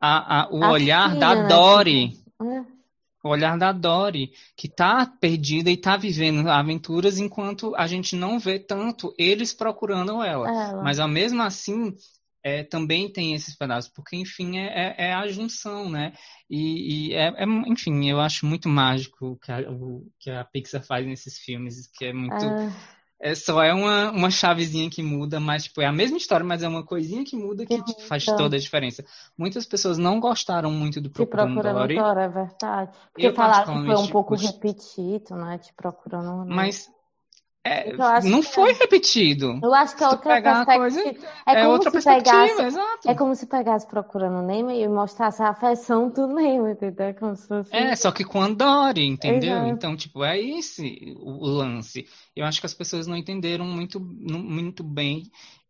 a, 0.00 0.48
o 0.50 0.64
olhar 0.66 1.16
da 1.16 1.34
né? 1.34 1.48
Dory. 1.48 2.18
É. 2.42 2.74
O 3.22 3.30
olhar 3.30 3.56
da 3.56 3.72
Dory, 3.72 4.32
que 4.54 4.66
está 4.66 5.06
perdida 5.06 5.70
e 5.70 5.74
está 5.74 5.96
vivendo 5.96 6.46
aventuras 6.50 7.18
enquanto 7.18 7.74
a 7.74 7.86
gente 7.86 8.14
não 8.14 8.38
vê 8.38 8.58
tanto 8.58 9.14
eles 9.16 9.54
procurando 9.54 10.22
ela. 10.22 10.46
ela. 10.46 10.82
Mas, 10.82 10.98
ao 10.98 11.08
mesmo 11.08 11.40
assim, 11.40 11.96
é, 12.44 12.62
também 12.62 13.10
tem 13.10 13.32
esses 13.32 13.56
pedaços, 13.56 13.90
porque, 13.90 14.14
enfim, 14.16 14.58
é, 14.58 14.66
é, 14.66 15.08
é 15.08 15.14
a 15.14 15.26
junção, 15.26 15.88
né? 15.88 16.12
E, 16.48 17.08
e 17.08 17.14
é, 17.14 17.28
é, 17.28 17.44
enfim, 17.66 18.10
eu 18.10 18.20
acho 18.20 18.44
muito 18.44 18.68
mágico 18.68 19.28
o 19.28 19.36
que, 19.36 19.50
a, 19.50 19.60
o 19.70 20.06
que 20.20 20.30
a 20.30 20.44
Pixar 20.44 20.84
faz 20.84 21.06
nesses 21.06 21.38
filmes, 21.38 21.86
que 21.86 22.04
é 22.04 22.12
muito. 22.12 22.44
Ah. 22.44 22.70
É, 23.18 23.34
só 23.34 23.62
é 23.62 23.72
uma, 23.72 24.10
uma 24.10 24.30
chavezinha 24.30 24.90
que 24.90 25.02
muda, 25.02 25.40
mas 25.40 25.64
tipo, 25.64 25.80
é 25.80 25.86
a 25.86 25.92
mesma 25.92 26.18
história, 26.18 26.44
mas 26.44 26.62
é 26.62 26.68
uma 26.68 26.84
coisinha 26.84 27.24
que 27.24 27.34
muda 27.34 27.64
que 27.64 27.82
tipo, 27.82 28.02
faz 28.02 28.26
toda 28.26 28.56
a 28.56 28.60
diferença. 28.60 29.02
Muitas 29.38 29.64
pessoas 29.64 29.96
não 29.96 30.20
gostaram 30.20 30.70
muito 30.70 31.00
do 31.00 31.08
Procurando, 31.08 31.54
procurando 31.54 31.78
Dory. 31.78 31.94
Dory. 31.94 32.20
é 32.20 32.28
verdade. 32.28 32.98
Porque 33.10 33.32
falaram 33.32 33.80
que 33.80 33.86
foi 33.86 33.96
um 33.96 34.08
pouco 34.08 34.34
repetido, 34.34 35.34
né? 35.36 35.56
De 35.56 35.72
Procurando. 35.72 36.44
Mas 36.46 36.90
é, 37.66 37.96
não 38.24 38.42
foi 38.42 38.72
é, 38.72 38.74
repetido. 38.74 39.58
Eu 39.62 39.72
acho 39.72 39.96
que 39.96 40.04
é 40.04 40.08
outra 40.08 40.42
perspectiva. 40.42 40.76
Coisa, 40.76 41.00
é, 41.46 41.60
é 41.60 41.66
outra 41.66 41.90
perspectiva, 41.90 42.46
pegasse, 42.46 42.62
exato. 42.62 43.08
É 43.08 43.14
como 43.14 43.34
se 43.34 43.46
pegasse 43.46 43.86
procurando 43.86 44.40
o 44.40 44.46
Neymar 44.46 44.74
e 44.74 44.86
mostrasse 44.86 45.42
a 45.42 45.48
afeição 45.48 46.10
do 46.10 46.26
Neymar, 46.26 46.72
entendeu? 46.72 47.14
Como 47.14 47.34
se 47.34 47.48
fosse... 47.48 47.74
É, 47.74 47.96
só 47.96 48.12
que 48.12 48.22
com 48.22 48.42
a 48.42 48.50
Dory, 48.50 49.06
entendeu? 49.06 49.54
Exato. 49.54 49.68
Então, 49.70 49.96
tipo, 49.96 50.22
é 50.22 50.38
esse 50.38 51.14
o, 51.16 51.30
o, 51.30 51.46
lance. 51.46 52.06
Eu 52.36 52.44
acho 52.44 52.60
que 52.60 52.66
as 52.66 52.74
pessoas 52.74 53.06
não 53.06 53.16
entenderam 53.16 53.64
muito, 53.64 53.98
muito 53.98 54.84
bem. 54.84 55.22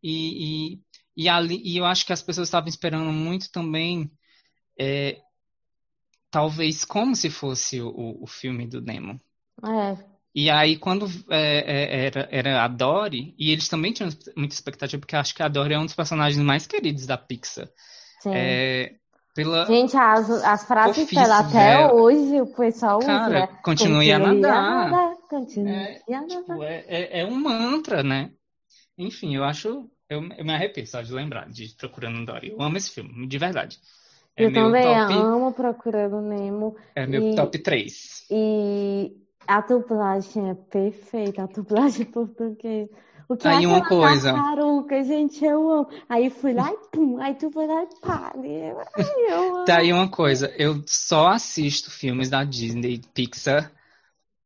E, 0.03 0.73
e, 0.75 0.81
e, 1.17 1.29
ali, 1.29 1.63
e 1.65 1.77
eu 1.77 1.85
acho 1.85 2.05
que 2.05 2.13
as 2.13 2.23
pessoas 2.23 2.49
estavam 2.49 2.69
esperando 2.69 3.13
muito 3.13 3.53
também. 3.53 4.11
É, 4.77 5.21
talvez 6.29 6.85
como 6.85 7.15
se 7.15 7.31
fosse 7.31 7.81
o, 7.81 8.21
o 8.21 8.27
filme 8.27 8.67
do 8.67 8.81
Nemo. 8.81 9.21
É, 9.63 10.14
e 10.35 10.51
aí, 10.51 10.77
quando 10.77 11.07
é, 11.31 11.59
é, 11.59 12.07
era, 12.07 12.29
era 12.31 12.65
a 12.65 12.69
Dory, 12.69 13.35
e 13.39 13.53
eles 13.53 13.69
também 13.69 13.93
tinham 13.93 14.11
muita 14.37 14.55
expectativa, 14.55 14.99
porque 14.99 15.15
acho 15.15 15.35
que 15.35 15.43
a 15.43 15.49
Dory 15.49 15.75
é 15.75 15.79
um 15.79 15.85
dos 15.85 15.95
personagens 15.95 16.43
mais 16.45 16.67
queridos 16.67 17.07
da 17.07 17.17
Pixar. 17.17 17.69
Sim. 18.21 18.33
É, 18.35 18.95
pela 19.35 19.67
Gente, 19.67 19.97
as, 19.97 20.31
as 20.31 20.65
frases 20.65 21.11
dela 21.11 21.41
até 21.41 21.77
dela. 21.77 21.93
hoje 21.93 22.41
o 22.41 22.47
pessoal 22.47 23.01
Cara, 23.01 23.27
usa. 23.27 23.41
Né? 23.41 23.59
Continue, 23.63 24.13
a 24.13 24.19
nadar. 24.19 24.91
nadar 24.91 25.17
continue 25.29 25.71
é, 25.71 26.03
a 26.09 26.21
nadar. 26.21 26.29
Tipo, 26.29 26.63
é, 26.63 26.85
é, 26.89 27.21
é, 27.21 27.27
um 27.27 27.35
mantra, 27.35 28.03
né? 28.03 28.31
Enfim, 28.97 29.37
eu 29.37 29.45
acho. 29.45 29.91
Eu, 30.09 30.23
eu 30.37 30.45
me 30.45 30.53
arrepio 30.53 30.87
só 30.87 31.01
de 31.01 31.13
lembrar 31.13 31.49
de 31.49 31.75
Procurando 31.77 32.25
Dory. 32.25 32.51
Eu 32.51 32.63
amo 32.63 32.77
esse 32.77 32.91
filme, 32.91 33.27
de 33.27 33.39
verdade. 33.39 33.79
É 34.37 34.45
eu 34.45 34.53
também 34.53 34.83
top, 34.83 35.13
amo 35.15 35.53
Procurando 35.53 36.21
Nemo. 36.21 36.77
É 36.95 37.07
meu 37.07 37.33
e, 37.33 37.35
top 37.37 37.59
3. 37.59 38.27
E 38.31 39.13
a 39.47 39.61
dublagem 39.61 40.51
é 40.51 40.55
perfeita, 40.55 41.43
a 41.43 41.47
dublagem 41.47 42.07
portuguesa. 42.07 42.91
O 43.29 43.37
que 43.37 43.49
aí 43.49 43.65
é 43.65 43.69
uma 43.69 43.87
coisa. 43.87 44.35
Taruca, 44.35 45.03
gente, 45.03 45.43
eu 45.43 45.71
amo. 45.71 45.89
Aí 46.09 46.29
fui 46.29 46.53
lá 46.53 46.71
e 46.71 46.77
pum, 46.93 47.19
aí 47.19 47.35
tu 47.35 47.51
foi 47.51 47.67
lá 47.67 47.83
e 47.83 47.89
pá. 48.01 48.33
Eu 48.37 48.79
amo. 48.79 49.65
Tá 49.65 49.79
aí 49.79 49.93
uma 49.93 50.09
coisa, 50.09 50.53
eu 50.59 50.83
só 50.87 51.29
assisto 51.29 51.91
filmes 51.91 52.29
da 52.29 52.45
Disney 52.45 53.01
Pixar 53.15 53.73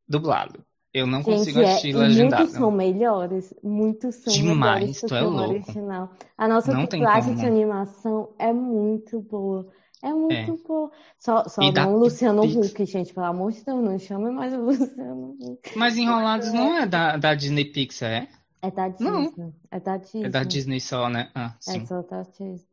dublado. 0.08 0.64
Eu 0.94 1.06
não 1.06 1.22
gente, 1.22 1.38
consigo 1.38 1.60
assistir 1.60 1.94
é, 1.94 1.98
legendado. 1.98 2.42
Muitos 2.42 2.56
são 2.56 2.70
melhores, 2.70 3.54
muitos 3.62 4.14
são 4.16 4.32
Demais, 4.32 4.80
melhores 4.80 5.00
tu 5.00 5.14
é 5.14 5.20
louco. 5.20 5.50
original. 5.50 6.10
A 6.36 6.48
nossa 6.48 6.72
não 6.72 6.84
dublagem 6.86 7.34
de 7.34 7.46
animação 7.46 8.30
é 8.38 8.52
muito 8.52 9.20
boa. 9.20 9.66
É 10.02 10.12
muito 10.12 10.32
é. 10.32 10.68
bom. 10.68 10.90
Só, 11.18 11.44
só 11.48 11.60
não 11.60 11.72
da... 11.72 11.86
Luciano 11.86 12.44
Huck, 12.44 12.84
gente, 12.84 13.12
pelo 13.12 13.26
amor 13.26 13.52
de 13.52 13.64
Deus, 13.64 13.82
não 13.82 13.98
chame 13.98 14.30
mais 14.30 14.54
o 14.54 14.62
Luciano 14.62 15.36
Huck. 15.40 15.76
Mas 15.76 15.96
Enrolados 15.96 16.52
não 16.52 16.76
é 16.76 16.86
da, 16.86 17.16
da 17.16 17.34
Disney 17.34 17.64
Pixar, 17.64 18.10
é? 18.10 18.28
É 18.62 18.70
da 18.70 18.88
Disney. 18.88 19.32
Não. 19.36 19.54
É 19.70 19.80
da 19.80 19.96
Disney. 19.96 20.24
É 20.24 20.28
da 20.28 20.44
Disney 20.44 20.80
só, 20.80 21.08
né? 21.08 21.30
Ah, 21.34 21.54
é 21.66 21.72
sim. 21.72 21.82
É 21.82 21.86
só 21.86 22.02
da 22.02 22.22
Disney. 22.22 22.66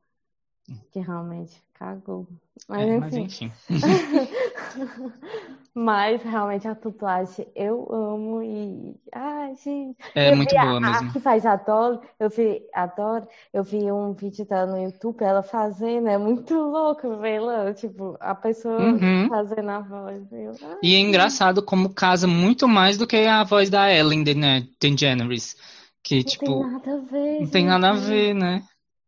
Hum. 0.69 0.77
Que 0.91 0.99
realmente 0.99 1.64
cagou. 1.77 2.27
Mas, 2.67 2.81
é, 2.81 2.95
enfim. 2.95 3.51
Mas, 3.69 3.83
enfim. 3.83 5.11
Mas 5.77 6.23
realmente 6.23 6.65
a 6.69 6.73
dublagem 6.73 7.45
eu 7.53 7.85
amo 7.91 8.41
e. 8.41 8.95
Ai, 9.11 9.55
gente. 9.57 9.97
É 10.15 10.33
muito 10.33 10.55
boa 10.55 10.77
a, 10.77 10.79
mesmo. 10.79 11.09
A 11.09 11.11
que 11.11 11.19
faz 11.19 11.45
adoro, 11.45 11.99
eu 12.17 12.29
vi, 12.29 12.61
adoro, 12.73 13.27
eu 13.53 13.61
vi 13.61 13.91
um 13.91 14.13
vídeo 14.13 14.45
dela 14.45 14.71
no 14.71 14.81
YouTube, 14.81 15.21
ela 15.21 15.43
fazendo, 15.43 16.07
é 16.07 16.17
muito 16.17 16.53
louco 16.53 17.17
ver 17.17 17.35
ela, 17.35 17.73
tipo, 17.73 18.15
a 18.21 18.33
pessoa 18.33 18.79
uhum. 18.79 19.27
fazendo 19.27 19.69
a 19.69 19.79
voz. 19.81 20.31
Eu, 20.31 20.53
e 20.81 20.95
é 20.95 20.99
engraçado 20.99 21.61
como 21.61 21.93
casa 21.93 22.25
muito 22.25 22.69
mais 22.69 22.97
do 22.97 23.05
que 23.05 23.17
a 23.17 23.43
voz 23.43 23.69
da 23.69 23.93
Ellen 23.93 24.23
DeGeneres. 24.23 25.57
Que, 26.01 26.17
não 26.17 26.23
tipo. 26.23 26.45
Não 26.45 26.61
tem 26.61 26.71
nada 26.71 26.93
a 26.93 26.99
ver. 27.01 27.41
Não 27.41 27.47
tem 27.49 27.65
nada 27.65 27.89
a 27.89 27.93
ver, 27.93 28.33
né? 28.33 28.63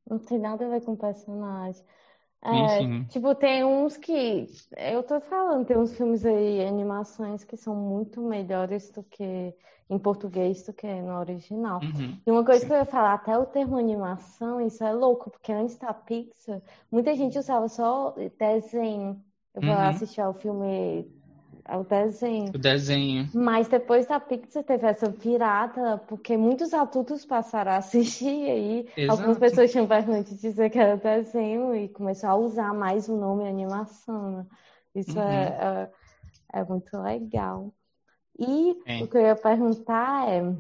Não 0.10 0.20
tem 0.20 0.40
nada 0.40 0.66
a 0.66 0.70
ver 0.70 0.82
com 0.82 0.94
o 0.94 0.98
personagem. 0.98 1.82
É, 2.44 3.04
tipo, 3.10 3.34
tem 3.36 3.64
uns 3.64 3.98
que. 3.98 4.48
Eu 4.78 5.04
tô 5.04 5.20
falando, 5.20 5.66
tem 5.66 5.78
uns 5.78 5.96
filmes 5.96 6.26
aí, 6.26 6.66
animações 6.66 7.44
que 7.44 7.58
são 7.58 7.76
muito 7.76 8.22
melhores 8.22 8.90
do 8.92 9.04
que 9.04 9.54
em 9.90 9.98
português 9.98 10.64
do 10.64 10.74
que 10.74 10.88
no 11.02 11.18
original. 11.18 11.80
Uhum. 11.82 12.18
E 12.26 12.32
uma 12.32 12.44
coisa 12.44 12.62
Sim. 12.62 12.68
que 12.68 12.74
eu 12.74 12.78
ia 12.78 12.86
falar, 12.86 13.14
até 13.14 13.38
o 13.38 13.46
termo 13.46 13.78
animação, 13.78 14.60
isso 14.62 14.84
é 14.84 14.92
louco, 14.92 15.32
porque 15.32 15.52
antes 15.52 15.78
da 15.78 15.94
Pixar, 15.94 16.62
muita 16.92 17.16
gente 17.16 17.40
usava 17.40 17.68
só 17.68 18.14
desenho. 18.38 19.22
Eu 19.54 19.62
vou 19.62 19.72
uhum. 19.72 19.88
assistir 19.88 20.22
ao 20.22 20.34
filme 20.34 21.10
é 21.68 21.76
o 21.76 21.84
desenho. 21.84 22.50
O 22.56 22.58
desenho. 22.58 23.30
Mas 23.34 23.68
depois 23.68 24.08
da 24.08 24.20
Pixar 24.20 24.64
teve 24.64 24.88
essa 24.88 25.10
virada, 25.10 25.98
porque 26.08 26.38
muitos 26.38 26.74
adultos 26.74 27.26
passaram 27.26 27.74
a 27.74 27.78
assistir 27.78 28.50
aí. 28.50 28.90
Exato. 28.96 29.12
Algumas 29.20 29.38
pessoas 29.38 29.72
tinham 29.72 29.86
vergonha 29.86 30.24
de 30.24 30.36
dizer 30.36 30.70
que 30.70 30.80
era 30.80 30.96
desenho 30.96 31.76
e 31.76 31.90
começou 31.90 32.30
a 32.30 32.36
usar 32.38 32.74
mais 32.74 33.10
o 33.10 33.18
nome 33.18 33.48
animação. 33.48 34.38
Né? 34.38 34.46
Isso 34.96 35.20
uhum. 35.20 35.28
é, 35.28 35.90
é, 36.54 36.60
é, 36.60 36.64
muito 36.64 36.98
legal. 36.98 37.74
E 38.40 38.78
é. 38.86 39.04
o 39.04 39.08
que 39.08 39.18
eu 39.18 39.22
ia 39.22 39.36
perguntar 39.36 40.30
é, 40.30 40.42
hum. 40.42 40.58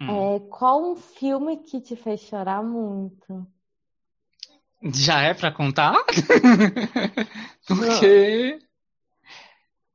é 0.00 0.40
qual 0.48 0.92
um 0.92 0.94
filme 0.94 1.56
que 1.56 1.80
te 1.80 1.96
fez 1.96 2.20
chorar 2.20 2.62
muito? 2.62 3.44
Já 4.92 5.22
é 5.22 5.34
para 5.34 5.50
contar? 5.50 5.94
Porque 7.66 8.58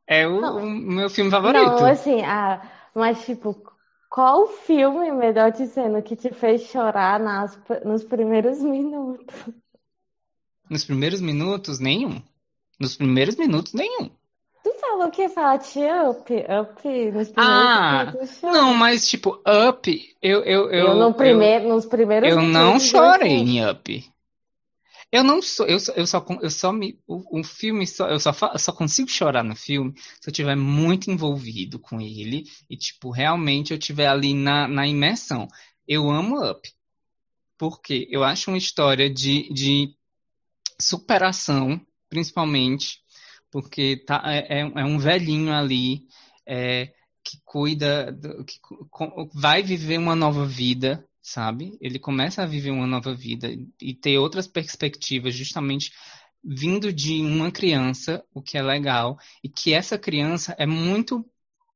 é 0.09 0.27
o, 0.27 0.39
o, 0.39 0.65
meu 0.65 1.07
filme 1.07 1.29
favorito. 1.29 1.63
Não, 1.63 1.85
assim, 1.85 2.23
ah, 2.23 2.59
mas 2.95 3.23
tipo, 3.25 3.55
qual 4.09 4.47
filme, 4.47 5.11
melhor 5.11 5.51
dizendo, 5.51 6.01
que 6.01 6.15
te 6.15 6.33
fez 6.33 6.63
chorar 6.63 7.19
nas, 7.19 7.55
nos 7.85 8.03
primeiros 8.03 8.59
minutos? 8.59 9.35
Nos 10.67 10.83
primeiros 10.83 11.21
minutos, 11.21 11.79
nenhum. 11.79 12.19
Nos 12.79 12.97
primeiros 12.97 13.35
minutos, 13.35 13.73
nenhum. 13.73 14.09
Tu 14.63 14.73
falou 14.81 15.11
que 15.11 15.29
fala 15.29 15.57
de 15.57 15.79
Up, 15.79 16.33
Up 16.33 17.11
nos 17.11 17.29
primeiros 17.29 17.33
Ah, 17.37 18.13
não, 18.41 18.73
mas 18.73 19.07
tipo, 19.07 19.39
Up, 19.67 20.15
eu... 20.21 20.41
Eu, 20.41 20.71
eu, 20.71 20.87
eu, 20.87 20.95
no 20.95 21.13
primeiro, 21.13 21.65
eu 21.65 21.75
nos 21.75 21.85
primeiros 21.85 22.29
Eu 22.29 22.41
não 22.41 22.79
chorei 22.79 23.31
em 23.31 23.69
Up. 23.69 24.11
Eu 25.11 25.23
não 25.23 25.41
sou, 25.41 25.65
eu, 25.65 25.77
eu 25.95 26.05
só, 26.05 26.23
eu 26.39 26.49
só 26.51 26.71
me, 26.71 26.99
o 27.07 27.43
filme 27.43 27.87
só, 27.87 28.07
eu 28.09 28.19
só, 28.19 28.31
só 28.31 28.71
consigo 28.71 29.09
chorar 29.09 29.43
no 29.43 29.55
filme 29.55 29.93
se 30.21 30.29
eu 30.29 30.33
tiver 30.33 30.55
muito 30.55 31.09
envolvido 31.09 31.79
com 31.79 31.99
ele 31.99 32.43
e 32.69 32.77
tipo 32.77 33.09
realmente 33.09 33.73
eu 33.73 33.79
tiver 33.79 34.07
ali 34.07 34.35
na, 34.35 34.67
na 34.67 34.87
imersão. 34.87 35.47
Eu 35.87 36.11
amo 36.11 36.47
Up, 36.47 36.71
porque 37.57 38.07
eu 38.11 38.23
acho 38.23 38.51
uma 38.51 38.57
história 38.57 39.09
de, 39.09 39.51
de 39.51 39.95
superação, 40.79 41.81
principalmente, 42.07 42.99
porque 43.49 43.97
tá, 43.97 44.21
é, 44.25 44.59
é, 44.59 44.61
é 44.61 44.85
um 44.85 44.99
velhinho 44.99 45.51
ali 45.51 46.03
é, 46.45 46.93
que 47.23 47.39
cuida, 47.43 48.15
que 48.47 48.59
vai 49.33 49.63
viver 49.63 49.97
uma 49.97 50.15
nova 50.15 50.45
vida, 50.45 51.03
sabe? 51.29 51.77
Ele 51.79 51.99
começa 51.99 52.41
a 52.43 52.45
viver 52.45 52.71
uma 52.71 52.87
nova 52.87 53.13
vida 53.13 53.49
e 53.81 53.93
ter 53.93 54.17
outras 54.17 54.47
perspectivas, 54.47 55.35
justamente 55.35 55.91
vindo 56.43 56.91
de 56.91 57.21
uma 57.21 57.51
criança, 57.51 58.23
o 58.33 58.41
que 58.41 58.57
é 58.57 58.61
legal, 58.61 59.17
e 59.43 59.49
que 59.49 59.73
essa 59.73 59.97
criança 59.97 60.55
é 60.57 60.65
muito 60.65 61.25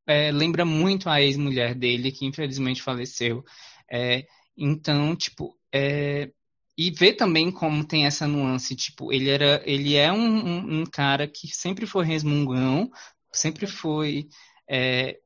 é, 0.08 0.32
lembra 0.32 0.66
muito 0.66 1.10
a 1.10 1.22
ex-mulher 1.22 1.76
dele, 1.76 2.12
que 2.12 2.26
infelizmente 2.26 2.82
faleceu. 2.82 3.44
É, 3.90 4.26
então, 4.58 5.16
tipo, 5.16 5.58
é, 5.74 6.32
e 6.78 6.92
ver 6.92 7.14
também 7.14 7.52
como 7.52 7.86
tem 7.86 8.06
essa 8.06 8.28
nuance, 8.28 8.76
tipo, 8.76 9.14
ele 9.14 9.30
era, 9.30 9.62
ele 9.66 9.96
é 9.96 10.12
um, 10.12 10.18
um, 10.18 10.82
um 10.82 10.86
cara 10.86 11.28
que 11.28 11.48
sempre 11.48 11.86
foi 11.86 12.06
resmungão, 12.06 12.90
sempre 13.32 13.68
foi 13.68 14.28
é, 14.70 15.20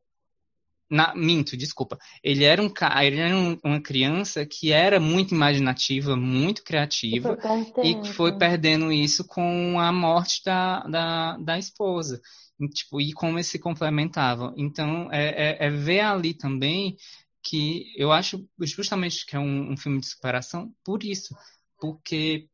na, 0.89 1.13
minto, 1.15 1.57
desculpa. 1.57 1.97
Ele 2.23 2.43
era 2.43 2.61
um 2.61 2.71
ele 3.03 3.19
era 3.19 3.35
um, 3.35 3.57
uma 3.63 3.81
criança 3.81 4.45
que 4.45 4.71
era 4.71 4.99
muito 4.99 5.33
imaginativa, 5.33 6.15
muito 6.15 6.63
criativa 6.63 7.37
e, 7.83 7.95
que 7.95 8.13
foi 8.13 8.37
perdendo 8.37 8.91
isso 8.91 9.25
com 9.25 9.79
a 9.79 9.91
morte 9.91 10.41
da, 10.45 10.81
da, 10.87 11.37
da 11.37 11.59
esposa. 11.59 12.21
E, 12.59 12.67
tipo, 12.69 12.99
e 13.01 13.13
como 13.13 13.37
eles 13.37 13.47
se 13.47 13.59
complementavam. 13.59 14.53
Então, 14.57 15.09
é, 15.11 15.65
é, 15.65 15.67
é 15.67 15.69
ver 15.69 16.01
ali 16.01 16.33
também 16.33 16.95
que 17.43 17.93
eu 17.95 18.11
acho 18.11 18.45
justamente 18.59 19.25
que 19.25 19.35
é 19.35 19.39
um, 19.39 19.71
um 19.71 19.77
filme 19.77 19.99
de 19.99 20.07
superação 20.07 20.73
por 20.83 21.03
isso, 21.03 21.35
porque 21.79 22.47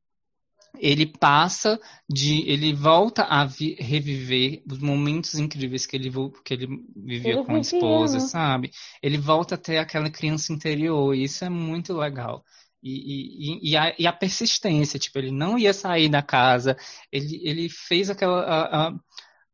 ele 0.77 1.05
passa 1.05 1.79
de 2.09 2.41
ele 2.49 2.73
volta 2.73 3.23
a 3.23 3.45
vi, 3.45 3.75
reviver 3.79 4.63
os 4.69 4.79
momentos 4.79 5.35
incríveis 5.35 5.85
que 5.85 5.95
ele 5.95 6.11
que 6.43 6.53
ele 6.53 6.67
vivia 6.95 7.33
ele 7.33 7.43
com 7.43 7.55
a 7.55 7.59
esposa 7.59 8.13
vivia. 8.13 8.27
sabe 8.27 8.71
ele 9.01 9.17
volta 9.17 9.55
a 9.55 9.57
ter 9.57 9.77
aquela 9.77 10.09
criança 10.09 10.51
interior 10.51 11.13
e 11.13 11.23
isso 11.23 11.45
é 11.45 11.49
muito 11.49 11.93
legal 11.93 12.43
e, 12.81 13.61
e, 13.61 13.71
e, 13.71 13.77
a, 13.77 13.95
e 13.97 14.07
a 14.07 14.11
persistência 14.13 14.99
tipo 14.99 15.17
ele 15.19 15.31
não 15.31 15.57
ia 15.57 15.73
sair 15.73 16.09
da 16.09 16.21
casa 16.21 16.75
ele, 17.11 17.39
ele 17.43 17.69
fez 17.69 18.09
aquela 18.09 18.41
a, 18.41 18.87
a, 18.87 18.93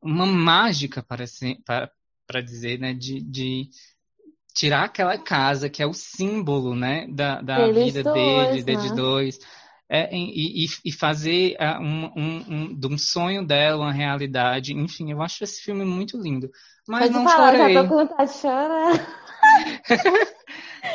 uma 0.02 0.26
mágica 0.26 1.04
para 1.04 1.26
para 2.26 2.42
dizer 2.42 2.80
né 2.80 2.94
de, 2.94 3.22
de 3.22 3.70
tirar 4.54 4.86
aquela 4.86 5.18
casa 5.18 5.70
que 5.70 5.82
é 5.82 5.86
o 5.86 5.94
símbolo, 5.94 6.76
né, 6.76 7.08
da, 7.08 7.42
da 7.42 7.72
vida 7.72 8.04
dois, 8.04 8.66
dele, 8.66 8.78
né? 8.78 8.82
de 8.84 8.96
dois, 8.96 9.40
é, 9.90 10.08
e, 10.16 10.66
e, 10.86 10.92
fazer 10.92 11.58
uh, 11.60 11.82
um, 11.82 12.12
um, 12.16 12.46
um, 12.48 12.80
de 12.80 12.88
um 12.88 12.98
sonho 12.98 13.44
dela 13.44 13.86
uma 13.86 13.92
realidade. 13.92 14.72
Enfim, 14.74 15.12
eu 15.12 15.20
acho 15.20 15.44
esse 15.44 15.64
filme 15.64 15.84
muito 15.84 16.16
lindo. 16.16 16.52
Mas 16.88 17.08
Pode 17.08 17.14
não 17.14 17.24
falar, 17.24 17.56
chorei. 17.56 17.74
Já 17.74 17.82
tô 17.82 17.90
com 17.90 17.96
vontade 17.96 18.32
de 18.32 18.38
chorar. 18.38 19.08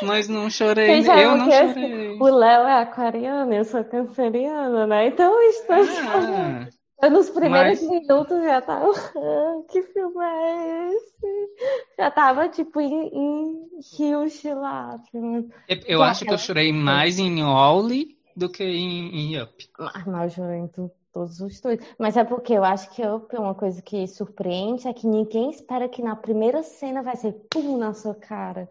Mas 0.01 0.29
não 0.29 0.49
chorei, 0.49 0.99
eu 0.99 1.37
não 1.37 1.51
chorei. 1.51 2.17
O 2.19 2.25
Léo 2.25 2.67
é 2.67 2.81
aquariano, 2.81 3.53
eu 3.53 3.65
sou 3.65 3.83
canceriana, 3.83 4.87
né? 4.87 5.07
Então 5.07 5.41
estou 5.49 5.75
ah. 5.75 5.85
chorando. 5.85 6.69
Eu 7.03 7.11
nos 7.11 7.29
primeiros 7.29 7.81
Mas... 7.81 7.89
minutos 7.89 8.43
já 8.43 8.61
tava. 8.61 8.85
Ah, 9.17 9.61
que 9.69 9.81
filme 9.83 10.23
é 10.23 10.93
esse? 10.93 11.95
Já 11.97 12.11
tava, 12.11 12.47
tipo, 12.47 12.79
em, 12.79 13.07
em 13.07 13.69
rios 13.97 14.41
de 14.41 14.53
lágrimas. 14.53 15.45
Eu, 15.67 15.77
eu 15.85 16.03
acho 16.03 16.23
que 16.23 16.33
eu 16.33 16.37
chorei 16.37 16.71
mais 16.71 17.19
em 17.19 17.43
Wally 17.43 18.14
do 18.35 18.49
que 18.49 18.63
em, 18.63 19.33
em 19.33 19.41
Up. 19.41 19.69
Chorei 20.29 20.59
em 20.59 20.67
todos 21.11 21.39
os 21.39 21.61
dois. 21.61 21.79
Mas 21.97 22.17
é 22.17 22.23
porque 22.23 22.53
eu 22.53 22.63
acho 22.63 22.89
que 22.91 23.05
Up 23.05 23.33
é 23.35 23.39
uma 23.39 23.55
coisa 23.55 23.81
que 23.81 24.07
surpreende, 24.07 24.87
é 24.87 24.93
que 24.93 25.07
ninguém 25.07 25.49
espera 25.49 25.87
que 25.87 26.01
na 26.01 26.15
primeira 26.15 26.61
cena 26.61 27.01
vai 27.01 27.15
ser 27.15 27.33
pum 27.49 27.77
na 27.77 27.93
sua 27.93 28.15
cara. 28.15 28.69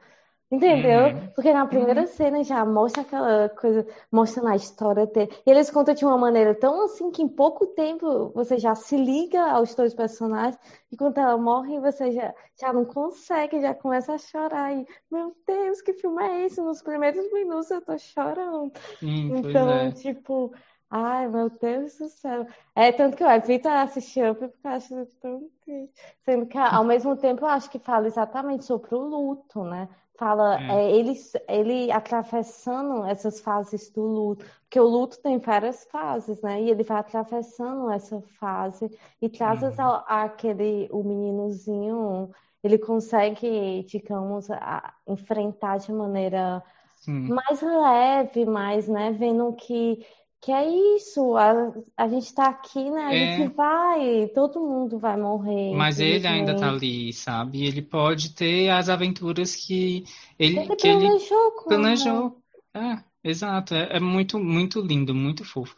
Entendeu? 0.51 1.07
Uhum. 1.07 1.28
Porque 1.34 1.53
na 1.53 1.66
primeira 1.66 2.03
uhum. 2.03 2.07
cena 2.07 2.45
já 2.45 2.64
mostra 2.64 3.03
aquela 3.03 3.49
coisa, 3.49 3.86
mostra 4.12 4.42
na 4.42 4.55
história 4.55 5.07
ter. 5.07 5.28
E 5.45 5.51
eles 5.51 5.70
contam 5.70 5.95
de 5.95 6.05
uma 6.05 6.18
maneira 6.18 6.55
tão 6.55 6.84
assim 6.84 7.11
que 7.11 7.22
em 7.22 7.28
pouco 7.28 7.66
tempo 7.68 8.30
você 8.34 8.59
já 8.59 8.74
se 8.74 8.97
liga 8.97 9.42
aos 9.51 9.74
dois 9.74 9.95
personagens 9.95 10.59
e 10.92 10.97
quando 10.97 11.18
ela 11.18 11.36
morre 11.36 11.80
você 11.80 12.12
já, 12.12 12.32
já 12.61 12.72
não 12.72 12.84
consegue, 12.84 13.61
já 13.61 13.74
começa 13.74 14.14
a 14.14 14.18
chorar. 14.18 14.72
E, 14.72 14.86
meu 15.11 15.34
Deus, 15.47 15.80
que 15.80 15.92
filme 15.95 16.22
é 16.22 16.47
esse? 16.47 16.61
Nos 16.61 16.82
primeiros 16.82 17.32
minutos 17.32 17.70
eu 17.70 17.80
tô 17.80 17.99
chorando. 17.99 18.72
Sim, 19.01 19.36
então, 19.36 19.70
é. 19.70 19.90
tipo, 19.92 20.53
Ai, 20.97 21.26
meu 21.26 21.51
Deus 21.51 21.99
do 21.99 22.09
céu. 22.09 22.47
É, 22.72 22.92
tanto 22.92 23.16
que 23.16 23.24
eu 23.24 23.28
evito 23.28 23.68
assistir 23.68 24.30
Up 24.30 24.38
porque 24.38 24.64
eu 24.64 24.70
acho 24.70 25.07
tão 25.20 25.51
triste. 25.64 25.92
Sendo 26.24 26.47
que, 26.47 26.57
ao 26.57 26.84
mesmo 26.84 27.16
tempo, 27.16 27.42
eu 27.45 27.49
acho 27.49 27.68
que 27.68 27.80
fala 27.80 28.07
exatamente 28.07 28.64
sobre 28.64 28.95
o 28.95 29.01
luto, 29.01 29.64
né? 29.64 29.88
Fala, 30.17 30.61
é. 30.61 30.77
É, 30.77 30.97
ele, 30.97 31.15
ele 31.49 31.93
atravessando 31.93 33.05
essas 33.05 33.41
fases 33.41 33.91
do 33.91 34.03
luto, 34.03 34.47
porque 34.62 34.79
o 34.79 34.87
luto 34.87 35.21
tem 35.21 35.39
várias 35.39 35.85
fases, 35.87 36.41
né? 36.41 36.62
E 36.62 36.71
ele 36.71 36.85
vai 36.85 36.99
atravessando 36.99 37.91
essa 37.91 38.21
fase 38.39 38.89
e 39.21 39.29
traz 39.29 39.61
uhum. 39.62 39.73
aquele, 40.07 40.89
o 40.93 41.03
meninozinho, 41.03 42.31
ele 42.62 42.79
consegue, 42.79 43.85
digamos, 43.89 44.49
a, 44.51 44.95
enfrentar 45.07 45.79
de 45.79 45.93
maneira 45.93 46.62
Sim. 46.95 47.29
mais 47.29 47.61
leve, 47.61 48.47
mais, 48.47 48.87
né? 48.87 49.11
Vendo 49.11 49.53
que 49.55 50.07
que 50.45 50.53
é 50.53 50.97
isso, 50.97 51.38
a, 51.38 51.72
a 51.97 52.07
gente 52.07 52.26
está 52.26 52.49
aqui, 52.49 52.90
né? 52.90 53.03
A 53.03 53.14
é... 53.14 53.36
gente 53.38 53.55
vai, 53.55 54.28
todo 54.34 54.61
mundo 54.61 54.99
vai 54.99 55.16
morrer. 55.16 55.74
Mas 55.74 55.99
ele 55.99 56.26
ainda 56.26 56.53
está 56.53 56.68
ali, 56.68 57.14
sabe? 57.14 57.64
Ele 57.64 57.80
pode 57.80 58.34
ter 58.34 58.68
as 58.68 58.90
aventuras 58.90 59.57
que 59.57 60.05
ele, 60.38 60.59
ele 60.59 60.76
que 60.76 60.76
planejou. 60.76 61.47
Ele 61.47 61.64
planejou. 61.66 62.42
É, 62.74 63.03
exato. 63.24 63.74
É, 63.74 63.97
é, 63.97 64.01
muito, 64.01 64.38
muito 64.38 64.82
lindo, 64.82 65.14
muito 65.14 65.47
fofo. 65.47 65.74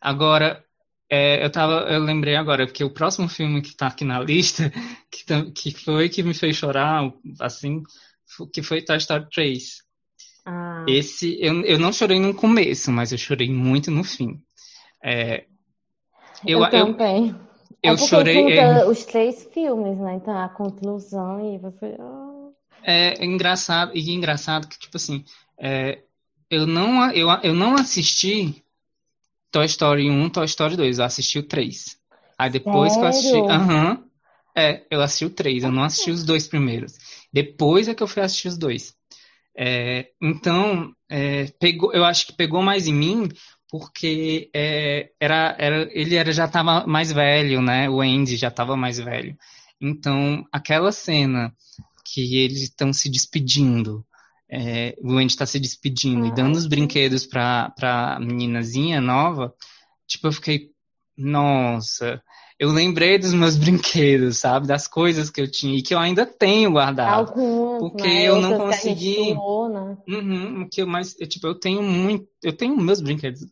Agora, 0.00 0.64
é, 1.08 1.44
eu 1.44 1.52
tava, 1.52 1.82
eu 1.88 2.02
lembrei 2.02 2.34
agora, 2.34 2.66
porque 2.66 2.82
o 2.82 2.92
próximo 2.92 3.28
filme 3.28 3.62
que 3.62 3.68
está 3.68 3.86
aqui 3.86 4.04
na 4.04 4.18
lista, 4.18 4.72
que, 5.12 5.52
que 5.52 5.70
foi 5.70 6.08
que 6.08 6.24
me 6.24 6.34
fez 6.34 6.56
chorar, 6.56 7.08
assim, 7.40 7.84
que 8.52 8.64
foi 8.64 8.82
Toy 8.82 8.96
Story 8.96 9.28
3. 9.30 9.87
Ah. 10.50 10.86
Esse, 10.88 11.36
eu, 11.42 11.62
eu 11.64 11.78
não 11.78 11.92
chorei 11.92 12.18
no 12.18 12.32
começo, 12.32 12.90
mas 12.90 13.12
eu 13.12 13.18
chorei 13.18 13.52
muito 13.52 13.90
no 13.90 14.02
fim. 14.02 14.40
É, 15.04 15.44
eu, 16.46 16.60
eu 16.64 16.70
também. 16.70 17.38
Eu, 17.82 17.90
eu 17.90 17.94
é 17.94 17.96
chorei. 17.98 18.58
É, 18.58 18.86
os 18.86 19.04
três 19.04 19.44
filmes, 19.52 19.98
né? 19.98 20.14
Então 20.14 20.34
a 20.34 20.48
conclusão 20.48 21.54
e 21.54 21.58
você. 21.58 21.94
Oh. 22.00 22.52
É, 22.82 23.22
engraçado, 23.22 23.92
e 23.94 24.10
engraçado 24.10 24.66
que, 24.66 24.78
tipo 24.78 24.96
assim, 24.96 25.22
é, 25.60 26.02
eu, 26.48 26.66
não, 26.66 27.10
eu, 27.12 27.28
eu 27.42 27.52
não 27.52 27.74
assisti 27.74 28.64
Toy 29.50 29.66
Story 29.66 30.08
1, 30.10 30.30
Toy 30.30 30.46
Story 30.46 30.76
2, 30.76 30.98
eu 30.98 31.04
assisti 31.04 31.38
o 31.38 31.42
3. 31.42 31.98
Aí 32.38 32.48
depois 32.48 32.94
Sério? 32.94 33.00
que 33.00 33.04
eu 33.04 33.08
assisti. 33.08 33.50
Aham. 33.50 33.90
Uhum, 33.90 34.08
é, 34.56 34.86
eu 34.90 35.02
assisti 35.02 35.26
o 35.26 35.30
3, 35.30 35.62
eu 35.62 35.70
não 35.70 35.84
assisti 35.84 36.10
os 36.10 36.24
dois 36.24 36.48
primeiros. 36.48 36.94
Depois 37.30 37.86
é 37.86 37.94
que 37.94 38.02
eu 38.02 38.08
fui 38.08 38.22
assistir 38.22 38.48
os 38.48 38.56
dois. 38.56 38.97
É, 39.60 40.12
então, 40.22 40.92
é, 41.08 41.46
pegou, 41.58 41.92
eu 41.92 42.04
acho 42.04 42.28
que 42.28 42.32
pegou 42.32 42.62
mais 42.62 42.86
em 42.86 42.94
mim 42.94 43.28
porque 43.68 44.48
é, 44.54 45.10
era, 45.20 45.56
era, 45.58 45.88
ele 45.90 46.14
era, 46.14 46.32
já 46.32 46.44
estava 46.44 46.86
mais 46.86 47.10
velho, 47.10 47.60
né? 47.60 47.90
O 47.90 48.00
Andy 48.00 48.36
já 48.36 48.48
estava 48.48 48.76
mais 48.76 48.98
velho. 48.98 49.36
Então, 49.80 50.46
aquela 50.52 50.92
cena 50.92 51.52
que 52.04 52.38
eles 52.38 52.62
estão 52.62 52.92
se 52.92 53.10
despedindo, 53.10 54.06
é, 54.48 54.96
o 55.02 55.14
Andy 55.14 55.32
está 55.32 55.44
se 55.44 55.58
despedindo 55.58 56.24
ah, 56.24 56.28
e 56.28 56.34
dando 56.34 56.54
os 56.56 56.66
brinquedos 56.66 57.26
para 57.26 57.74
a 57.76 58.20
meninazinha 58.20 59.00
nova, 59.00 59.52
tipo, 60.06 60.28
eu 60.28 60.32
fiquei, 60.32 60.70
nossa, 61.16 62.22
eu 62.58 62.70
lembrei 62.70 63.18
dos 63.18 63.32
meus 63.32 63.56
brinquedos, 63.56 64.38
sabe? 64.38 64.66
Das 64.66 64.86
coisas 64.86 65.30
que 65.30 65.40
eu 65.40 65.50
tinha 65.50 65.78
e 65.78 65.82
que 65.82 65.94
eu 65.94 65.98
ainda 65.98 66.26
tenho 66.26 66.72
guardado. 66.72 67.30
Alguns, 67.30 67.78
porque 67.78 68.08
né? 68.08 68.28
eu 68.28 68.40
não 68.40 68.58
consegui. 68.58 69.34
Né? 69.34 69.96
Uhum, 70.08 70.68
que 70.70 70.82
eu, 70.82 70.86
mas, 70.86 71.14
eu, 71.20 71.26
tipo, 71.26 71.46
eu 71.46 71.54
tenho 71.54 71.82
muito. 71.82 72.26
Eu 72.42 72.56
tenho 72.56 72.76
meus 72.76 73.00
brinquedos 73.00 73.46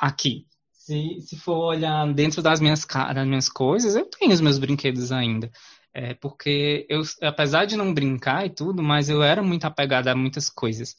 aqui. 0.00 0.46
se, 0.72 1.20
se 1.20 1.36
for 1.36 1.74
olhar 1.74 2.12
dentro 2.12 2.42
das 2.42 2.60
minhas, 2.60 2.84
das 2.84 3.26
minhas 3.26 3.48
coisas, 3.48 3.94
eu 3.94 4.04
tenho 4.06 4.32
os 4.32 4.40
meus 4.40 4.58
brinquedos 4.58 5.12
ainda. 5.12 5.50
É, 5.96 6.12
porque 6.14 6.84
eu, 6.88 7.02
apesar 7.22 7.66
de 7.66 7.76
não 7.76 7.94
brincar 7.94 8.44
e 8.44 8.50
tudo, 8.50 8.82
mas 8.82 9.08
eu 9.08 9.22
era 9.22 9.40
muito 9.40 9.64
apegada 9.64 10.10
a 10.10 10.16
muitas 10.16 10.48
coisas. 10.48 10.96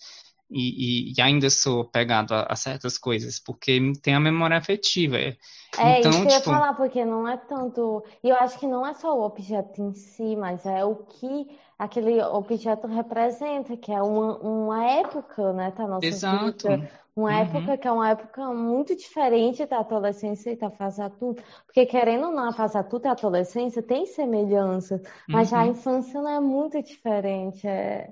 E, 0.49 1.09
e, 1.09 1.13
e 1.17 1.21
ainda 1.21 1.49
sou 1.49 1.81
apegado 1.81 2.33
a, 2.33 2.45
a, 2.49 2.55
certas 2.55 2.97
coisas, 2.97 3.39
porque 3.39 3.93
tem 4.03 4.13
a 4.13 4.19
memória 4.19 4.57
afetiva. 4.57 5.17
É, 5.17 5.35
é 5.77 5.99
então, 5.99 6.11
isso 6.11 6.21
que 6.21 6.27
tipo... 6.27 6.29
eu 6.29 6.31
ia 6.31 6.39
tipo 6.39 6.51
falar, 6.51 6.73
porque 6.75 7.03
não 7.03 7.27
é 7.27 7.35
tanto. 7.35 8.03
E 8.23 8.29
eu 8.29 8.35
acho 8.35 8.59
que 8.59 8.67
não 8.67 8.85
é 8.85 8.93
só 8.93 9.17
o 9.17 9.23
objeto 9.23 9.81
em 9.81 9.93
si, 9.93 10.35
mas 10.35 10.65
é 10.65 10.85
o 10.85 10.95
que 10.95 11.47
aquele 11.77 12.21
objeto 12.21 12.87
representa, 12.87 13.75
que 13.75 13.91
é 13.91 14.01
uma, 14.01 14.37
uma 14.37 14.85
época, 14.85 15.51
né, 15.53 15.73
da 15.75 15.87
nossa 15.87 16.05
Exato. 16.05 16.69
vida. 16.69 16.89
Uma 17.15 17.29
uhum. 17.29 17.37
época 17.37 17.77
que 17.77 17.87
é 17.87 17.91
uma 17.91 18.09
época 18.09 18.53
muito 18.53 18.93
diferente 18.93 19.65
da 19.65 19.79
adolescência 19.79 20.51
e 20.51 20.57
da 20.57 20.69
fase 20.69 21.01
adulta. 21.01 21.41
Porque, 21.65 21.85
querendo 21.85 22.25
ou 22.25 22.31
não, 22.31 22.49
a 22.49 22.53
fase 22.53 22.77
adulta 22.77 23.07
e 23.07 23.09
a 23.09 23.13
adolescência 23.13 23.81
tem 23.81 24.05
semelhanças, 24.05 25.01
mas 25.27 25.49
uhum. 25.49 25.57
já 25.57 25.63
a 25.63 25.67
infância 25.67 26.21
não 26.21 26.29
é 26.29 26.39
muito 26.41 26.81
diferente. 26.83 27.65
É... 27.65 28.09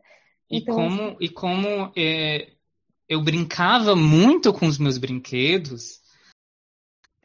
Então, 0.53 0.73
e 0.73 0.89
como, 0.89 1.17
e 1.21 1.29
como 1.29 1.91
é, 1.95 2.53
eu 3.09 3.21
brincava 3.21 3.95
muito 3.95 4.53
com 4.53 4.67
os 4.67 4.77
meus 4.77 4.97
brinquedos, 4.97 5.99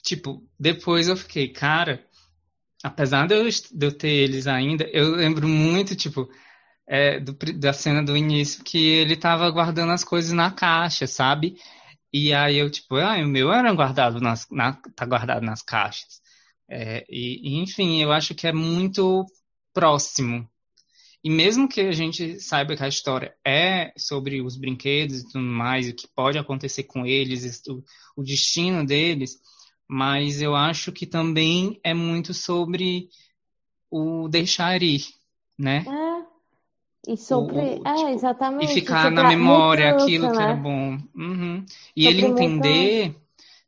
tipo, 0.02 0.42
depois 0.58 1.08
eu 1.08 1.16
fiquei, 1.16 1.48
cara, 1.48 2.06
apesar 2.82 3.26
de 3.26 3.34
eu, 3.34 3.44
de 3.44 3.86
eu 3.86 3.92
ter 3.92 4.08
eles 4.08 4.46
ainda, 4.46 4.84
eu 4.92 5.16
lembro 5.16 5.46
muito, 5.46 5.94
tipo, 5.94 6.28
é, 6.86 7.20
do, 7.20 7.34
da 7.58 7.72
cena 7.72 8.02
do 8.02 8.16
início 8.16 8.64
que 8.64 8.78
ele 8.78 9.16
tava 9.16 9.50
guardando 9.50 9.92
as 9.92 10.02
coisas 10.04 10.32
na 10.32 10.50
caixa, 10.50 11.06
sabe? 11.06 11.58
E 12.12 12.32
aí 12.32 12.56
eu, 12.56 12.70
tipo, 12.70 12.96
ah, 12.96 13.18
o 13.18 13.28
meu 13.28 13.52
era 13.52 13.72
guardado 13.74 14.20
nas, 14.20 14.48
na, 14.50 14.72
tá 14.96 15.04
guardado 15.04 15.44
nas 15.44 15.60
caixas. 15.62 16.22
É, 16.70 17.04
e, 17.08 17.58
enfim, 17.60 18.02
eu 18.02 18.10
acho 18.12 18.34
que 18.34 18.46
é 18.46 18.52
muito 18.52 19.26
próximo. 19.74 20.48
E 21.28 21.30
mesmo 21.30 21.68
que 21.68 21.82
a 21.82 21.92
gente 21.92 22.40
saiba 22.40 22.74
que 22.74 22.82
a 22.82 22.88
história 22.88 23.34
é 23.44 23.92
sobre 23.98 24.40
os 24.40 24.56
brinquedos 24.56 25.20
e 25.20 25.24
tudo 25.26 25.44
mais, 25.44 25.86
o 25.86 25.92
que 25.92 26.08
pode 26.08 26.38
acontecer 26.38 26.84
com 26.84 27.04
eles, 27.04 27.60
o, 27.68 27.84
o 28.16 28.22
destino 28.22 28.82
deles, 28.82 29.38
mas 29.86 30.40
eu 30.40 30.56
acho 30.56 30.90
que 30.90 31.04
também 31.04 31.78
é 31.84 31.92
muito 31.92 32.32
sobre 32.32 33.10
o 33.90 34.26
deixar 34.26 34.82
ir, 34.82 35.04
né? 35.58 35.84
É. 35.86 37.12
E 37.12 37.16
sobre. 37.18 37.58
O, 37.58 37.86
é, 37.86 37.94
tipo, 37.94 38.08
exatamente. 38.08 38.72
E 38.72 38.74
ficar 38.74 39.10
na 39.10 39.28
memória 39.28 39.88
mudança, 39.88 40.04
aquilo 40.06 40.28
né? 40.28 40.32
que 40.32 40.42
era 40.42 40.54
bom. 40.54 40.98
Uhum. 41.14 41.66
E 41.94 42.04
sobre 42.04 42.18
ele 42.18 42.26
entender, 42.26 43.08
mudança. 43.08 43.20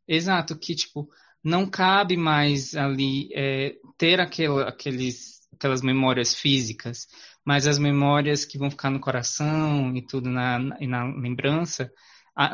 exato, 0.09 0.57
que, 0.57 0.75
tipo, 0.75 1.11
não 1.45 1.67
cabe 1.67 2.17
mais 2.17 2.75
ali 2.75 3.29
é, 3.35 3.77
ter 3.99 4.19
aquela, 4.19 4.67
aqueles, 4.67 5.47
aquelas 5.53 5.83
memórias 5.83 6.35
físicas, 6.35 7.07
mas 7.45 7.67
as 7.67 7.79
memórias 7.79 8.45
que 8.45 8.59
vão 8.59 8.71
ficar 8.71 8.91
no 8.91 9.01
coração 9.01 9.95
e 9.97 10.03
tudo 10.03 10.31
na, 10.31 10.77
e 10.81 10.87
na 10.87 11.05
lembrança 11.05 11.91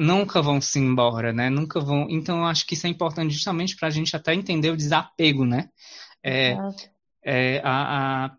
nunca 0.00 0.42
vão 0.42 0.60
se 0.60 0.78
embora, 0.78 1.32
né? 1.32 1.48
Nunca 1.48 1.78
vão. 1.80 2.06
Então, 2.10 2.38
eu 2.38 2.44
acho 2.44 2.66
que 2.66 2.74
isso 2.74 2.86
é 2.86 2.90
importante 2.90 3.32
justamente 3.32 3.76
para 3.76 3.88
a 3.88 3.90
gente 3.90 4.16
até 4.16 4.34
entender 4.34 4.70
o 4.70 4.76
desapego, 4.76 5.44
né? 5.44 5.68
É, 6.22 6.56
é 7.24 7.60
a, 7.62 8.24
a 8.24 8.36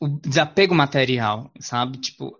o 0.00 0.08
desapego 0.08 0.74
material, 0.74 1.50
sabe? 1.60 1.98
Tipo, 1.98 2.38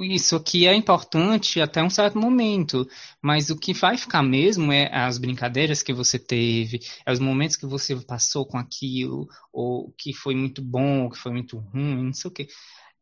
isso 0.00 0.34
aqui 0.34 0.66
é 0.66 0.74
importante 0.74 1.60
até 1.60 1.82
um 1.82 1.90
certo 1.90 2.18
momento, 2.18 2.88
mas 3.22 3.50
o 3.50 3.56
que 3.56 3.72
vai 3.72 3.96
ficar 3.96 4.22
mesmo 4.22 4.72
é 4.72 4.90
as 4.92 5.16
brincadeiras 5.16 5.82
que 5.82 5.92
você 5.92 6.18
teve, 6.18 6.80
é 7.04 7.12
os 7.12 7.20
momentos 7.20 7.56
que 7.56 7.66
você 7.66 7.94
passou 7.96 8.44
com 8.44 8.58
aquilo, 8.58 9.28
ou 9.52 9.94
que 9.96 10.12
foi 10.12 10.34
muito 10.34 10.60
bom, 10.60 11.04
ou 11.04 11.10
que 11.10 11.18
foi 11.18 11.32
muito 11.32 11.58
ruim, 11.58 12.04
não 12.04 12.12
sei 12.12 12.28
o 12.28 12.34
quê. 12.34 12.48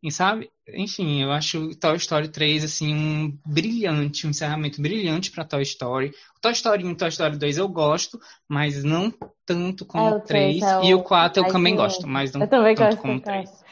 E 0.02 0.12
sabe? 0.12 0.50
Enfim, 0.68 1.22
eu 1.22 1.32
acho 1.32 1.74
Toy 1.76 1.96
Story 1.96 2.28
3 2.28 2.64
assim 2.64 2.94
um 2.94 3.38
brilhante, 3.46 4.26
um 4.26 4.30
encerramento 4.30 4.82
brilhante 4.82 5.30
para 5.30 5.46
Toy 5.46 5.62
Story. 5.62 6.12
O 6.36 6.40
Toy 6.42 6.52
Story 6.52 6.84
1 6.84 6.90
e 6.90 6.94
Toy 6.94 7.08
Story 7.08 7.38
2 7.38 7.56
eu 7.56 7.66
gosto, 7.66 8.20
mas 8.46 8.84
não 8.84 9.10
tanto 9.46 9.86
como 9.86 10.06
é, 10.06 10.16
o 10.16 10.20
3. 10.20 10.62
É 10.62 10.78
o... 10.78 10.84
E 10.84 10.94
o 10.94 11.02
4 11.02 11.42
eu 11.42 11.48
também 11.48 11.74
gosto, 11.74 12.06
mas 12.06 12.34
não 12.34 12.40
tanto 12.46 12.98
como 12.98 13.14
o 13.14 13.20
3. 13.20 13.63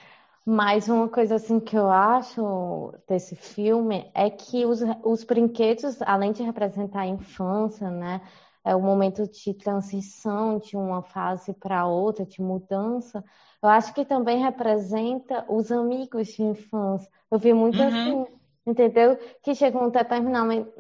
Mas 0.45 0.89
uma 0.89 1.09
coisa 1.09 1.37
assim 1.37 1.61
que 1.61 1.77
eu 1.77 1.89
acho 1.89 2.93
desse 3.09 3.37
filme 3.37 4.11
é 4.13 4.29
que 4.29 4.67
os, 4.67 4.81
os 5.05 5.23
brinquedos, 5.23 6.03
além 6.03 6.33
de 6.33 6.43
representar 6.43 7.03
a 7.03 7.07
infância, 7.07 7.89
né, 7.91 8.21
é 8.65 8.75
o 8.75 8.81
momento 8.81 9.27
de 9.29 9.55
transição 9.55 10.59
de 10.59 10.77
uma 10.77 11.03
fase 11.03 11.53
para 11.53 11.87
outra, 11.87 12.25
de 12.25 12.41
mudança, 12.41 13.25
eu 13.63 13.69
acho 13.69 13.95
que 13.95 14.05
também 14.05 14.43
representa 14.43 15.45
os 15.49 15.71
amigos 15.71 16.29
de 16.29 16.43
infância. 16.43 17.09
Eu 17.31 17.39
vi 17.39 17.53
muito 17.53 17.79
uhum. 17.81 17.87
assim, 17.87 18.27
entendeu? 18.67 19.17
Que 19.43 19.55
chega 19.55 19.79
um 19.79 19.91
determinado 19.91 20.73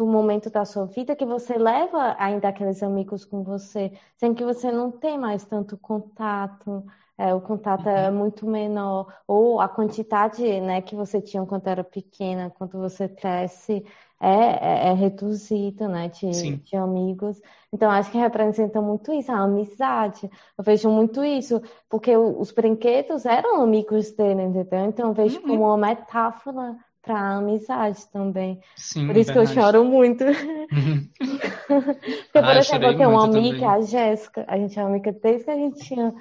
momento 0.00 0.48
da 0.48 0.64
sua 0.64 0.86
vida 0.86 1.16
que 1.16 1.24
você 1.24 1.58
leva 1.58 2.14
ainda 2.18 2.48
aqueles 2.48 2.82
amigos 2.82 3.24
com 3.24 3.42
você, 3.42 3.92
sem 4.16 4.32
que 4.32 4.44
você 4.44 4.70
não 4.70 4.92
tem 4.92 5.18
mais 5.18 5.44
tanto 5.44 5.76
contato, 5.76 6.84
é, 7.18 7.34
o 7.34 7.40
contato 7.40 7.88
é 7.88 8.08
uhum. 8.08 8.16
muito 8.16 8.46
menor, 8.46 9.12
ou 9.26 9.60
a 9.60 9.68
quantidade 9.68 10.60
né, 10.60 10.80
que 10.80 10.94
você 10.94 11.20
tinha 11.20 11.44
quando 11.44 11.66
era 11.66 11.82
pequena, 11.82 12.52
quando 12.56 12.78
você 12.78 13.08
cresce, 13.08 13.84
é, 14.20 14.28
é, 14.28 14.88
é 14.88 14.92
reduzida, 14.92 15.88
né, 15.88 16.08
de, 16.08 16.56
de, 16.58 16.76
amigos. 16.76 17.40
Então, 17.72 17.90
acho 17.90 18.10
que 18.12 18.18
representa 18.18 18.80
muito 18.80 19.12
isso, 19.12 19.32
a 19.32 19.38
amizade. 19.38 20.30
Eu 20.56 20.62
vejo 20.62 20.88
muito 20.88 21.24
isso, 21.24 21.60
porque 21.88 22.16
os 22.16 22.52
brinquedos 22.52 23.26
eram 23.26 23.62
amigos 23.62 24.12
dele, 24.12 24.42
entendeu? 24.42 24.86
Então, 24.86 25.08
eu 25.08 25.14
vejo 25.14 25.40
uhum. 25.40 25.46
como 25.48 25.64
uma 25.64 25.76
metáfora 25.76 26.76
para 27.02 27.18
a 27.18 27.36
amizade 27.38 28.06
também. 28.12 28.60
Sim, 28.76 29.06
por 29.06 29.16
isso 29.16 29.32
verdade. 29.32 29.52
que 29.52 29.58
eu 29.58 29.62
choro 29.62 29.84
muito. 29.84 30.24
Uhum. 30.24 31.08
Porque, 31.66 32.32
por 32.32 32.44
ah, 32.44 32.58
exemplo, 32.58 32.86
eu 32.88 32.96
tenho 32.96 33.10
uma 33.10 33.24
amiga, 33.24 33.60
também. 33.60 33.68
a 33.68 33.80
Jéssica, 33.80 34.44
a 34.46 34.56
gente 34.56 34.78
é 34.78 34.82
amiga 34.82 35.12
desde 35.12 35.44
que 35.44 35.50
a 35.50 35.56
gente 35.56 35.80
tinha 35.80 36.14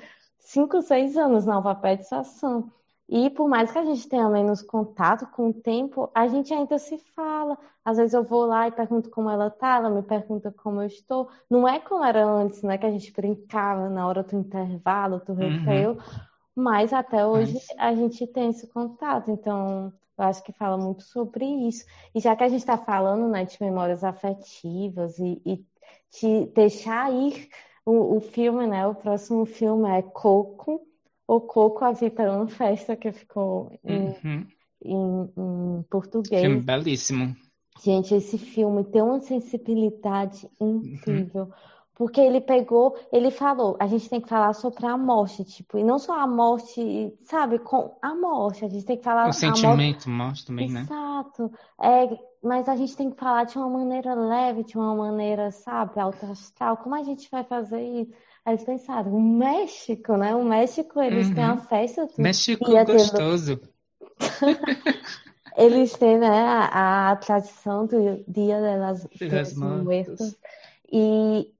cinco, 0.48 0.82
seis 0.82 1.18
anos 1.18 1.46
na 1.46 1.56
alfabetização. 1.56 2.72
E 3.10 3.30
por 3.30 3.48
mais 3.48 3.72
que 3.72 3.78
a 3.78 3.86
gente 3.86 4.08
tenha 4.08 4.30
menos 4.30 4.62
contato 4.62 5.26
com 5.28 5.50
o 5.50 5.54
tempo, 5.54 6.10
a 6.14 6.28
gente 6.28 6.54
ainda 6.54 6.78
se 6.78 6.98
fala. 7.16 7.58
Às 7.84 7.98
vezes 7.98 8.14
eu 8.14 8.24
vou 8.24 8.46
lá 8.46 8.68
e 8.68 8.72
pergunto 8.72 9.10
como 9.10 9.30
ela 9.30 9.50
tá, 9.50 9.78
ela 9.78 9.90
me 9.90 10.02
pergunta 10.02 10.52
como 10.52 10.82
eu 10.82 10.88
estou. 10.88 11.30
Não 11.50 11.68
é 11.68 11.80
como 11.80 12.04
era 12.04 12.26
antes, 12.26 12.62
né? 12.64 12.78
Que 12.78 12.86
a 12.86 12.92
gente 12.92 13.14
brincava 13.14 13.90
na 13.90 14.06
hora 14.08 14.24
do 14.24 14.36
intervalo, 14.36 15.22
do 15.26 15.34
uhum. 15.34 15.38
recreio. 15.38 15.92
Uhum. 15.92 15.98
Mas 16.56 16.92
até 16.92 17.26
hoje 17.26 17.54
mas... 17.54 17.68
a 17.78 17.94
gente 17.94 18.28
tem 18.28 18.50
esse 18.50 18.68
contato. 18.68 19.32
Então, 19.32 19.94
eu 20.18 20.24
acho 20.26 20.44
que 20.44 20.52
fala 20.52 20.78
muito 20.78 21.04
sobre 21.04 21.46
isso. 21.46 21.86
E 22.14 22.20
já 22.20 22.36
que 22.36 22.44
a 22.44 22.50
gente 22.50 22.60
está 22.60 22.78
falando 22.78 23.28
né, 23.30 23.46
de 23.46 23.58
memórias 23.62 24.04
afetivas 24.04 25.18
e, 25.20 25.42
e 25.46 25.66
de 26.20 26.46
deixar 26.54 27.12
ir 27.14 27.50
o, 27.88 28.18
o 28.18 28.20
filme, 28.20 28.68
né? 28.68 28.86
O 28.86 28.94
próximo 28.94 29.46
filme 29.46 29.90
é 29.90 30.02
Coco, 30.02 30.82
ou 31.26 31.40
Coco, 31.40 31.86
a 31.86 31.94
Vida 31.94 32.24
é 32.24 32.30
uma 32.30 32.48
Festa, 32.48 32.98
que 32.98 33.12
ficou 33.14 33.72
em, 33.82 34.08
uhum. 34.08 34.48
em, 34.84 35.80
em 35.80 35.84
português. 35.90 36.42
Filme 36.42 36.60
belíssimo. 36.60 37.34
Gente, 37.82 38.14
esse 38.14 38.38
filme 38.38 38.84
tem 38.84 39.02
uma 39.02 39.22
sensibilidade 39.22 40.50
incrível. 40.60 41.44
Uhum. 41.44 41.52
Porque 41.98 42.22
ele 42.22 42.40
pegou, 42.40 42.96
ele 43.12 43.32
falou, 43.32 43.76
a 43.80 43.88
gente 43.88 44.08
tem 44.08 44.22
que 44.22 44.30
falar 44.30 44.54
sobre 44.54 44.86
a 44.86 44.96
morte, 44.96 45.44
tipo, 45.44 45.80
e 45.80 45.84
não 45.84 45.98
só 45.98 46.14
a 46.14 46.28
morte, 46.28 47.12
sabe, 47.24 47.58
com 47.58 47.98
a 48.00 48.14
morte, 48.14 48.64
a 48.64 48.68
gente 48.68 48.86
tem 48.86 48.98
que 48.98 49.04
falar... 49.04 49.28
O 49.28 49.34
sentimento, 49.34 50.08
morte, 50.08 50.10
morte 50.10 50.46
também, 50.46 50.66
Exato. 50.68 50.78
né? 50.78 50.84
Exato. 50.84 51.52
É, 51.82 52.20
mas 52.44 52.70
a 52.70 52.76
gente 52.76 52.96
tem 52.96 53.10
que 53.10 53.18
falar 53.18 53.46
de 53.46 53.58
uma 53.58 53.68
maneira 53.68 54.14
leve, 54.14 54.64
de 54.64 54.78
uma 54.78 54.96
maneira, 54.96 55.50
sabe, 55.50 56.00
alta 56.00 56.28
astral. 56.28 56.78
Como 56.78 56.94
a 56.94 57.02
gente 57.02 57.28
vai 57.32 57.44
fazer 57.44 57.82
isso? 57.82 58.12
Aí 58.46 58.54
eles 58.54 58.64
pensaram, 58.64 59.12
o 59.16 59.20
México, 59.20 60.18
né? 60.18 60.36
O 60.36 60.46
México, 60.46 61.02
eles 61.02 61.30
uhum. 61.30 61.34
têm 61.34 61.44
a 61.44 61.58
festa... 61.58 62.08
México 62.20 62.64
gostoso. 62.86 63.60
eles 65.58 65.94
têm, 65.94 66.20
né, 66.20 66.46
a, 66.46 67.10
a 67.10 67.16
tradição 67.16 67.88
do 67.88 68.24
Dia 68.28 68.62
de 68.62 68.78
las, 68.78 69.08
de 69.10 69.30
las 69.30 69.56
Muertos. 69.56 70.38
E 70.90 71.57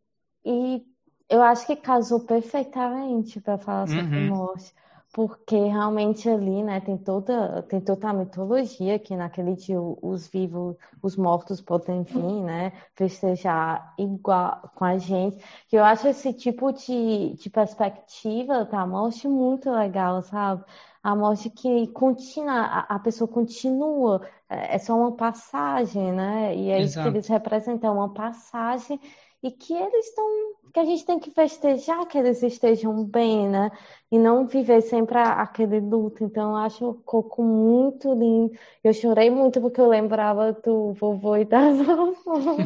e 0.48 0.86
eu 1.30 1.42
acho 1.42 1.66
que 1.68 1.76
casou 1.76 2.22
perfeitamente 2.22 3.42
para 3.42 3.58
falar 3.58 3.86
sobre 3.88 4.18
uhum. 4.18 4.28
morte, 4.30 4.74
porque 5.14 5.58
realmente 5.58 6.30
ali, 6.30 6.64
né, 6.64 6.80
tem 6.80 6.98
toda, 6.98 7.64
tem 7.64 7.82
toda 7.82 8.10
a 8.10 8.14
mitologia 8.14 8.98
que 8.98 9.14
naquele 9.14 9.56
dia 9.56 9.82
os 9.82 10.28
vivos, 10.28 10.78
os 11.02 11.18
mortos 11.18 11.60
podem 11.60 12.04
vir, 12.04 12.44
né, 12.44 12.72
festejar 12.96 13.94
igual 13.98 14.72
com 14.74 14.86
a 14.86 14.98
gente. 14.98 15.38
Que 15.68 15.76
eu 15.76 15.84
acho 15.84 16.08
esse 16.08 16.32
tipo 16.32 16.72
de, 16.72 17.34
de 17.34 17.50
perspectiva 17.50 18.64
da 18.64 18.88
morte 18.88 19.28
muito 19.28 19.70
legal, 19.70 20.22
sabe? 20.22 20.64
A 21.04 21.14
morte 21.14 21.50
que 21.50 21.88
continua, 21.88 22.54
a, 22.54 22.96
a 22.96 23.00
pessoa 23.00 23.28
continua, 23.28 24.22
é, 24.50 24.76
é 24.76 24.80
só 24.80 24.96
uma 24.98 25.12
passagem, 25.12 26.14
né? 26.14 26.56
E 26.56 26.70
é 26.70 26.80
Exato. 26.80 26.86
isso 26.86 27.02
que 27.02 27.18
eles 27.18 27.28
representam, 27.28 27.96
uma 27.96 28.14
passagem 28.14 29.00
e 29.44 29.52
que 29.52 29.74
eles 29.74 30.08
estão, 30.08 30.26
que 30.74 30.80
a 30.80 30.86
gente 30.86 31.06
tem 31.06 31.20
que 31.20 31.30
festejar 31.30 32.06
que 32.08 32.18
eles 32.18 32.42
estejam 32.42 33.04
bem, 33.04 33.48
né? 33.48 33.72
E 34.12 34.18
não 34.18 34.48
viver 34.48 34.82
sempre 34.82 35.18
aquele 35.18 35.80
luto. 35.80 36.24
Então, 36.24 36.52
eu 36.52 36.56
acho 36.58 36.90
o 36.90 36.94
Coco 36.96 37.44
muito 37.44 38.12
lindo. 38.14 38.52
Eu 38.84 38.94
chorei 38.94 39.30
muito 39.30 39.62
porque 39.62 39.80
eu 39.80 39.88
lembrava 39.88 40.54
do 40.54 40.94
vovô 40.94 41.36
e 41.38 41.46
da 41.46 41.70
vovó. 41.72 42.58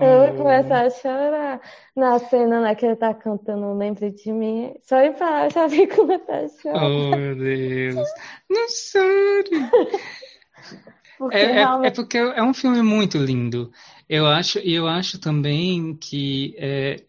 eu 0.00 0.26
vou 0.26 0.36
começar 0.36 0.84
a 0.84 0.90
chorar 0.90 1.60
na 1.96 2.18
cena 2.18 2.60
né, 2.60 2.74
que 2.74 2.84
ele 2.84 2.96
tá 2.96 3.14
cantando 3.14 3.72
Lembre 3.72 4.10
de 4.10 4.30
mim. 4.30 4.74
Só 4.82 5.00
em 5.00 5.14
falar, 5.14 5.50
já 5.50 5.66
vi 5.66 5.86
como 5.86 6.18
tá 6.18 6.46
chorando. 6.48 7.12
Oh, 7.12 7.16
meu 7.16 7.36
Deus. 7.36 8.08
Não 8.48 8.68
chore. 8.68 9.50
Porque 11.20 11.36
é, 11.36 11.52
realmente... 11.52 11.84
é, 11.84 11.88
é, 11.88 11.94
porque 11.94 12.16
é 12.16 12.42
um 12.42 12.54
filme 12.54 12.82
muito 12.82 13.18
lindo. 13.18 13.70
Eu 14.12 14.26
acho, 14.26 14.58
eu 14.58 14.88
acho 14.88 15.20
também 15.20 15.94
que 15.94 16.56
é, 16.58 17.04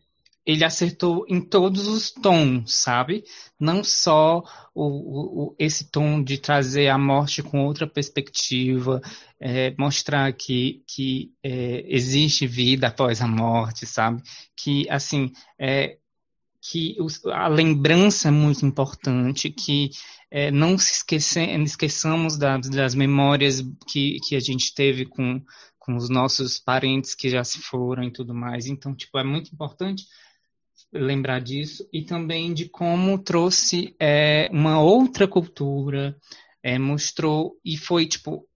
ele 0.46 0.64
acertou 0.64 1.26
em 1.28 1.42
todos 1.42 1.88
os 1.88 2.12
tons, 2.12 2.76
sabe? 2.76 3.24
Não 3.60 3.84
só 3.84 4.44
o, 4.72 5.48
o, 5.50 5.56
esse 5.58 5.90
tom 5.90 6.22
de 6.22 6.38
trazer 6.38 6.90
a 6.90 7.00
morte 7.00 7.42
com 7.42 7.66
outra 7.66 7.88
perspectiva, 7.88 9.02
é, 9.40 9.74
mostrar 9.80 10.32
que, 10.34 10.84
que 10.86 11.34
é, 11.42 11.84
existe 11.88 12.46
vida 12.46 12.90
após 12.90 13.20
a 13.20 13.28
morte, 13.28 13.88
sabe? 13.88 14.22
Que, 14.56 14.88
assim, 14.88 15.32
é, 15.58 15.98
que 16.62 16.96
a 17.34 17.48
lembrança 17.48 18.28
é 18.28 18.32
muito 18.32 18.64
importante, 18.64 19.50
que 19.50 19.90
é, 20.30 20.52
não 20.52 20.78
se 20.78 20.94
esquece, 20.94 21.42
esqueçamos 21.64 22.38
das, 22.38 22.70
das 22.70 22.94
memórias 22.94 23.60
que, 23.88 24.20
que 24.20 24.36
a 24.36 24.40
gente 24.40 24.72
teve 24.76 25.06
com, 25.06 25.42
com 25.82 25.96
os 25.96 26.10
nossos 26.10 26.60
parentes 26.60 27.16
que 27.16 27.28
já 27.28 27.44
se 27.44 27.60
foram 27.60 28.04
e 28.04 28.12
tudo 28.12 28.36
mais. 28.36 28.68
Então, 28.68 28.96
tipo, 28.96 29.18
é 29.18 29.24
muito 29.24 29.52
importante 29.52 30.06
lembrar 30.94 31.42
disso 31.42 31.88
e 31.92 32.04
também 32.04 32.54
de 32.54 32.70
como 32.70 33.18
trouxe 33.18 33.96
é, 34.00 34.48
uma 34.52 34.80
outra 34.80 35.28
cultura, 35.28 36.16
é, 36.62 36.78
mostrou 36.78 37.58
e 37.66 37.78
foi 37.78 38.06
tipo 38.06 38.48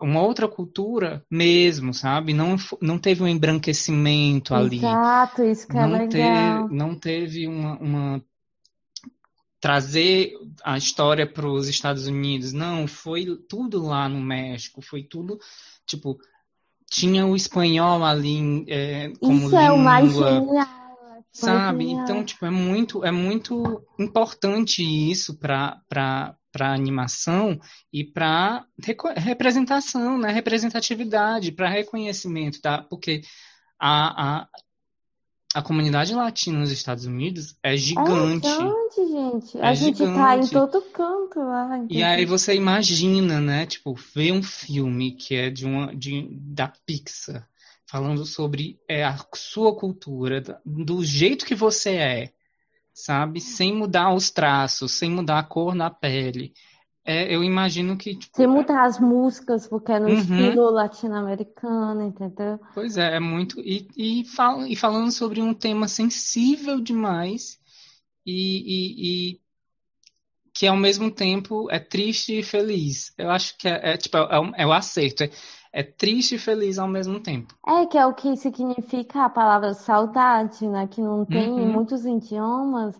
uma 0.00 0.22
outra 0.22 0.46
cultura 0.46 1.24
mesmo, 1.28 1.92
sabe? 1.92 2.32
Não, 2.32 2.56
não 2.80 2.98
teve 2.98 3.24
um 3.24 3.28
embranquecimento 3.28 4.54
ali. 4.54 4.76
Exato, 4.76 5.42
isso 5.42 5.66
que 5.66 5.76
é 5.76 5.80
não 5.80 5.90
legal. 5.90 6.08
Teve, 6.08 6.74
não 6.76 6.94
teve 6.94 7.48
uma, 7.48 7.78
uma 7.78 8.24
trazer 9.58 10.32
a 10.62 10.76
história 10.76 11.26
para 11.26 11.48
os 11.48 11.68
Estados 11.68 12.06
Unidos. 12.06 12.52
Não, 12.52 12.86
foi 12.86 13.26
tudo 13.48 13.82
lá 13.82 14.08
no 14.08 14.20
México, 14.20 14.80
foi 14.80 15.02
tudo 15.02 15.40
tipo 15.86 16.18
tinha 16.92 17.26
o 17.26 17.34
espanhol 17.34 18.04
ali 18.04 18.66
é, 18.68 19.12
como 19.18 19.38
Isso 19.38 19.44
língua. 19.46 19.62
é 19.64 19.72
o 19.72 19.78
mais 19.78 20.12
genial. 20.12 20.82
Sabe? 21.32 21.90
Então, 21.90 22.22
tipo, 22.22 22.44
é 22.44 22.50
muito, 22.50 23.02
é 23.02 23.10
muito 23.10 23.82
importante 23.98 24.82
isso 24.82 25.38
para 25.38 25.80
para 25.88 26.74
animação 26.74 27.58
e 27.90 28.04
para 28.04 28.66
representação, 29.16 30.18
né? 30.18 30.30
representatividade, 30.30 31.50
para 31.50 31.70
reconhecimento, 31.70 32.60
tá? 32.60 32.82
Porque 32.82 33.22
a, 33.80 34.42
a, 34.42 34.48
a 35.54 35.60
comunidade 35.60 36.14
latina 36.14 36.58
nos 36.58 36.70
Estados 36.70 37.04
Unidos 37.04 37.54
é 37.62 37.76
gigante. 37.76 38.46
É 38.46 38.50
gigante, 38.50 38.96
gente. 38.96 39.58
É 39.58 39.66
a 39.66 39.74
gente 39.74 39.98
gigante. 39.98 40.18
tá 40.18 40.36
em 40.38 40.46
todo 40.48 40.82
canto 40.82 41.38
lá. 41.40 41.84
E 41.90 42.02
aí 42.02 42.24
você 42.24 42.54
imagina, 42.54 43.40
né? 43.40 43.66
Tipo, 43.66 43.94
ver 43.94 44.32
um 44.32 44.42
filme 44.42 45.12
que 45.12 45.34
é 45.34 45.50
de 45.50 45.66
uma 45.66 45.94
de, 45.94 46.26
da 46.30 46.72
Pixar, 46.86 47.46
falando 47.86 48.24
sobre 48.24 48.80
é, 48.88 49.04
a 49.04 49.18
sua 49.34 49.76
cultura, 49.76 50.60
do 50.64 51.04
jeito 51.04 51.44
que 51.44 51.54
você 51.54 51.96
é, 51.96 52.32
sabe? 52.94 53.40
Sem 53.40 53.74
mudar 53.74 54.14
os 54.14 54.30
traços, 54.30 54.92
sem 54.92 55.10
mudar 55.10 55.38
a 55.38 55.44
cor 55.44 55.74
na 55.74 55.90
pele. 55.90 56.54
É, 57.04 57.34
eu 57.34 57.42
imagino 57.42 57.96
que. 57.96 58.14
Tipo, 58.14 58.36
sem 58.36 58.46
mudar 58.46 58.84
as 58.84 59.00
músicas, 59.00 59.66
porque 59.66 59.90
é 59.90 59.98
no 59.98 60.06
uhum. 60.06 60.14
estilo 60.14 60.70
latino-americano, 60.70 62.02
entendeu? 62.02 62.60
Pois 62.74 62.96
é, 62.96 63.16
é 63.16 63.20
muito. 63.20 63.60
E, 63.60 63.88
e, 63.96 64.24
fal, 64.24 64.64
e 64.64 64.76
falando 64.76 65.10
sobre 65.10 65.42
um 65.42 65.52
tema 65.52 65.88
sensível 65.88 66.80
demais 66.80 67.58
e, 68.24 68.32
e, 68.34 69.32
e, 69.32 69.40
que 70.54 70.64
ao 70.66 70.76
mesmo 70.76 71.10
tempo 71.10 71.68
é 71.72 71.80
triste 71.80 72.38
e 72.38 72.42
feliz. 72.42 73.12
Eu 73.18 73.30
acho 73.30 73.58
que 73.58 73.66
é, 73.66 73.94
é 73.94 73.96
tipo, 73.96 74.16
é, 74.16 74.52
é, 74.58 74.66
o 74.66 74.72
acerto. 74.72 75.24
É, 75.24 75.30
é 75.72 75.82
triste 75.82 76.36
e 76.36 76.38
feliz 76.38 76.78
ao 76.78 76.86
mesmo 76.86 77.18
tempo. 77.18 77.52
É, 77.66 77.86
que 77.86 77.98
é 77.98 78.06
o 78.06 78.14
que 78.14 78.36
significa 78.36 79.24
a 79.24 79.30
palavra 79.30 79.74
saudade, 79.74 80.68
né? 80.68 80.86
Que 80.86 81.00
não 81.00 81.24
tem 81.24 81.50
uhum. 81.50 81.60
em 81.60 81.66
muitos 81.66 82.04
idiomas. 82.04 82.94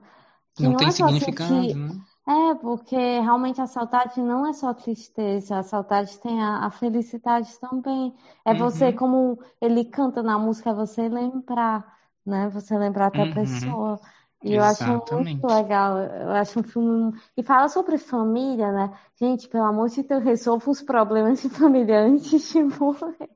não, 0.59 0.71
não 0.71 0.77
tem 0.77 0.89
é 0.89 0.91
significado, 0.91 1.55
sentir... 1.55 1.77
né? 1.77 2.01
É, 2.27 2.55
porque 2.55 2.97
realmente 2.97 3.61
a 3.61 3.67
saudade 3.67 4.21
não 4.21 4.47
é 4.47 4.53
só 4.53 4.73
tristeza, 4.73 5.59
a 5.59 5.63
saudade 5.65 6.19
tem 6.21 6.41
a, 6.41 6.67
a 6.67 6.71
felicidade 6.71 7.59
também. 7.59 8.15
É 8.45 8.53
uhum. 8.53 8.59
você, 8.59 8.93
como 8.93 9.43
ele 9.61 9.85
canta 9.85 10.23
na 10.23 10.39
música, 10.39 10.71
é 10.71 10.75
você 10.75 11.09
lembrar, 11.09 11.99
né? 12.25 12.49
Você 12.51 12.79
lembrar 12.79 13.11
da 13.11 13.25
uhum. 13.25 13.35
pessoa. 13.35 14.01
E 14.45 14.55
eu 14.55 14.63
acho 14.63 14.85
muito 14.87 15.47
legal, 15.47 15.99
eu 15.99 16.31
acho 16.31 16.61
um 16.61 16.63
filme. 16.63 17.13
E 17.37 17.43
fala 17.43 17.69
sobre 17.69 17.99
família, 17.99 18.71
né? 18.73 18.97
Gente, 19.17 19.49
pelo 19.49 19.65
amor 19.65 19.89
de 19.89 20.03
Deus, 20.03 20.23
resolva 20.23 20.71
os 20.71 20.81
problemas 20.81 21.43
de 21.43 21.49
família 21.49 22.01
antes 22.01 22.53
de 22.53 22.63
morrer. 22.63 23.31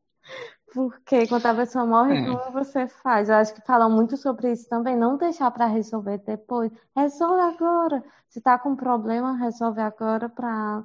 Porque 0.77 1.27
quando 1.27 1.47
a 1.47 1.55
pessoa 1.55 1.87
morre, 1.87 2.19
é. 2.19 2.27
como 2.27 2.53
você 2.53 2.87
faz? 2.87 3.31
Eu 3.31 3.37
acho 3.37 3.55
que 3.55 3.63
falam 3.63 3.91
muito 3.91 4.15
sobre 4.15 4.53
isso 4.53 4.69
também. 4.69 4.95
Não 4.95 5.17
deixar 5.17 5.51
para 5.51 5.65
resolver 5.65 6.19
depois. 6.19 6.71
Resolve 6.95 7.41
agora. 7.41 8.05
Se 8.29 8.43
tá 8.43 8.59
com 8.59 8.77
problema, 8.77 9.39
resolve 9.39 9.81
agora 9.81 10.29
para 10.29 10.85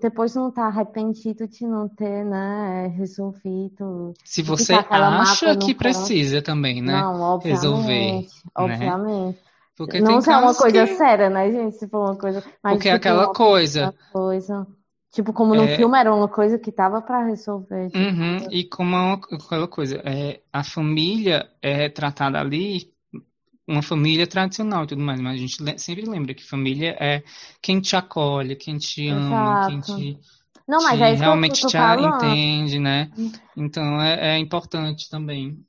depois 0.00 0.34
não 0.34 0.48
estar 0.48 0.62
tá 0.62 0.68
arrependido 0.68 1.46
de 1.46 1.66
não 1.66 1.90
ter, 1.90 2.24
né, 2.24 2.86
resolvido. 2.96 4.14
Se 4.24 4.42
você 4.42 4.72
acha 4.72 5.56
que 5.58 5.74
precisa 5.74 6.40
também, 6.40 6.80
né? 6.80 6.94
Não, 6.94 7.20
obviamente, 7.20 7.62
resolver. 7.62 8.26
Obviamente. 8.54 9.36
Né? 9.36 9.44
Porque 9.76 10.00
não 10.00 10.22
se 10.22 10.30
é 10.30 10.36
uma 10.38 10.54
coisa 10.54 10.86
que... 10.86 10.94
séria, 10.94 11.28
né, 11.28 11.52
gente? 11.52 11.76
Se 11.76 11.86
for 11.86 12.00
uma 12.00 12.16
coisa. 12.16 12.42
Mas 12.62 12.72
Porque 12.74 12.88
é 12.88 12.92
aquela 12.92 13.30
coisa. 13.34 13.94
coisa. 14.10 14.66
Tipo, 15.12 15.32
como 15.32 15.54
no 15.54 15.64
é... 15.64 15.76
filme 15.76 15.98
era 15.98 16.14
uma 16.14 16.26
coisa 16.26 16.58
que 16.58 16.72
tava 16.72 17.02
para 17.02 17.24
resolver. 17.26 17.88
Tipo, 17.88 17.98
uhum, 17.98 18.50
e 18.50 18.64
como 18.64 18.96
é 18.96 19.12
aquela 19.12 19.68
coisa, 19.68 19.96
é, 20.04 20.40
a 20.50 20.64
família 20.64 21.48
é 21.60 21.88
tratada 21.90 22.40
ali 22.40 22.90
uma 23.68 23.82
família 23.82 24.26
tradicional 24.26 24.84
e 24.84 24.86
tudo 24.88 25.02
mais, 25.02 25.20
mas 25.20 25.34
a 25.34 25.36
gente 25.36 25.80
sempre 25.80 26.04
lembra 26.04 26.34
que 26.34 26.44
família 26.44 26.96
é 26.98 27.22
quem 27.60 27.80
te 27.80 27.94
acolhe, 27.94 28.56
quem 28.56 28.76
te 28.76 29.08
ama, 29.08 29.66
quem 29.66 29.80
te, 29.80 30.18
Não, 30.66 30.82
mas 30.82 30.98
te 30.98 31.04
é 31.04 31.12
realmente 31.12 31.66
te 31.66 31.76
entende, 31.76 32.78
né? 32.78 33.10
Então 33.56 34.00
é, 34.00 34.36
é 34.36 34.38
importante 34.38 35.08
também. 35.08 35.64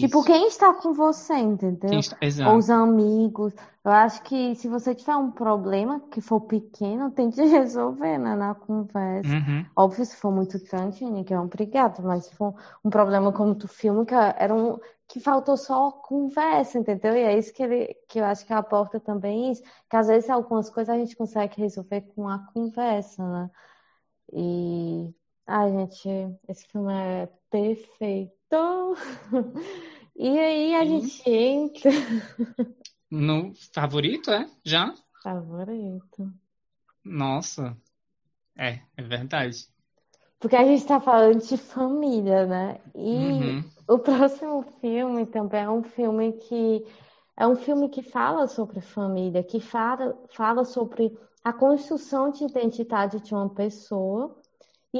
Tipo, 0.00 0.18
Isso. 0.18 0.26
quem 0.26 0.48
está 0.48 0.74
com 0.74 0.92
você, 0.92 1.34
entendeu? 1.34 1.98
Está... 1.98 2.50
Ou 2.50 2.58
os 2.58 2.70
amigos. 2.70 3.54
Eu 3.84 3.92
acho 3.92 4.22
que 4.22 4.54
se 4.56 4.68
você 4.68 4.94
tiver 4.94 5.16
um 5.16 5.30
problema 5.30 6.00
que 6.10 6.20
for 6.20 6.40
pequeno, 6.40 7.10
tem 7.12 7.30
que 7.30 7.42
resolver, 7.42 8.18
né, 8.18 8.34
na 8.34 8.54
conversa. 8.54 9.30
Uhum. 9.30 9.64
Óbvio, 9.74 10.04
se 10.04 10.16
for 10.16 10.32
muito 10.32 10.58
grande, 10.64 11.04
ninguém 11.04 11.36
é 11.36 11.40
obrigado, 11.40 12.02
mas 12.02 12.26
se 12.26 12.34
for 12.34 12.54
um 12.84 12.90
problema 12.90 13.32
como 13.32 13.54
tu 13.54 13.68
filme, 13.68 14.04
que 14.04 14.14
era 14.14 14.54
um 14.54 14.78
que 15.08 15.20
faltou 15.20 15.56
só 15.56 15.92
conversa, 15.92 16.78
entendeu? 16.78 17.14
E 17.14 17.20
é 17.20 17.38
isso 17.38 17.52
que, 17.52 17.62
ele, 17.62 17.94
que 18.08 18.18
eu 18.18 18.24
acho 18.24 18.44
que 18.44 18.52
aporta 18.52 18.98
também 18.98 19.52
isso, 19.52 19.62
que 19.88 19.96
às 19.96 20.08
vezes 20.08 20.28
algumas 20.28 20.68
coisas 20.68 20.92
a 20.92 20.98
gente 20.98 21.16
consegue 21.16 21.60
resolver 21.60 22.00
com 22.14 22.28
a 22.28 22.40
conversa, 22.52 23.22
né? 23.24 23.50
E, 24.32 25.14
ai, 25.46 25.70
gente, 25.70 26.08
esse 26.48 26.66
filme 26.66 26.92
é 26.92 27.28
perfeito. 27.50 28.35
E 30.18 30.38
aí 30.38 30.74
a 30.74 30.84
gente 30.84 31.28
entra. 31.28 31.90
No 33.10 33.52
favorito, 33.74 34.30
é? 34.30 34.48
Já? 34.64 34.94
Favorito. 35.22 36.32
Nossa. 37.04 37.76
É, 38.56 38.80
é 38.96 39.02
verdade. 39.02 39.68
Porque 40.40 40.56
a 40.56 40.64
gente 40.64 40.78
está 40.80 40.98
falando 41.00 41.40
de 41.46 41.56
família, 41.58 42.46
né? 42.46 42.80
E 42.94 43.14
uhum. 43.14 43.64
o 43.88 43.98
próximo 43.98 44.62
filme 44.80 45.26
também 45.26 45.62
é 45.62 45.70
um 45.70 45.82
filme 45.82 46.32
que 46.32 46.84
é 47.36 47.46
um 47.46 47.56
filme 47.56 47.90
que 47.90 48.02
fala 48.02 48.46
sobre 48.46 48.80
família, 48.80 49.42
que 49.42 49.60
fala, 49.60 50.18
fala 50.30 50.64
sobre 50.64 51.14
a 51.44 51.52
construção 51.52 52.30
de 52.30 52.44
identidade 52.44 53.20
de 53.20 53.34
uma 53.34 53.50
pessoa 53.50 54.34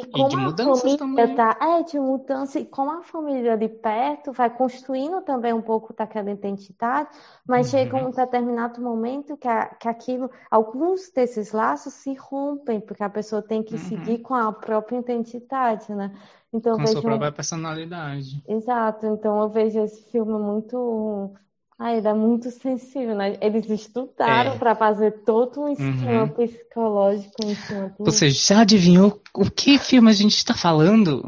E 0.01 0.07
como 0.07 0.31
e 0.31 0.45
a 0.45 0.77
família 0.77 0.99
também. 0.99 1.35
tá, 1.35 1.57
é, 1.61 1.83
de 1.83 1.99
mudança, 1.99 2.59
e 2.59 2.65
como 2.65 2.91
a 2.91 3.03
família 3.03 3.57
de 3.57 3.69
perto 3.69 4.33
vai 4.33 4.51
construindo 4.51 5.23
também 5.23 5.53
um 5.53 5.63
pouco 5.63 5.95
daquela 5.95 6.31
identidade, 6.31 7.09
mas 7.47 7.67
uhum. 7.67 7.79
chega 7.79 7.97
um 7.97 8.11
determinado 8.11 8.81
momento 8.81 9.37
que, 9.37 9.49
a, 9.49 9.67
que 9.67 9.89
aquilo, 9.89 10.31
alguns 10.51 11.11
desses 11.11 11.53
laços 11.53 11.95
se 11.95 12.15
rompem, 12.15 12.81
porque 12.81 13.03
a 13.03 13.11
pessoa 13.11 13.43
tem 13.43 13.63
que 13.63 13.75
uhum. 13.75 13.81
seguir 13.81 14.19
com 14.19 14.35
a 14.35 14.53
própria 14.53 14.99
identidade, 14.99 15.95
né? 15.95 16.13
Então, 16.53 16.77
com 16.77 16.83
a 16.83 16.87
sua 16.87 17.03
própria 17.03 17.33
personalidade. 17.33 18.43
Exato, 18.49 19.07
então 19.07 19.41
eu 19.41 19.49
vejo 19.49 19.81
esse 19.81 20.03
filme 20.11 20.39
muito 20.39 21.35
ah, 21.79 21.93
ele 21.93 22.09
é 22.09 22.15
muito 22.15 22.51
sensível, 22.51 23.15
né? 23.15 23.37
Eles 23.41 23.69
estudaram 23.69 24.53
é. 24.53 24.59
para 24.59 24.75
fazer 24.75 25.25
todo 25.25 25.61
um 25.61 25.69
esquema 25.69 26.23
uhum. 26.23 26.29
psicológico 26.29 27.35
em 27.45 27.55
cima 27.55 27.95
do... 27.99 28.05
Você 28.05 28.31
já 28.31 28.61
adivinhou 28.61 29.21
o 29.35 29.51
que 29.51 29.79
filme 29.79 30.11
a 30.11 30.15
gente 30.15 30.37
está 30.37 30.55
falando? 30.55 31.23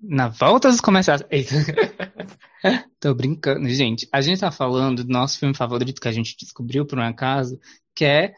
Na 0.00 0.28
volta 0.28 0.68
dos 0.68 0.80
comerciais. 0.80 1.22
Tô 2.98 3.14
brincando, 3.14 3.68
gente. 3.68 4.08
A 4.12 4.20
gente 4.20 4.40
tá 4.40 4.50
falando 4.50 5.04
do 5.04 5.12
nosso 5.12 5.38
filme 5.38 5.54
favorito 5.54 6.00
que 6.00 6.08
a 6.08 6.12
gente 6.12 6.36
descobriu 6.36 6.84
por 6.84 6.98
um 6.98 7.02
acaso, 7.02 7.58
que 7.94 8.04
é 8.04 8.34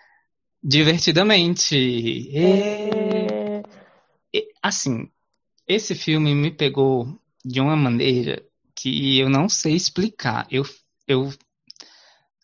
Divertidamente. 0.64 2.34
É... 2.34 3.62
E, 4.32 4.48
assim, 4.62 5.10
esse 5.68 5.94
filme 5.94 6.34
me 6.34 6.50
pegou 6.50 7.20
de 7.44 7.60
uma 7.60 7.76
maneira 7.76 8.42
que 8.74 9.18
eu 9.18 9.28
não 9.28 9.46
sei 9.46 9.74
explicar. 9.74 10.46
Eu, 10.50 10.64
eu 11.06 11.30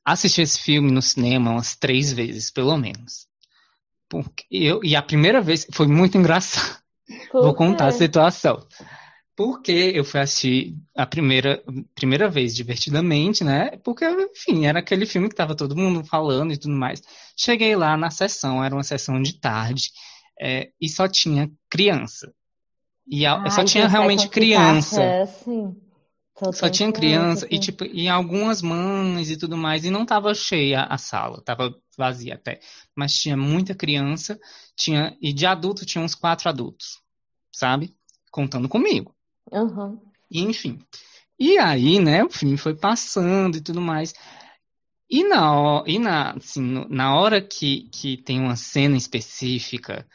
assisti 0.04 0.42
esse 0.42 0.58
filme 0.58 0.90
no 0.90 1.02
cinema 1.02 1.50
umas 1.50 1.76
três 1.76 2.12
vezes, 2.12 2.50
pelo 2.50 2.76
menos. 2.76 3.26
Porque 4.08 4.44
eu, 4.50 4.80
e 4.82 4.96
a 4.96 5.02
primeira 5.02 5.40
vez 5.40 5.66
foi 5.72 5.86
muito 5.86 6.18
engraçado. 6.18 6.80
Vou 7.32 7.54
contar 7.54 7.86
a 7.86 7.92
situação. 7.92 8.66
Porque 9.36 9.92
eu 9.94 10.04
fui 10.04 10.20
assistir 10.20 10.76
a 10.94 11.06
primeira, 11.06 11.62
primeira 11.94 12.28
vez 12.28 12.54
divertidamente, 12.54 13.42
né? 13.42 13.70
Porque, 13.82 14.04
enfim, 14.04 14.66
era 14.66 14.80
aquele 14.80 15.06
filme 15.06 15.28
que 15.28 15.34
tava 15.34 15.54
todo 15.54 15.76
mundo 15.76 16.04
falando 16.04 16.52
e 16.52 16.58
tudo 16.58 16.74
mais. 16.74 17.02
Cheguei 17.36 17.74
lá 17.74 17.96
na 17.96 18.10
sessão, 18.10 18.62
era 18.62 18.74
uma 18.74 18.82
sessão 18.82 19.20
de 19.22 19.40
tarde, 19.40 19.90
é, 20.38 20.70
e 20.80 20.88
só 20.88 21.08
tinha 21.08 21.50
criança. 21.70 22.32
E 23.06 23.24
a, 23.24 23.40
Ai, 23.40 23.50
só 23.50 23.64
tinha 23.64 23.88
realmente 23.88 24.28
criança. 24.28 25.02
É 25.02 25.22
assim. 25.22 25.74
Só, 26.40 26.52
Só 26.52 26.70
tinha 26.70 26.90
criança 26.90 27.44
assim. 27.44 27.54
e 27.54 27.60
tipo 27.60 27.84
e 27.84 28.08
algumas 28.08 28.62
mães 28.62 29.28
e 29.30 29.36
tudo 29.36 29.58
mais 29.58 29.84
e 29.84 29.90
não 29.90 30.06
tava 30.06 30.34
cheia 30.34 30.84
a 30.84 30.96
sala, 30.96 31.42
tava 31.42 31.74
vazia 31.98 32.34
até, 32.34 32.60
mas 32.96 33.14
tinha 33.14 33.36
muita 33.36 33.74
criança, 33.74 34.40
tinha 34.74 35.14
e 35.20 35.34
de 35.34 35.44
adulto 35.44 35.84
tinha 35.84 36.02
uns 36.02 36.14
quatro 36.14 36.48
adultos, 36.48 36.98
sabe, 37.52 37.94
contando 38.30 38.70
comigo. 38.70 39.14
Uhum. 39.52 40.00
E 40.30 40.40
enfim. 40.40 40.78
E 41.38 41.58
aí, 41.58 41.98
né, 41.98 42.24
o 42.24 42.30
filme 42.30 42.56
foi 42.56 42.74
passando 42.74 43.56
e 43.56 43.60
tudo 43.60 43.80
mais. 43.80 44.14
E 45.10 45.24
na, 45.24 45.82
e 45.86 45.98
na, 45.98 46.32
assim, 46.32 46.86
na 46.88 47.16
hora 47.16 47.42
que, 47.42 47.88
que 47.90 48.16
tem 48.16 48.40
uma 48.40 48.56
cena 48.56 48.96
específica 48.96 50.06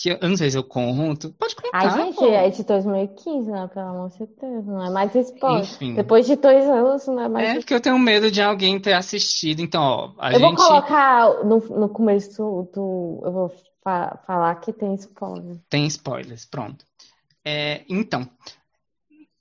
que 0.00 0.08
eu 0.08 0.28
não 0.28 0.36
sei 0.36 0.50
se 0.50 0.56
eu 0.56 0.64
conto. 0.64 1.30
Pode 1.38 1.54
contar. 1.54 1.70
Ai, 1.74 1.90
gente, 1.90 2.16
pô. 2.16 2.26
é 2.26 2.48
de 2.48 2.64
2015, 2.64 3.50
né? 3.50 3.68
Pelo 3.68 3.86
amor 3.86 4.10
de 4.10 4.18
Deus. 4.18 4.66
Não 4.66 4.86
é 4.86 4.90
mais 4.90 5.14
spoiler. 5.14 5.62
Enfim. 5.62 5.94
Depois 5.94 6.26
de 6.26 6.36
dois 6.36 6.64
anos, 6.66 7.06
não 7.06 7.20
é 7.20 7.28
mais. 7.28 7.48
É, 7.48 7.54
porque 7.56 7.74
eu 7.74 7.80
tenho 7.80 7.98
medo 7.98 8.30
de 8.30 8.40
alguém 8.40 8.80
ter 8.80 8.94
assistido. 8.94 9.60
Então, 9.60 9.82
ó, 9.82 10.12
a 10.18 10.32
eu 10.32 10.38
gente. 10.38 10.56
vou 10.56 10.56
colocar 10.56 11.44
no, 11.44 11.58
no 11.58 11.88
começo 11.90 12.70
do. 12.74 13.20
Eu 13.22 13.32
vou 13.32 13.52
fa 13.84 14.18
falar 14.26 14.54
que 14.56 14.72
tem 14.72 14.94
spoiler. 14.94 15.58
Tem 15.68 15.86
spoilers, 15.86 16.46
pronto. 16.46 16.82
É, 17.44 17.82
então, 17.86 18.26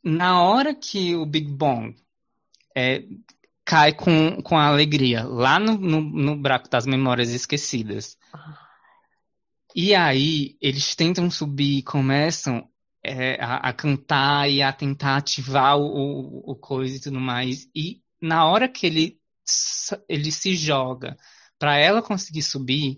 na 0.04 0.44
hora 0.44 0.74
que 0.74 1.16
o 1.16 1.26
Big 1.26 1.50
Bang 1.50 1.96
é, 2.76 3.04
cai 3.64 3.94
com, 3.94 4.42
com 4.42 4.58
a 4.58 4.68
alegria 4.68 5.24
lá 5.24 5.58
no, 5.58 5.78
no, 5.78 6.02
no 6.02 6.36
buraco 6.36 6.70
das 6.70 6.86
memórias 6.86 7.30
esquecidas. 7.30 8.18
Ah 8.34 8.69
e 9.76 9.94
aí 9.94 10.58
eles 10.62 10.96
tentam 10.96 11.30
subir 11.30 11.80
e 11.80 11.84
começam 11.84 12.68
é, 13.04 13.42
a, 13.44 13.70
a, 13.70 13.74
cantar 13.74 14.50
e 14.50 14.62
a 14.62 14.74
tentar 14.74 15.18
ativar 15.18 15.78
o, 15.78 15.84
o, 15.84 16.52
o, 16.52 16.56
coisa 16.56 16.98
e 16.98 17.00
tudo 17.00 17.20
mais. 17.20 17.68
E 17.76 18.02
na 18.22 18.46
hora 18.46 18.68
que 18.68 18.86
ele, 18.88 19.20
ele 20.08 20.32
se 20.32 20.56
joga 20.56 21.16
para 21.58 21.78
ela 21.78 22.02
conseguir 22.02 22.42
subir, 22.42 22.98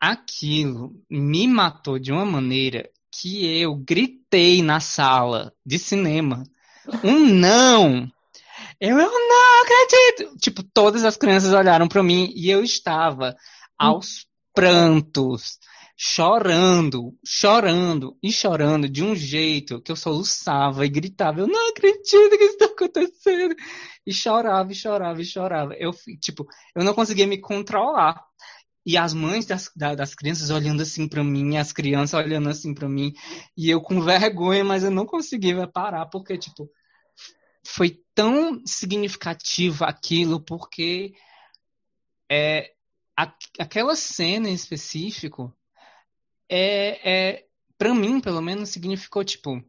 aquilo 0.00 0.94
me 1.10 1.46
matou 1.46 1.98
de 1.98 2.12
uma 2.12 2.24
maneira 2.24 2.88
que 3.10 3.60
eu 3.60 3.74
gritei 3.74 4.62
na 4.62 4.80
sala 4.80 5.52
de 5.64 5.78
cinema. 5.78 6.44
Um 7.04 7.18
não! 7.18 8.10
Eu, 8.80 8.98
eu 8.98 9.10
não 9.10 9.62
acredito! 9.62 10.36
Tipo, 10.38 10.62
todas 10.62 11.04
as 11.04 11.16
crianças 11.16 11.52
olharam 11.52 11.86
para 11.86 12.02
mim 12.02 12.32
e 12.34 12.50
eu 12.50 12.62
estava 12.62 13.36
aos 13.76 14.26
prantos 14.54 15.58
chorando, 16.00 17.18
chorando 17.26 18.16
e 18.22 18.30
chorando 18.30 18.88
de 18.88 19.02
um 19.02 19.16
jeito 19.16 19.82
que 19.82 19.90
eu 19.90 19.96
soluçava 19.96 20.86
e 20.86 20.88
gritava, 20.88 21.40
eu 21.40 21.48
não 21.48 21.70
acredito 21.70 22.38
que 22.38 22.44
isso 22.44 22.52
está 22.52 22.66
acontecendo. 22.66 23.56
E 24.06 24.12
chorava, 24.14 24.70
e 24.70 24.76
chorava, 24.76 25.20
e 25.20 25.24
chorava. 25.24 25.74
Eu, 25.74 25.90
tipo, 26.20 26.46
eu 26.76 26.84
não 26.84 26.94
conseguia 26.94 27.26
me 27.26 27.38
controlar. 27.38 28.24
E 28.86 28.96
as 28.96 29.12
mães 29.12 29.44
das, 29.44 29.70
das 29.74 30.14
crianças 30.14 30.50
olhando 30.50 30.82
assim 30.82 31.08
para 31.08 31.24
mim, 31.24 31.56
as 31.56 31.72
crianças 31.72 32.14
olhando 32.14 32.48
assim 32.48 32.72
para 32.72 32.88
mim, 32.88 33.12
e 33.56 33.68
eu 33.68 33.80
com 33.80 34.00
vergonha, 34.00 34.64
mas 34.64 34.84
eu 34.84 34.92
não 34.92 35.04
conseguia 35.04 35.66
parar, 35.66 36.06
porque, 36.06 36.38
tipo, 36.38 36.70
foi 37.66 38.00
tão 38.14 38.62
significativo 38.64 39.84
aquilo, 39.84 40.40
porque 40.40 41.12
é, 42.30 42.70
a, 43.16 43.34
aquela 43.58 43.96
cena 43.96 44.48
em 44.48 44.54
específico 44.54 45.52
é, 46.48 47.10
é 47.10 47.44
para 47.78 47.94
mim, 47.94 48.20
pelo 48.20 48.42
menos, 48.42 48.70
significou, 48.70 49.24
tipo, 49.24 49.62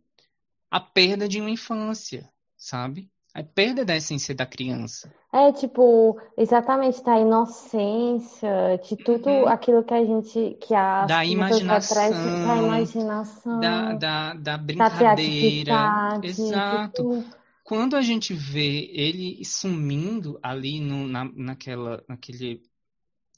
a 0.72 0.80
perda 0.80 1.28
de 1.28 1.40
uma 1.40 1.50
infância, 1.50 2.28
sabe? 2.58 3.10
A 3.34 3.44
perda 3.44 3.86
da 3.86 3.96
essência 3.96 4.34
da 4.34 4.46
criança. 4.46 5.14
É, 5.32 5.52
tipo, 5.52 6.20
exatamente 6.36 7.04
da 7.04 7.20
inocência, 7.20 8.80
de 8.84 8.96
tudo 8.98 9.30
uhum. 9.30 9.48
aquilo 9.48 9.84
que 9.84 9.94
a 9.94 10.04
gente, 10.04 10.58
que 10.60 10.74
a 10.74 11.06
da 11.06 11.24
imaginação, 11.24 12.48
da 12.48 12.58
imaginação, 12.58 13.60
da, 13.60 13.94
da, 13.94 14.34
da 14.34 14.58
brincadeira, 14.58 15.72
da 15.72 16.20
exato. 16.24 17.24
Quando 17.64 17.96
a 17.96 18.02
gente 18.02 18.34
vê 18.34 18.90
ele 18.92 19.46
sumindo 19.46 20.40
ali 20.42 20.82
no, 20.82 21.08
na, 21.08 21.24
naquela, 21.36 22.04
naquele 22.08 22.64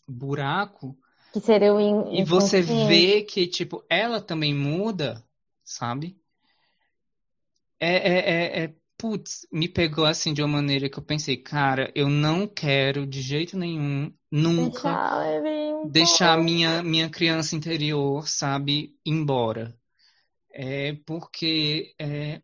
buraco, 0.08 0.98
que 1.32 1.40
seria 1.40 1.74
o 1.74 1.80
in, 1.80 2.20
E 2.20 2.24
você 2.24 2.62
vê 2.62 3.22
que, 3.22 3.48
tipo, 3.48 3.84
ela 3.90 4.22
também 4.22 4.54
muda, 4.54 5.24
sabe? 5.64 6.18
É, 7.80 7.96
é, 7.96 8.20
é, 8.20 8.64
é, 8.64 8.76
putz, 8.98 9.48
me 9.52 9.68
pegou 9.68 10.06
assim 10.06 10.34
de 10.34 10.42
uma 10.42 10.48
maneira 10.48 10.90
que 10.90 11.00
eu 11.00 11.04
pensei, 11.04 11.38
cara, 11.38 11.92
eu 11.96 12.08
não 12.08 12.48
quero 12.48 13.08
de 13.08 13.22
jeito 13.22 13.58
nenhum, 13.58 14.14
nunca, 14.32 14.92
deixar, 14.92 15.90
deixar 15.90 16.38
minha, 16.38 16.84
minha 16.84 17.10
criança 17.10 17.56
interior, 17.56 18.28
sabe, 18.28 18.96
embora. 19.06 19.76
É 20.54 20.94
porque 21.06 21.96
é, 21.98 22.42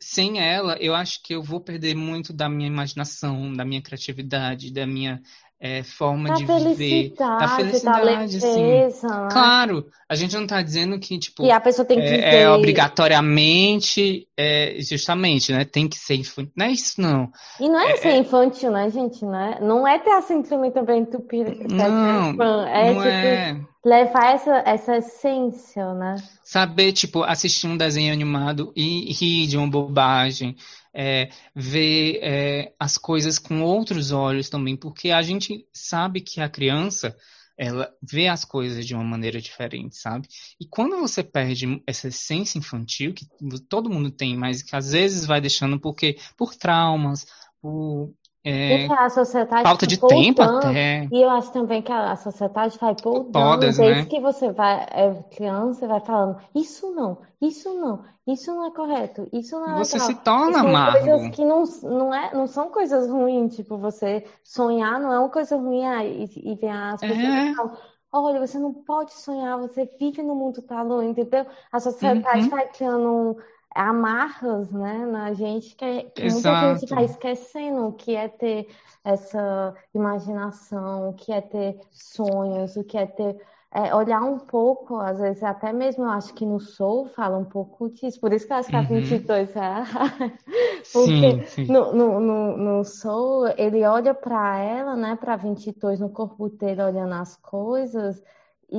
sem 0.00 0.40
ela, 0.40 0.76
eu 0.80 0.94
acho 0.94 1.22
que 1.22 1.34
eu 1.34 1.42
vou 1.42 1.60
perder 1.60 1.94
muito 1.94 2.32
da 2.32 2.48
minha 2.48 2.66
imaginação, 2.66 3.52
da 3.52 3.64
minha 3.64 3.80
criatividade, 3.80 4.72
da 4.72 4.86
minha 4.86 5.20
é, 5.64 5.84
forma 5.84 6.34
de 6.34 6.44
viver, 6.44 7.14
da 7.16 7.54
felicidade, 7.54 8.40
da 8.40 8.44
leveza, 8.50 9.06
Né? 9.06 9.28
Claro, 9.30 9.86
a 10.08 10.16
gente 10.16 10.34
não 10.34 10.42
está 10.42 10.60
dizendo 10.60 10.98
que 10.98 11.16
tipo 11.20 11.44
e 11.44 11.52
a 11.52 11.60
pessoa 11.60 11.86
tem 11.86 12.00
que 12.00 12.04
é, 12.04 12.42
é 12.42 12.50
obrigatoriamente, 12.50 14.26
é, 14.42 14.76
justamente, 14.80 15.52
né? 15.52 15.64
Tem 15.64 15.86
que 15.86 15.96
ser 15.96 16.16
infantil, 16.16 16.52
não 16.56 16.66
é 16.66 16.70
isso 16.72 17.00
não. 17.00 17.30
E 17.60 17.68
não 17.68 17.78
é, 17.78 17.92
é 17.92 17.96
ser 17.96 18.08
é 18.08 18.16
infantil, 18.18 18.72
né, 18.72 18.90
gente? 18.90 19.24
Não 19.24 19.36
é, 19.36 19.60
não 19.60 19.88
é 19.88 19.98
ter 20.00 20.10
a 20.10 20.22
síndrome 20.22 20.72
também 20.72 21.02
entupir, 21.02 21.46
não, 21.68 22.30
é 22.66 22.92
não 22.92 23.00
tipo 23.00 23.08
é... 23.08 23.60
levar 23.84 24.34
essa 24.34 24.62
essa 24.66 24.96
essência, 24.96 25.94
né? 25.94 26.16
Saber 26.42 26.92
tipo 26.92 27.22
assistir 27.22 27.68
um 27.68 27.76
desenho 27.76 28.12
animado 28.12 28.72
e 28.74 29.12
rir 29.12 29.46
de 29.46 29.56
uma 29.56 29.68
bobagem 29.68 30.56
é, 30.92 31.30
ver 31.54 32.18
é, 32.20 32.72
as 32.78 32.98
coisas 32.98 33.38
com 33.38 33.62
outros 33.62 34.12
olhos 34.12 34.50
também, 34.50 34.76
porque 34.76 35.10
a 35.10 35.22
gente 35.22 35.66
sabe 35.72 36.20
que 36.20 36.40
a 36.40 36.48
criança 36.48 37.16
ela 37.62 37.94
vê 38.02 38.26
as 38.26 38.44
coisas 38.44 38.84
de 38.84 38.92
uma 38.92 39.04
maneira 39.04 39.40
diferente, 39.40 39.96
sabe? 39.96 40.26
E 40.60 40.66
quando 40.66 40.96
você 40.96 41.22
perde 41.22 41.80
essa 41.86 42.08
essência 42.08 42.58
infantil 42.58 43.14
que 43.14 43.24
todo 43.68 43.88
mundo 43.88 44.10
tem, 44.10 44.36
mas 44.36 44.62
que 44.62 44.74
às 44.74 44.90
vezes 44.90 45.24
vai 45.24 45.40
deixando 45.40 45.78
porque 45.78 46.18
por 46.36 46.56
traumas, 46.56 47.24
por 47.60 48.12
é, 48.44 48.88
a 48.90 49.08
sociedade 49.10 49.72
falta 49.72 49.86
de 49.86 49.98
voltando, 50.00 50.32
tempo 50.32 50.42
até. 50.42 51.08
E 51.10 51.20
eu 51.22 51.30
acho 51.30 51.52
também 51.52 51.82
que 51.82 51.92
a, 51.92 52.12
a 52.12 52.16
sociedade 52.16 52.78
vai 52.78 52.94
podando, 52.94 53.70
Podas, 53.70 53.76
desde 53.76 54.06
né? 54.06 54.06
que 54.06 54.20
você 54.20 54.50
vai, 54.52 54.86
é 54.90 55.22
criança, 55.30 55.86
vai 55.86 56.00
falando, 56.00 56.38
isso 56.54 56.90
não, 56.94 57.20
isso 57.40 57.72
não, 57.78 58.02
isso 58.26 58.54
não 58.54 58.66
é 58.66 58.70
correto, 58.72 59.28
isso 59.32 59.58
não 59.60 59.68
é 59.76 59.78
Você 59.78 59.94
legal. 59.94 60.06
se 60.06 60.14
torna 60.14 60.60
amargo. 60.60 61.06
coisas 61.06 61.28
que 61.28 61.44
não, 61.44 61.64
não, 61.82 62.14
é, 62.14 62.34
não 62.34 62.46
são 62.46 62.70
coisas 62.70 63.08
ruins, 63.10 63.54
tipo, 63.56 63.76
você 63.78 64.24
sonhar 64.42 64.98
não 65.00 65.12
é 65.12 65.18
uma 65.18 65.30
coisa 65.30 65.56
ruim, 65.56 65.84
ah, 65.86 66.04
e, 66.04 66.24
e 66.36 66.54
ver 66.56 66.70
as 66.70 67.02
pessoas 67.04 67.34
É. 67.36 67.54
falam, 67.54 67.76
olha, 68.12 68.40
você 68.40 68.58
não 68.58 68.72
pode 68.72 69.12
sonhar, 69.12 69.58
você 69.58 69.84
vive 69.98 70.22
no 70.22 70.34
mundo 70.34 70.62
talão, 70.62 71.02
entendeu? 71.02 71.46
A 71.70 71.80
sociedade 71.80 72.44
Uhum. 72.44 72.50
vai 72.50 72.68
criando 72.68 73.08
um, 73.32 73.36
amarras, 73.74 74.70
né, 74.70 75.06
na 75.06 75.32
gente 75.34 75.74
que, 75.76 75.84
é- 75.84 76.04
que 76.10 76.26
muita 76.26 76.54
gente 76.56 76.86
vai 76.86 77.04
esquecendo 77.04 77.86
o 77.88 77.92
que 77.92 78.14
é 78.16 78.28
ter 78.28 78.68
essa 79.04 79.74
imaginação, 79.94 81.10
o 81.10 81.14
que 81.14 81.32
é 81.32 81.40
ter 81.40 81.78
sonhos, 81.90 82.76
o 82.76 82.84
que 82.84 82.96
é 82.98 83.06
ter 83.06 83.36
é, 83.74 83.94
olhar 83.94 84.20
um 84.22 84.38
pouco, 84.38 84.96
às 85.00 85.18
vezes 85.18 85.42
até 85.42 85.72
mesmo 85.72 86.04
eu 86.04 86.10
acho 86.10 86.34
que 86.34 86.44
no 86.44 86.60
Soul 86.60 87.06
fala 87.06 87.38
um 87.38 87.44
pouco 87.44 87.88
disso, 87.88 88.20
por 88.20 88.30
isso 88.32 88.46
que 88.46 88.52
eu 88.52 88.56
acho 88.58 88.70
que 88.70 88.76
a 88.76 88.82
Uhum. 88.82 88.82
22 88.82 89.56
é 89.56 89.82
Sim, 90.82 91.42
porque 91.42 91.44
sim. 91.46 91.66
no, 91.66 91.92
no, 91.94 92.20
no, 92.20 92.56
no 92.56 92.84
Soul 92.84 93.48
ele 93.56 93.84
olha 93.84 94.14
para 94.14 94.58
ela, 94.58 94.94
né, 94.96 95.16
para 95.16 95.36
22 95.36 96.00
no 96.00 96.10
corpo 96.10 96.48
dele 96.50 96.82
olhando 96.82 97.14
as 97.14 97.36
coisas 97.36 98.22
e 98.70 98.76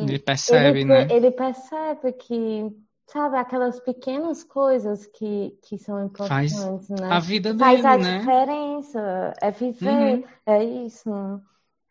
Ele 0.00 0.18
percebe, 0.20 0.84
ele, 0.84 0.84
né? 0.84 1.08
ele 1.10 1.30
percebe 1.30 2.12
que, 2.12 2.70
sabe, 3.06 3.36
aquelas 3.36 3.80
pequenas 3.80 4.44
coisas 4.44 5.06
que, 5.06 5.52
que 5.62 5.78
são 5.78 6.04
Faz 6.14 6.70
importantes, 6.70 6.88
né? 6.90 6.96
a 7.08 7.20
vida 7.20 7.54
Faz 7.58 7.84
dele, 7.84 7.84
a 7.84 7.96
né? 7.96 8.34
diferença, 8.36 9.32
é 9.40 9.50
viver, 9.50 10.20
Uhum. 10.20 10.24
é 10.46 10.62
isso. 10.64 11.10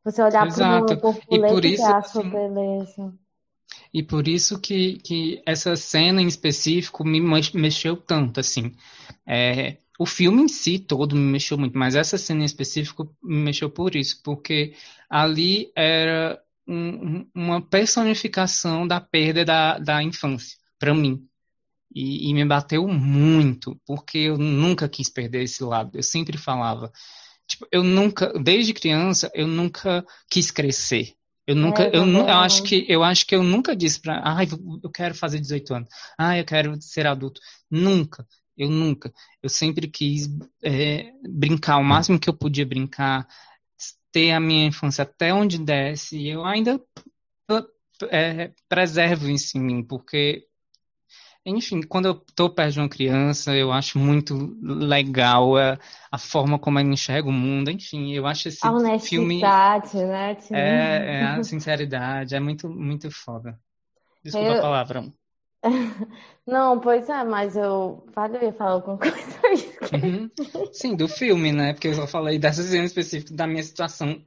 Você 0.03 0.21
olhar 0.23 0.47
para 0.47 0.63
o 0.63 0.95
borboleta 0.95 1.27
E 1.29 1.39
por 1.39 1.65
e 1.65 1.81
a 1.81 2.01
sua 2.03 2.23
assim, 2.23 2.23
beleza. 2.23 3.13
E 3.93 4.01
por 4.03 4.27
isso 4.27 4.59
que, 4.59 4.97
que 4.99 5.41
essa 5.45 5.75
cena 5.75 6.21
em 6.21 6.27
específico 6.27 7.03
me 7.05 7.19
mex- 7.21 7.51
mexeu 7.53 7.95
tanto, 7.95 8.39
assim. 8.39 8.71
É, 9.27 9.77
o 9.99 10.05
filme 10.05 10.43
em 10.43 10.47
si 10.47 10.79
todo 10.79 11.15
me 11.15 11.21
mexeu 11.31 11.57
muito, 11.57 11.77
mas 11.77 11.95
essa 11.95 12.17
cena 12.17 12.41
em 12.41 12.45
específico 12.45 13.15
me 13.23 13.37
mexeu 13.37 13.69
por 13.69 13.95
isso, 13.95 14.21
porque 14.23 14.73
ali 15.09 15.71
era 15.75 16.41
um- 16.67 17.27
uma 17.35 17.61
personificação 17.61 18.87
da 18.87 18.99
perda 19.01 19.45
da, 19.45 19.77
da 19.79 20.03
infância, 20.03 20.57
para 20.79 20.93
mim. 20.93 21.27
E, 21.93 22.29
e 22.29 22.33
me 22.33 22.43
bateu 22.43 22.87
muito, 22.87 23.79
porque 23.85 24.17
eu 24.17 24.37
nunca 24.37 24.89
quis 24.89 25.09
perder 25.09 25.43
esse 25.43 25.63
lado. 25.63 25.91
Eu 25.95 26.03
sempre 26.03 26.37
falava, 26.37 26.91
tipo, 27.47 27.67
eu 27.71 27.83
nunca, 27.83 28.33
desde 28.39 28.73
criança, 28.73 29.31
eu 29.33 29.47
nunca 29.47 30.03
quis 30.29 30.49
crescer. 30.49 31.13
Eu 31.45 31.55
nunca, 31.55 31.83
É, 31.83 31.87
eu, 31.89 32.05
eu 32.05 32.05
também 32.05 32.29
acho 32.29 32.63
que, 32.63 32.85
eu 32.87 33.03
acho 33.03 33.25
que 33.27 33.35
eu 33.35 33.43
nunca 33.43 33.75
disse 33.75 33.99
pra, 33.99 34.21
ai, 34.23 34.47
eu 34.81 34.89
quero 34.89 35.13
fazer 35.13 35.39
18 35.39 35.73
anos. 35.75 35.89
Ai, 36.17 36.39
eu 36.39 36.45
quero 36.45 36.81
ser 36.81 37.05
adulto. 37.05 37.39
Nunca. 37.69 38.25
Eu 38.57 38.69
nunca. 38.69 39.13
Eu 39.41 39.49
sempre 39.49 39.87
quis 39.87 40.29
é, 40.63 41.11
brincar 41.27 41.77
o 41.77 41.83
máximo 41.83 42.19
que 42.19 42.29
eu 42.29 42.33
podia 42.33 42.65
brincar, 42.65 43.27
ter 44.11 44.31
a 44.31 44.39
minha 44.39 44.67
infância 44.67 45.01
até 45.03 45.33
onde 45.33 45.57
desce. 45.57 46.17
E 46.17 46.29
eu 46.29 46.45
ainda 46.45 46.79
é, 48.09 48.51
preservo 48.69 49.29
isso 49.29 49.57
em 49.57 49.61
mim, 49.61 49.83
porque, 49.83 50.45
enfim, 51.45 51.81
quando 51.83 52.07
eu 52.07 52.15
tô 52.35 52.49
perto 52.49 52.73
de 52.73 52.79
uma 52.79 52.89
criança, 52.89 53.55
eu 53.55 53.71
acho 53.71 53.99
muito 53.99 54.35
legal 54.61 55.57
a, 55.57 55.79
a 56.11 56.17
forma 56.17 56.57
como 56.59 56.79
ela 56.79 56.89
enxerga 56.89 57.27
o 57.29 57.31
mundo. 57.31 57.69
Enfim, 57.71 58.13
eu 58.13 58.25
acho 58.27 58.47
esse 58.49 58.61
A 58.61 58.71
filme 58.97 59.59
honestidade, 59.83 59.95
né? 60.03 60.33
Tipo, 60.35 60.53
é, 60.53 61.19
é 61.21 61.23
a 61.25 61.43
sinceridade, 61.43 62.35
é 62.35 62.39
muito, 62.39 62.69
muito 62.69 63.09
foda. 63.11 63.59
Desculpa 64.23 64.53
a 64.53 64.57
Eu- 64.57 64.57
palavra. 64.57 65.05
Não, 66.45 66.79
pois 66.79 67.09
é, 67.09 67.23
mas 67.23 67.55
eu. 67.55 68.03
Vale, 68.15 68.37
eu 68.37 68.43
ia 68.43 68.53
falar 68.53 68.71
alguma 68.73 68.97
coisa. 68.99 69.17
Uhum. 69.91 70.31
Sim, 70.71 70.95
do 70.95 71.07
filme, 71.07 71.51
né? 71.51 71.73
Porque 71.73 71.87
eu 71.87 71.93
só 71.93 72.07
falei 72.07 72.39
dessa 72.39 72.63
cena 72.63 72.85
específica 72.85 73.33
da 73.35 73.45
minha 73.47 73.63
situação 73.63 74.23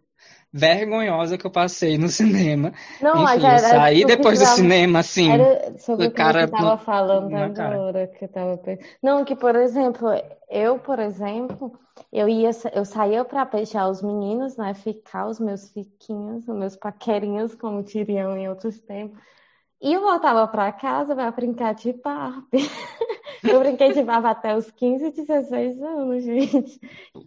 vergonhosa 0.52 1.36
que 1.36 1.46
eu 1.46 1.50
passei 1.50 1.98
no 1.98 2.08
cinema. 2.08 2.72
Não, 3.00 3.22
mas 3.22 3.38
Enfim, 3.38 3.46
eu 3.48 3.52
era 3.52 3.60
saí 3.60 4.04
depois 4.04 4.38
do 4.38 4.44
tava- 4.44 4.56
cinema, 4.56 4.98
assim. 5.00 5.30
Era 5.30 5.78
sobre 5.78 6.06
o 6.06 6.10
que 6.10 6.16
cara 6.16 6.44
estava 6.44 6.76
pl- 6.76 6.84
falando 6.84 7.34
agora, 7.36 8.06
que 8.06 8.24
eu 8.24 8.28
tava. 8.28 8.60
Não, 9.02 9.24
que, 9.24 9.36
por 9.36 9.54
exemplo, 9.56 10.08
eu, 10.48 10.78
por 10.78 10.98
exemplo, 10.98 11.78
eu 12.12 12.28
ia, 12.28 12.50
eu 12.72 12.84
saía 12.84 13.24
para 13.24 13.44
beijar 13.44 13.88
os 13.88 14.02
meninos, 14.02 14.56
né? 14.56 14.72
Ficar 14.74 15.26
os 15.26 15.38
meus 15.40 15.70
fiquinhos, 15.72 16.46
os 16.48 16.54
meus 16.56 16.76
paquerinhos, 16.76 17.54
como 17.54 17.82
diriam 17.82 18.36
em 18.36 18.48
outros 18.48 18.78
tempos. 18.80 19.18
E 19.80 19.92
eu 19.92 20.00
voltava 20.00 20.48
para 20.48 20.72
casa 20.72 21.14
para 21.14 21.30
brincar 21.30 21.74
de 21.74 21.92
Barbie. 21.92 22.68
Eu 23.42 23.60
brinquei 23.60 23.92
de 23.92 24.02
Barbie 24.02 24.28
até 24.28 24.56
os 24.56 24.70
15, 24.70 25.12
16 25.12 25.82
anos, 25.82 26.24
gente. 26.24 26.80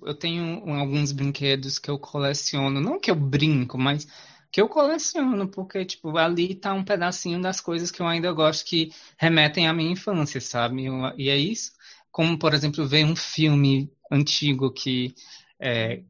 Eu 0.03 0.13
tenho 0.13 0.69
alguns 0.73 1.11
brinquedos 1.11 1.79
que 1.79 1.89
eu 1.89 1.99
coleciono, 1.99 2.79
não 2.79 2.99
que 2.99 3.11
eu 3.11 3.15
brinco, 3.15 3.77
mas 3.77 4.07
que 4.51 4.59
eu 4.61 4.67
coleciono, 4.67 5.47
porque, 5.47 5.85
tipo, 5.85 6.17
ali 6.17 6.55
tá 6.55 6.73
um 6.73 6.83
pedacinho 6.83 7.41
das 7.41 7.61
coisas 7.61 7.91
que 7.91 8.01
eu 8.01 8.07
ainda 8.07 8.31
gosto 8.31 8.65
que 8.65 8.91
remetem 9.17 9.67
à 9.67 9.73
minha 9.73 9.91
infância, 9.91 10.41
sabe? 10.41 10.85
E 11.17 11.29
é 11.29 11.37
isso. 11.37 11.71
Como, 12.11 12.37
por 12.37 12.53
exemplo, 12.53 12.87
ver 12.87 13.05
um 13.05 13.15
filme 13.15 13.91
antigo 14.11 14.71
que 14.71 15.13
é, 15.59 16.01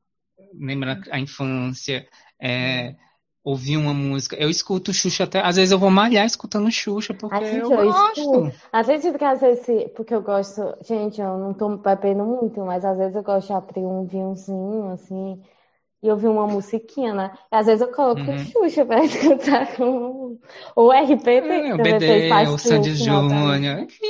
lembra 0.54 1.02
a 1.12 1.20
infância, 1.20 2.08
é, 2.40 2.96
ouvir 3.44 3.78
uma 3.78 3.94
música. 3.94 4.36
Eu 4.38 4.50
escuto 4.50 4.94
Xuxa 4.94 5.24
até. 5.26 5.42
Às 5.42 5.56
vezes 5.58 5.72
eu 5.72 5.80
vou 5.80 5.90
malhar 5.92 6.26
escutando 6.26 6.72
Xuxa, 6.72 7.14
porque 7.14 7.44
eu 7.44 7.72
eu 7.72 7.72
gosto. 7.72 8.20
escuto. 8.22 8.60
Às 8.72 8.88
vezes, 8.88 9.12
porque 9.12 9.24
às 9.26 9.40
vezes, 9.42 9.92
porque 9.96 10.14
eu 10.14 10.22
gosto, 10.22 10.62
gente, 10.84 11.20
eu 11.22 11.38
não 11.38 11.54
tô 11.54 11.78
bebendo 11.78 12.26
muito, 12.26 12.62
mas 12.66 12.84
às 12.86 12.98
vezes 12.98 13.16
eu 13.16 13.24
gosto 13.24 13.48
de 13.48 13.54
abrir 13.54 13.82
um 13.86 14.06
vinhozinho, 14.06 14.92
assim, 14.92 15.42
e 16.04 16.12
ouvir 16.12 16.28
uma 16.28 16.48
musiquinha, 16.48 17.14
né? 17.14 17.38
E 17.52 17.56
às 17.56 17.68
vezes 17.68 17.82
eu 17.82 17.94
coloco 17.94 18.22
Uhum. 18.22 18.38
Xuxa 18.38 18.86
pra 18.86 19.04
escutar 19.06 19.76
com 19.78 20.40
o 20.76 20.92
RPT, 20.94 21.48
É, 21.48 21.74
o 21.74 21.78
também 21.78 22.00
BD, 22.00 22.48
o 22.48 22.58
Sandy 22.58 22.96
Júnior, 22.96 23.80
enfim, 23.80 24.06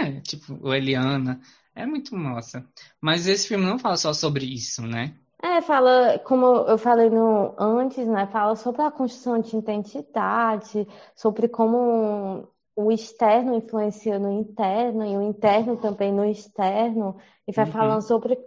é, 0.00 0.20
tipo, 0.20 0.54
o 0.60 0.72
Eliana, 0.74 1.40
é 1.74 1.86
muito 1.86 2.14
massa. 2.16 2.66
Mas 3.00 3.26
esse 3.26 3.46
filme 3.48 3.64
não 3.64 3.78
fala 3.78 3.96
só 3.96 4.12
sobre 4.14 4.44
isso, 4.46 4.82
né? 4.82 5.14
É, 5.44 5.60
fala, 5.60 6.18
como 6.20 6.46
eu 6.68 6.78
falei 6.78 7.10
no, 7.10 7.54
antes, 7.58 8.06
né? 8.06 8.26
Fala 8.28 8.54
sobre 8.54 8.80
a 8.82 8.90
construção 8.92 9.40
de 9.40 9.56
identidade, 9.56 10.86
sobre 11.16 11.48
como 11.48 12.48
o 12.76 12.92
externo 12.92 13.54
influencia 13.54 14.18
no 14.18 14.30
interno 14.30 15.04
e 15.04 15.16
o 15.16 15.22
interno 15.22 15.76
também 15.76 16.12
no 16.12 16.24
externo, 16.24 17.16
e 17.46 17.52
vai 17.52 17.66
Uhum. 17.66 17.66
falando 17.66 18.02
sobre 18.02 18.38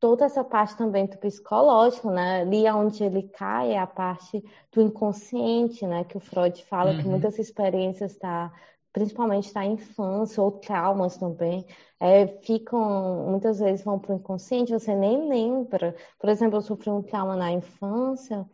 toda 0.00 0.24
essa 0.24 0.42
parte 0.44 0.76
também 0.76 1.06
do 1.06 1.16
psicológico, 1.18 2.10
né? 2.10 2.40
Ali 2.42 2.68
onde 2.70 3.04
ele 3.04 3.22
cai 3.28 3.72
é 3.72 3.78
a 3.78 3.86
parte 3.86 4.42
do 4.72 4.82
inconsciente, 4.82 5.86
né? 5.86 6.04
Que 6.04 6.16
o 6.16 6.20
Freud 6.20 6.64
fala 6.66 6.92
que 6.94 7.06
Uhum. 7.06 7.08
muitas 7.08 7.38
experiências 7.38 8.16
da, 8.18 8.52
principalmente 8.92 9.52
da 9.54 9.64
infância 9.64 10.42
ou 10.42 10.52
traumas 10.52 11.16
também, 11.16 11.66
é, 12.00 12.26
ficam, 12.42 13.26
muitas 13.30 13.58
vezes 13.60 13.84
vão 13.84 13.98
para 13.98 14.12
o 14.14 14.16
inconsciente, 14.18 14.72
você 14.72 14.94
nem 14.94 15.28
lembra. 15.28 15.94
Por 16.18 16.28
exemplo, 16.28 16.58
eu 16.58 16.62
sofri 16.62 16.90
um 16.90 17.02
trauma 17.02 17.36
na 17.36 17.50
infância 17.52 18.46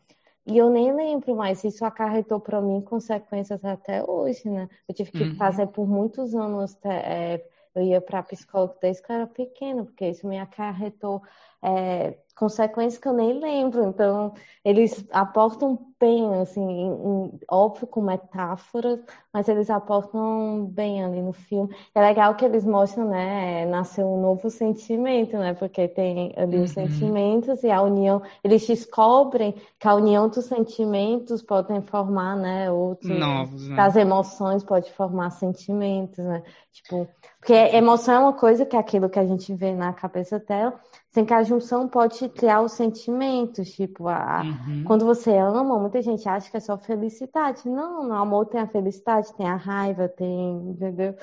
e 0.46 0.56
eu 0.58 0.70
nem 0.70 0.94
lembro, 0.94 1.36
mas 1.36 1.62
isso 1.64 1.84
acarretou 1.84 2.40
para 2.40 2.60
mim 2.60 2.80
consequências 2.82 3.62
até 3.64 4.02
hoje, 4.04 4.48
né? 4.50 4.68
Eu 4.88 4.94
tive 4.94 5.12
que 5.12 5.24
Uhum. 5.24 5.36
fazer 5.36 5.66
por 5.68 5.86
muitos 5.86 6.34
anos, 6.34 6.76
é, 6.84 7.44
eu 7.78 7.82
ia 7.84 8.00
para 8.00 8.22
psicólogo 8.22 8.74
desde 8.80 9.02
que 9.02 9.10
eu 9.12 9.16
era 9.16 9.26
pequena, 9.26 9.84
porque 9.84 10.08
isso 10.08 10.26
me 10.26 10.38
acarretou 10.38 11.22
é, 11.62 12.16
consequências 12.36 12.98
que 13.02 13.08
eu 13.08 13.12
nem 13.12 13.40
lembro. 13.40 13.84
Então, 13.84 14.32
eles 14.64 15.04
aportam 15.10 15.76
bem, 15.98 16.40
assim, 16.40 16.60
em- 16.62 16.92
em- 16.92 17.40
óbvio 17.50 17.86
com 17.88 18.00
metáforas, 18.00 19.00
mas 19.32 19.48
eles 19.48 19.68
aportam 19.68 20.66
bem 20.66 21.02
ali 21.04 21.20
no 21.20 21.32
filme. 21.32 21.74
É 21.94 22.00
legal 22.00 22.36
que 22.36 22.44
eles 22.44 22.64
mostram, 22.64 23.08
né, 23.08 23.66
nasceu 23.66 24.06
um 24.06 24.20
novo 24.20 24.48
sentimento, 24.50 25.36
né, 25.36 25.54
porque 25.54 25.88
tem 25.88 26.32
ali 26.36 26.60
os 26.60 26.70
Uhum. 26.70 26.74
sentimentos 26.74 27.64
e 27.64 27.70
a 27.70 27.82
união, 27.82 28.22
eles 28.44 28.64
descobrem 28.66 29.52
que 29.78 29.88
a 29.88 29.94
união 29.94 30.28
dos 30.28 30.44
sentimentos 30.46 31.42
podem 31.42 31.82
formar, 31.82 32.36
né, 32.36 32.70
outros, 32.70 33.08
Novos, 33.18 33.68
né? 33.68 33.76
das 33.76 33.96
emoções 33.96 34.62
pode 34.64 34.92
formar 34.92 35.30
sentimentos, 35.30 36.24
né, 36.24 36.42
tipo, 36.72 37.08
porque 37.48 37.74
emoção 37.74 38.14
é 38.14 38.18
uma 38.18 38.32
coisa 38.34 38.66
que 38.66 38.76
é 38.76 38.78
aquilo 38.78 39.08
que 39.08 39.18
a 39.18 39.24
gente 39.24 39.54
vê 39.54 39.74
na 39.74 39.90
cabeça 39.94 40.38
dela, 40.38 40.78
sem 41.10 41.24
que 41.24 41.32
a 41.32 41.42
junção 41.42 41.88
pode 41.88 42.28
criar 42.28 42.60
os 42.60 42.72
sentimentos, 42.72 43.72
tipo, 43.72 44.06
a, 44.06 44.42
Uhum. 44.42 44.84
quando 44.84 45.06
você 45.06 45.34
ama, 45.34 45.78
muita 45.78 46.02
gente 46.02 46.28
acha 46.28 46.50
que 46.50 46.58
é 46.58 46.60
só 46.60 46.76
felicidade. 46.76 47.66
Não, 47.66 48.04
no 48.06 48.12
amor 48.12 48.44
tem 48.44 48.60
a 48.60 48.66
felicidade, 48.66 49.32
tem 49.34 49.48
a 49.48 49.56
raiva, 49.56 50.10
tem, 50.10 50.56
entendeu? 50.72 51.14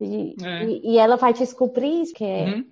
E, 0.00 0.34
É. 0.44 0.64
e, 0.64 0.94
e 0.94 0.98
ela 0.98 1.16
vai 1.16 1.32
descobrir 1.32 2.02
isso, 2.02 2.14
que 2.14 2.24
é, 2.24 2.46
Uhum. 2.46 2.64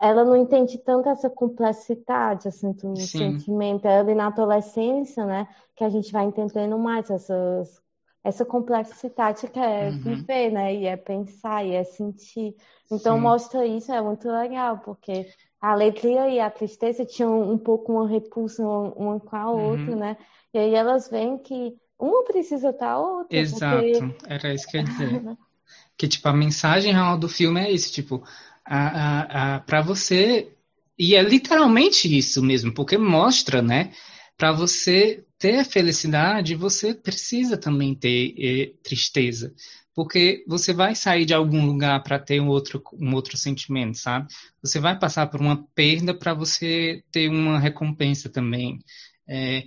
ela 0.00 0.24
não 0.24 0.34
entende 0.34 0.78
tanto 0.78 1.10
essa 1.10 1.28
complexidade 1.28 2.48
assim 2.48 2.72
do 2.72 2.96
Sim. 2.96 3.38
sentimento. 3.38 3.84
É 3.86 3.98
ali 4.00 4.14
na 4.14 4.28
adolescência, 4.28 5.26
né, 5.26 5.46
que 5.76 5.84
a 5.84 5.90
gente 5.90 6.10
vai 6.10 6.24
entendendo 6.24 6.78
mais 6.78 7.10
essas 7.10 7.82
essa 8.22 8.44
complexidade 8.44 9.48
que 9.48 9.58
é 9.58 9.88
uhum. 9.88 9.98
viver, 9.98 10.50
né, 10.50 10.74
e 10.74 10.86
é 10.86 10.96
pensar 10.96 11.64
e 11.64 11.74
é 11.74 11.84
sentir. 11.84 12.54
Então 12.90 13.16
Sim. 13.16 13.22
mostra 13.22 13.66
isso, 13.66 13.90
é 13.92 14.00
muito 14.00 14.28
legal, 14.28 14.78
porque 14.78 15.26
a 15.60 15.72
alegria 15.72 16.28
e 16.28 16.38
a 16.38 16.50
tristeza 16.50 17.04
tinham 17.04 17.50
um 17.50 17.58
pouco 17.58 17.92
uma 17.92 18.08
repulsa 18.08 18.62
uma 18.62 19.18
com 19.20 19.36
a 19.36 19.50
outra, 19.50 19.92
uhum. 19.92 19.98
né? 19.98 20.16
E 20.52 20.58
aí 20.58 20.74
elas 20.74 21.08
veem 21.08 21.38
que 21.38 21.74
uma 21.98 22.24
precisa 22.24 22.70
estar 22.70 22.92
a 22.92 22.98
outra. 22.98 23.38
Exato, 23.38 23.82
porque... 23.82 24.16
era 24.26 24.54
isso 24.54 24.66
que 24.66 24.76
eu 24.76 24.80
ia 24.80 24.86
dizer. 24.86 25.36
que, 25.96 26.08
tipo, 26.08 26.28
a 26.28 26.32
mensagem 26.32 26.92
real 26.92 27.18
do 27.18 27.28
filme 27.28 27.60
é 27.60 27.70
isso, 27.70 27.92
tipo, 27.92 28.24
a, 28.64 28.78
a, 28.78 29.56
a, 29.56 29.60
para 29.60 29.82
você. 29.82 30.50
E 30.98 31.14
é 31.14 31.22
literalmente 31.22 32.16
isso 32.16 32.42
mesmo, 32.42 32.72
porque 32.72 32.96
mostra, 32.96 33.62
né? 33.62 33.92
Para 34.36 34.52
você 34.52 35.24
ter 35.40 35.64
felicidade, 35.64 36.54
você 36.54 36.94
precisa 36.94 37.56
também 37.56 37.94
ter 37.94 38.34
eh, 38.38 38.74
tristeza. 38.82 39.54
Porque 39.94 40.44
você 40.46 40.72
vai 40.72 40.94
sair 40.94 41.24
de 41.24 41.34
algum 41.34 41.64
lugar 41.66 42.02
para 42.02 42.18
ter 42.18 42.40
um 42.40 42.48
outro, 42.48 42.82
um 42.92 43.14
outro 43.14 43.36
sentimento, 43.38 43.96
sabe? 43.98 44.28
Você 44.62 44.78
vai 44.78 44.98
passar 44.98 45.26
por 45.28 45.40
uma 45.40 45.66
perda 45.74 46.14
para 46.14 46.34
você 46.34 47.02
ter 47.10 47.28
uma 47.30 47.58
recompensa 47.58 48.28
também. 48.28 48.78
É, 49.26 49.64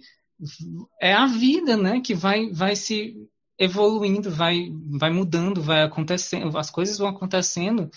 é 1.02 1.14
a 1.14 1.26
vida, 1.26 1.76
né? 1.76 2.02
Que 2.02 2.14
vai, 2.14 2.52
vai 2.52 2.76
se 2.76 3.16
evoluindo, 3.58 4.30
vai, 4.30 4.70
vai 5.00 5.12
mudando, 5.12 5.62
vai 5.62 5.82
acontecendo, 5.82 6.56
as 6.58 6.70
coisas 6.70 6.98
vão 7.00 7.08
acontecendo 7.08 7.90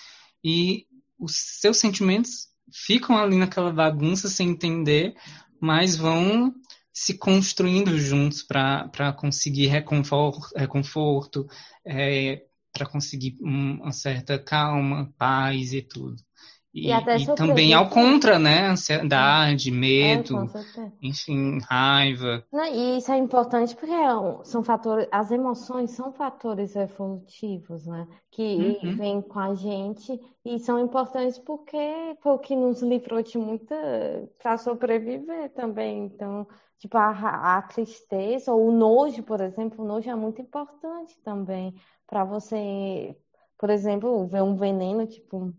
e 0.43 0.87
os 1.19 1.35
seus 1.61 1.77
sentimentos 1.79 2.49
ficam 2.73 3.19
ali 3.19 3.37
naquela 3.37 3.73
bagunça 3.73 4.29
sem 4.29 4.51
entender, 4.51 5.15
mas 5.61 5.97
vão 5.97 6.55
se 6.99 7.19
construindo 7.19 7.99
juntos 7.99 8.43
para 8.43 9.13
conseguir 9.13 9.67
reconforto, 9.67 10.49
reconforto 10.57 11.47
é, 11.85 12.47
para 12.73 12.87
conseguir 12.89 13.37
uma 13.39 13.93
certa 13.93 14.39
calma, 14.39 15.13
paz 15.19 15.75
e 15.75 15.83
tudo. 15.83 16.17
E, 16.77 16.91
e, 16.91 17.23
e 17.23 17.35
também 17.35 17.73
ao 17.73 17.89
contra, 17.89 18.39
né? 18.39 18.69
Ansiedade, 18.69 19.71
é, 19.71 19.73
medo, 19.73 20.45
é, 20.77 20.93
enfim, 21.01 21.59
raiva. 21.61 22.45
E 22.53 22.99
isso 22.99 23.11
é 23.11 23.17
importante 23.17 23.75
porque 23.75 23.95
é 23.95 24.45
são 24.45 24.63
fatores, 24.63 25.09
as 25.11 25.31
emoções 25.31 25.93
são 25.93 26.13
fatores 26.13 26.77
evolutivos, 26.77 27.87
né? 27.87 28.07
Que 28.31 28.79
uhum. 28.83 28.95
vêm 28.95 29.23
com 29.23 29.39
a 29.39 29.55
gente 29.55 30.21
e 30.45 30.59
são 30.59 30.79
importantes 30.79 31.39
porque 31.39 31.79
foi 32.21 32.33
o 32.33 32.39
que 32.39 32.55
nos 32.55 32.83
livrou 32.83 33.23
de 33.23 33.39
muita 33.39 33.75
para 34.39 34.59
sobreviver 34.59 35.49
também. 35.55 36.05
Então, 36.05 36.47
tipo, 36.79 36.99
a, 36.99 37.57
a 37.57 37.63
tristeza 37.63 38.53
ou 38.53 38.69
o 38.69 38.73
nojo, 38.73 39.23
por 39.23 39.41
exemplo, 39.41 39.83
o 39.83 39.89
nojo 39.89 40.11
é 40.11 40.15
muito 40.15 40.43
importante 40.43 41.17
também 41.25 41.75
para 42.07 42.23
você, 42.23 43.17
por 43.57 43.71
exemplo, 43.71 44.27
ver 44.27 44.43
um 44.43 44.57
veneno, 44.57 45.07
tipo 45.07 45.55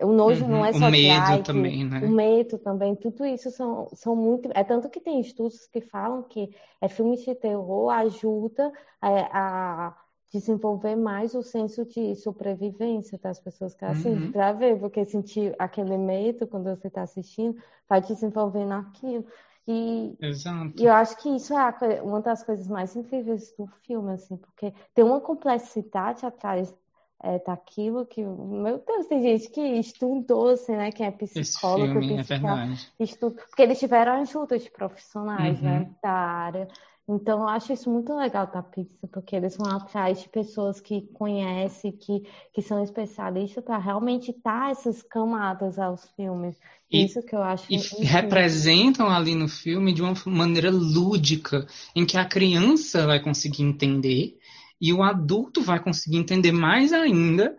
o 0.00 0.12
nojo 0.12 0.44
uhum. 0.44 0.50
não 0.50 0.64
é 0.64 0.72
só 0.72 0.88
o 0.88 0.90
medo 0.90 1.20
like, 1.20 1.44
também, 1.44 1.84
né? 1.84 2.00
O 2.00 2.10
medo 2.10 2.58
também, 2.58 2.96
tudo 2.96 3.24
isso 3.24 3.50
são, 3.50 3.88
são 3.94 4.16
muito. 4.16 4.50
É 4.54 4.64
tanto 4.64 4.88
que 4.88 5.00
tem 5.00 5.20
estudos 5.20 5.66
que 5.66 5.80
falam 5.80 6.22
que 6.22 6.54
é 6.80 6.88
filme 6.88 7.16
de 7.16 7.34
terror 7.34 7.90
ajuda 7.90 8.72
a, 9.00 9.88
a 9.88 9.96
desenvolver 10.32 10.96
mais 10.96 11.34
o 11.34 11.42
senso 11.42 11.84
de 11.84 12.16
sobrevivência 12.16 13.16
das 13.22 13.38
pessoas 13.38 13.72
que 13.72 13.84
assistem, 13.84 14.14
uhum. 14.14 14.32
para 14.32 14.52
ver, 14.52 14.80
porque 14.80 15.04
sentir 15.04 15.54
aquele 15.58 15.96
medo 15.96 16.46
quando 16.46 16.64
você 16.76 16.88
está 16.88 17.02
assistindo 17.02 17.56
vai 17.88 18.00
desenvolvendo 18.00 18.72
aquilo. 18.72 19.24
E, 19.66 20.14
Exato. 20.20 20.74
e 20.76 20.84
eu 20.84 20.92
acho 20.92 21.16
que 21.22 21.28
isso 21.28 21.54
é 21.56 22.02
uma 22.02 22.20
das 22.20 22.42
coisas 22.42 22.66
mais 22.66 22.94
incríveis 22.96 23.54
do 23.56 23.66
filme, 23.86 24.12
assim, 24.12 24.36
porque 24.36 24.74
tem 24.92 25.04
uma 25.04 25.20
complexidade 25.20 26.26
atrás 26.26 26.74
é, 27.22 27.38
daquilo 27.38 28.04
que, 28.04 28.22
meu 28.22 28.82
Deus, 28.86 29.06
tem 29.06 29.22
gente 29.22 29.50
que 29.50 29.60
estudou, 29.60 30.48
assim, 30.48 30.76
né? 30.76 30.92
Quem 30.92 31.06
é 31.06 31.10
psicólogo, 31.10 32.00
filme, 32.00 32.18
é 32.18 32.22
verdade. 32.22 32.90
Estuda, 33.00 33.42
porque 33.48 33.62
eles 33.62 33.78
tiveram 33.78 34.20
ajuda 34.20 34.58
de 34.58 34.70
profissionais, 34.70 35.60
né, 35.60 35.72
uhum. 35.72 35.78
né, 35.80 35.90
da 36.02 36.10
área. 36.10 36.68
Então, 37.06 37.40
eu 37.40 37.48
acho 37.48 37.70
isso 37.70 37.90
muito 37.90 38.14
legal 38.16 38.46
da 38.46 38.62
Pixar, 38.62 39.10
porque 39.12 39.36
eles 39.36 39.56
vão 39.58 39.70
atrás 39.70 40.22
de 40.22 40.28
pessoas 40.28 40.80
que 40.80 41.02
conhecem, 41.12 41.92
que, 41.92 42.22
que 42.52 42.62
são 42.62 42.82
especialistas, 42.82 43.62
para 43.62 43.76
realmente 43.76 44.34
dar 44.42 44.70
essas 44.70 45.02
camadas 45.02 45.78
aos 45.78 46.08
filmes. 46.16 46.56
E, 46.90 47.04
isso 47.04 47.22
que 47.22 47.34
eu 47.34 47.42
acho. 47.42 47.70
E 47.70 47.76
representam 48.04 49.10
ali 49.10 49.34
no 49.34 49.48
filme 49.48 49.92
de 49.92 50.00
uma 50.00 50.14
maneira 50.26 50.70
lúdica, 50.70 51.66
em 51.94 52.06
que 52.06 52.16
a 52.16 52.24
criança 52.24 53.06
vai 53.06 53.20
conseguir 53.20 53.62
entender 53.62 54.38
e 54.84 54.92
o 54.92 55.02
adulto 55.02 55.62
vai 55.62 55.82
conseguir 55.82 56.18
entender 56.18 56.52
mais 56.52 56.92
ainda 56.92 57.56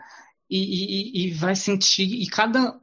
e, 0.48 1.24
e, 1.24 1.26
e 1.26 1.32
vai 1.32 1.56
sentir 1.56 2.04
e 2.04 2.28
cada 2.28 2.80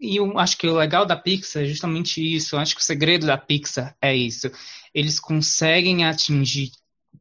e 0.00 0.16
eu 0.16 0.38
acho 0.38 0.56
que 0.56 0.66
o 0.66 0.76
legal 0.76 1.04
da 1.04 1.16
Pixar 1.16 1.62
é 1.62 1.66
justamente 1.66 2.22
isso. 2.22 2.54
Eu 2.54 2.60
acho 2.60 2.74
que 2.74 2.80
o 2.80 2.84
segredo 2.84 3.26
da 3.26 3.36
Pixar 3.36 3.94
é 4.00 4.14
isso. 4.14 4.50
Eles 4.94 5.20
conseguem 5.20 6.04
atingir 6.04 6.70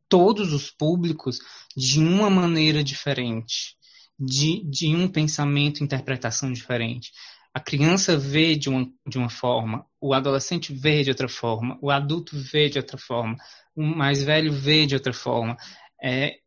todos 0.08 0.54
os 0.54 0.72
públicos 0.72 1.40
de 1.76 2.00
uma 2.00 2.30
maneira 2.30 2.82
diferente, 2.82 3.76
de, 4.18 4.64
de 4.64 4.96
um 4.96 5.10
pensamento, 5.10 5.84
interpretação 5.84 6.54
diferente. 6.54 7.12
A 7.54 7.60
criança 7.60 8.16
vê 8.16 8.56
de 8.56 8.70
uma, 8.70 8.90
de 9.06 9.18
uma 9.18 9.30
forma, 9.30 9.86
o 10.00 10.14
adolescente 10.14 10.74
vê 10.74 11.04
de 11.04 11.10
outra 11.10 11.28
forma, 11.28 11.78
o 11.82 11.92
adulto 11.92 12.38
vê 12.38 12.70
de 12.70 12.78
outra 12.78 12.98
forma, 12.98 13.36
o 13.76 13.84
mais 13.84 14.24
velho 14.24 14.54
vê 14.54 14.86
de 14.86 14.96
outra 14.96 15.14
forma. 15.14 15.58
É, 16.02 16.43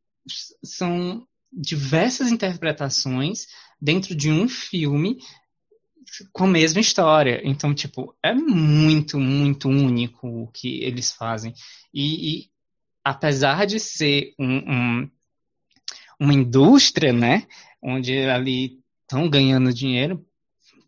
são 0.63 1.27
diversas 1.53 2.31
interpretações 2.31 3.47
dentro 3.81 4.15
de 4.15 4.31
um 4.31 4.49
filme 4.49 5.19
com 6.33 6.45
a 6.45 6.49
mesma 6.49 6.81
história. 6.81 7.41
Então, 7.45 7.75
tipo, 7.75 8.15
é 8.23 8.33
muito, 8.35 9.19
muito 9.19 9.69
único 9.69 10.27
o 10.27 10.49
que 10.49 10.83
eles 10.83 11.13
fazem. 11.13 11.53
E, 11.93 12.41
e 12.41 12.51
apesar 13.05 13.67
de 13.67 13.79
ser 13.79 14.35
um, 14.39 14.57
um, 14.57 15.11
uma 16.19 16.35
indústria, 16.35 17.13
né, 17.13 17.47
onde 17.83 18.19
ali 18.19 18.81
estão 19.03 19.29
ganhando 19.29 19.73
dinheiro 19.73 20.25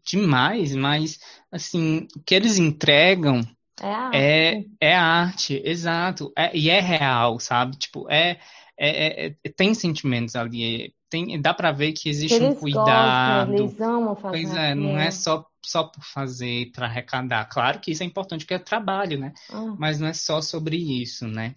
demais, 0.05 0.74
mas, 0.74 1.18
assim, 1.53 2.09
o 2.16 2.20
que 2.20 2.34
eles 2.34 2.59
entregam 2.59 3.43
é 3.80 3.93
arte, 3.93 4.16
é, 4.16 4.64
é 4.80 4.95
arte 4.97 5.62
exato. 5.64 6.32
É, 6.36 6.57
e 6.57 6.70
é 6.70 6.80
real, 6.80 7.39
sabe? 7.39 7.76
Tipo, 7.76 8.11
é 8.11 8.41
é, 8.79 9.26
é, 9.26 9.37
é, 9.45 9.49
tem 9.51 9.74
sentimentos 9.74 10.37
ali. 10.37 10.95
Tem, 11.11 11.41
dá 11.41 11.53
para 11.53 11.72
ver 11.72 11.93
que 11.93 12.09
existe 12.09 12.35
eles 12.35 12.57
um 12.57 12.61
cuidado. 12.61 13.51
Gostam, 13.51 13.64
eles 13.64 13.81
amam 13.81 14.14
fazer 14.16 14.37
pois 14.37 14.55
é, 14.55 14.74
não 14.74 14.99
é 14.99 15.11
só, 15.11 15.45
só 15.64 15.85
por 15.85 16.05
fazer, 16.05 16.70
para 16.72 16.87
arrecadar. 16.87 17.47
Claro 17.47 17.81
que 17.81 17.91
isso 17.91 18.03
é 18.03 18.07
importante, 18.07 18.45
porque 18.45 18.55
é 18.55 18.59
trabalho, 18.59 19.18
né? 19.18 19.33
Ah. 19.51 19.74
Mas 19.79 19.99
não 19.99 20.07
é 20.07 20.12
só 20.12 20.41
sobre 20.41 20.76
isso, 20.76 21.26
né? 21.26 21.55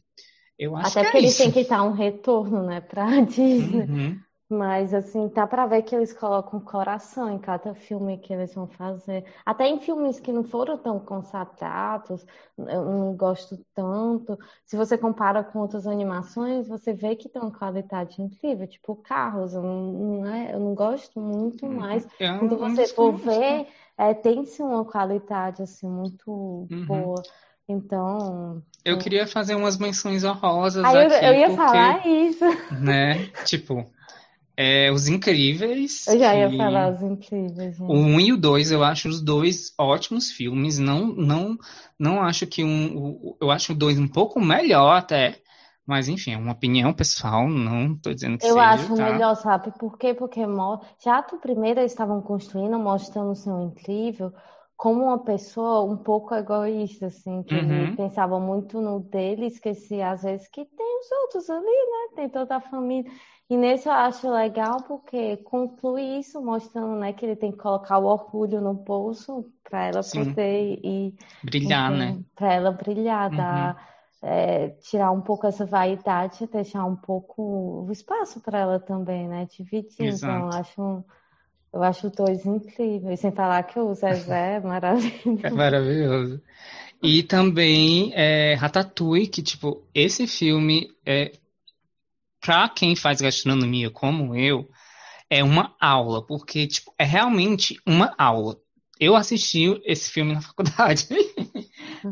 Eu 0.58 0.76
acho 0.76 0.90
Até 0.90 1.02
que 1.02 1.06
porque 1.06 1.18
é 1.18 1.20
eles 1.22 1.38
têm 1.38 1.52
que 1.52 1.64
dar 1.64 1.84
um 1.84 1.92
retorno, 1.92 2.64
né, 2.64 2.82
pra 2.82 3.06
Disney. 3.22 3.82
Uhum. 3.82 4.20
Mas, 4.52 4.94
assim, 4.94 5.30
tá 5.30 5.48
pra 5.48 5.66
ver 5.66 5.82
que 5.82 5.96
eles 5.96 6.12
colocam 6.12 6.60
coração 6.60 7.34
em 7.34 7.40
cada 7.40 7.74
filme 7.74 8.18
que 8.18 8.34
eles 8.34 8.54
vão 8.54 8.68
fazer. 8.68 9.24
Até 9.46 9.66
em 9.70 9.80
filmes 9.80 10.20
que 10.20 10.34
não 10.34 10.44
foram 10.44 10.78
tão 10.78 11.00
consagrados, 11.00 12.26
eu 12.58 12.84
não 12.84 13.16
gosto 13.16 13.58
tanto. 13.74 14.38
Se 14.66 14.76
você 14.76 14.98
compara 14.98 15.42
com 15.42 15.60
outras 15.60 15.88
animações, 15.88 16.68
você 16.68 16.92
vê 16.92 17.16
que 17.16 17.30
tem 17.30 17.42
uma 17.42 17.58
qualidade 17.58 18.22
incrível. 18.22 18.68
Tipo, 18.68 18.98
Carros, 18.98 19.54
eu 19.54 19.64
não, 19.64 20.26
é, 20.26 20.54
eu 20.54 20.60
não 20.60 20.76
gosto 20.76 21.18
muito, 21.18 21.66
uhum. 21.66 21.80
mas 21.80 22.06
é 22.20 22.38
quando 22.38 22.58
você 22.58 22.88
for 22.88 23.14
ver, 23.14 23.68
é, 23.98 24.14
tem-se 24.14 24.62
uma 24.62 24.84
qualidade, 24.84 25.62
assim, 25.62 25.88
muito 25.88 26.30
uhum. 26.30 26.86
boa. 26.86 27.24
Então. 27.70 28.62
Eu 28.84 28.98
queria 28.98 29.26
fazer 29.26 29.56
umas 29.56 29.78
menções 29.78 30.26
honrosas 30.26 30.84
aqui. 30.84 30.98
Eu, 30.98 31.10
eu 31.10 31.34
ia 31.36 31.48
porque, 31.48 31.56
falar 31.56 32.06
isso. 32.06 32.46
Né? 32.82 33.28
Tipo, 33.46 33.86
é, 34.62 34.92
Os 34.92 35.08
Incríveis. 35.08 36.06
Eu 36.08 36.20
já 36.20 36.36
ia 36.36 36.56
falar 36.56 36.94
Os 36.94 37.02
Incríveis. 37.02 37.78
Gente. 37.78 37.92
O 37.92 37.96
1 37.96 38.20
e 38.20 38.34
o 38.34 38.38
2, 38.38 38.72
eu 38.72 38.84
acho 38.84 39.10
os 39.10 39.22
dois 39.22 39.74
ótimos 39.78 40.32
filmes. 40.32 40.78
Não, 40.78 41.08
não, 41.08 41.58
não 41.98 42.22
acho 42.22 42.46
que 42.46 42.64
um. 42.64 43.36
Eu 43.42 43.50
acho 43.50 43.74
o 43.74 43.76
2 43.76 44.00
um 44.00 44.08
pouco 44.08 44.40
melhor 44.40 44.96
até. 44.96 45.40
Mas, 45.86 46.08
enfim, 46.08 46.34
é 46.34 46.38
uma 46.38 46.52
opinião 46.52 46.94
pessoal, 46.94 47.50
não 47.50 47.94
estou 47.94 48.14
dizendo 48.14 48.38
que 48.38 48.46
eu 48.46 48.50
seja. 48.50 48.60
Eu 48.60 48.64
acho 48.64 48.96
tá? 48.96 49.12
melhor, 49.12 49.36
sabe? 49.36 49.72
Por 49.80 49.98
quê? 49.98 50.14
Porque 50.14 50.42
já 51.04 51.22
do 51.22 51.38
primeiro 51.38 51.80
eles 51.80 51.92
estavam 51.92 52.22
construindo, 52.22 52.78
mostrando 52.78 53.32
o 53.32 53.36
seu 53.36 53.60
incrível 53.62 54.32
como 54.82 55.04
uma 55.04 55.20
pessoa 55.20 55.84
um 55.84 55.96
pouco 55.96 56.34
egoísta, 56.34 57.06
assim, 57.06 57.44
que 57.44 57.54
uhum. 57.54 57.72
ele 57.72 57.96
pensava 57.96 58.40
muito 58.40 58.82
no 58.82 59.00
dele, 59.00 59.46
esquecia 59.46 60.10
às 60.10 60.24
vezes 60.24 60.48
que 60.48 60.66
tem 60.66 61.00
os 61.00 61.12
outros 61.22 61.52
ali, 61.52 61.62
né? 61.62 62.16
Tem 62.16 62.28
toda 62.28 62.56
a 62.56 62.62
família. 62.62 63.12
E 63.52 63.58
nesse 63.58 63.90
eu 63.90 63.92
acho 63.92 64.32
legal 64.32 64.78
porque 64.88 65.36
conclui 65.44 66.20
isso, 66.20 66.42
mostrando 66.42 66.96
né, 66.96 67.12
que 67.12 67.26
ele 67.26 67.36
tem 67.36 67.52
que 67.52 67.58
colocar 67.58 67.98
o 67.98 68.06
orgulho 68.06 68.62
no 68.62 68.74
bolso 68.74 69.44
para 69.70 69.88
ela 69.88 70.02
Sim. 70.02 70.24
poder 70.24 70.80
ir. 70.86 71.16
Brilhar, 71.44 71.92
né? 71.92 72.18
Para 72.34 72.54
ela 72.54 72.72
brilhar, 72.72 73.30
Uhum. 73.30 73.36
dar, 73.36 73.92
é, 74.22 74.70
tirar 74.70 75.12
um 75.12 75.20
pouco 75.20 75.48
essa 75.48 75.66
vaidade, 75.66 76.48
deixar 76.48 76.86
um 76.86 76.96
pouco 76.96 77.86
o 77.86 77.92
espaço 77.92 78.40
para 78.40 78.60
ela 78.60 78.80
também, 78.80 79.28
né? 79.28 79.46
Dividir. 79.48 80.06
Então, 80.06 80.44
eu 80.44 80.48
Exato. 80.48 80.56
acho, 80.56 81.06
eu 81.74 81.84
acho 81.84 82.10
dois 82.10 82.46
incríveis. 82.46 83.20
Sem 83.20 83.34
falar 83.34 83.64
que 83.64 83.78
o 83.78 83.94
Zezé 83.94 84.56
é 84.56 84.60
maravilhoso. 84.62 85.12
É 85.44 85.50
maravilhoso. 85.50 86.42
E 87.02 87.24
também 87.24 88.12
é, 88.14 88.54
Ratatouille, 88.56 89.28
que, 89.28 89.42
tipo, 89.42 89.84
esse 89.94 90.28
filme, 90.28 90.90
é, 91.06 91.32
pra 92.42 92.68
quem 92.68 92.96
faz 92.96 93.22
gastronomia 93.22 93.90
como 93.92 94.36
eu, 94.36 94.68
é 95.30 95.44
uma 95.44 95.74
aula, 95.80 96.26
porque, 96.26 96.68
tipo, 96.68 96.94
é 97.00 97.06
realmente 97.06 97.80
uma 97.88 98.14
aula. 98.18 98.58
Eu 99.00 99.16
assisti 99.16 99.82
esse 99.86 100.12
filme 100.12 100.34
na 100.34 100.42
faculdade, 100.44 101.08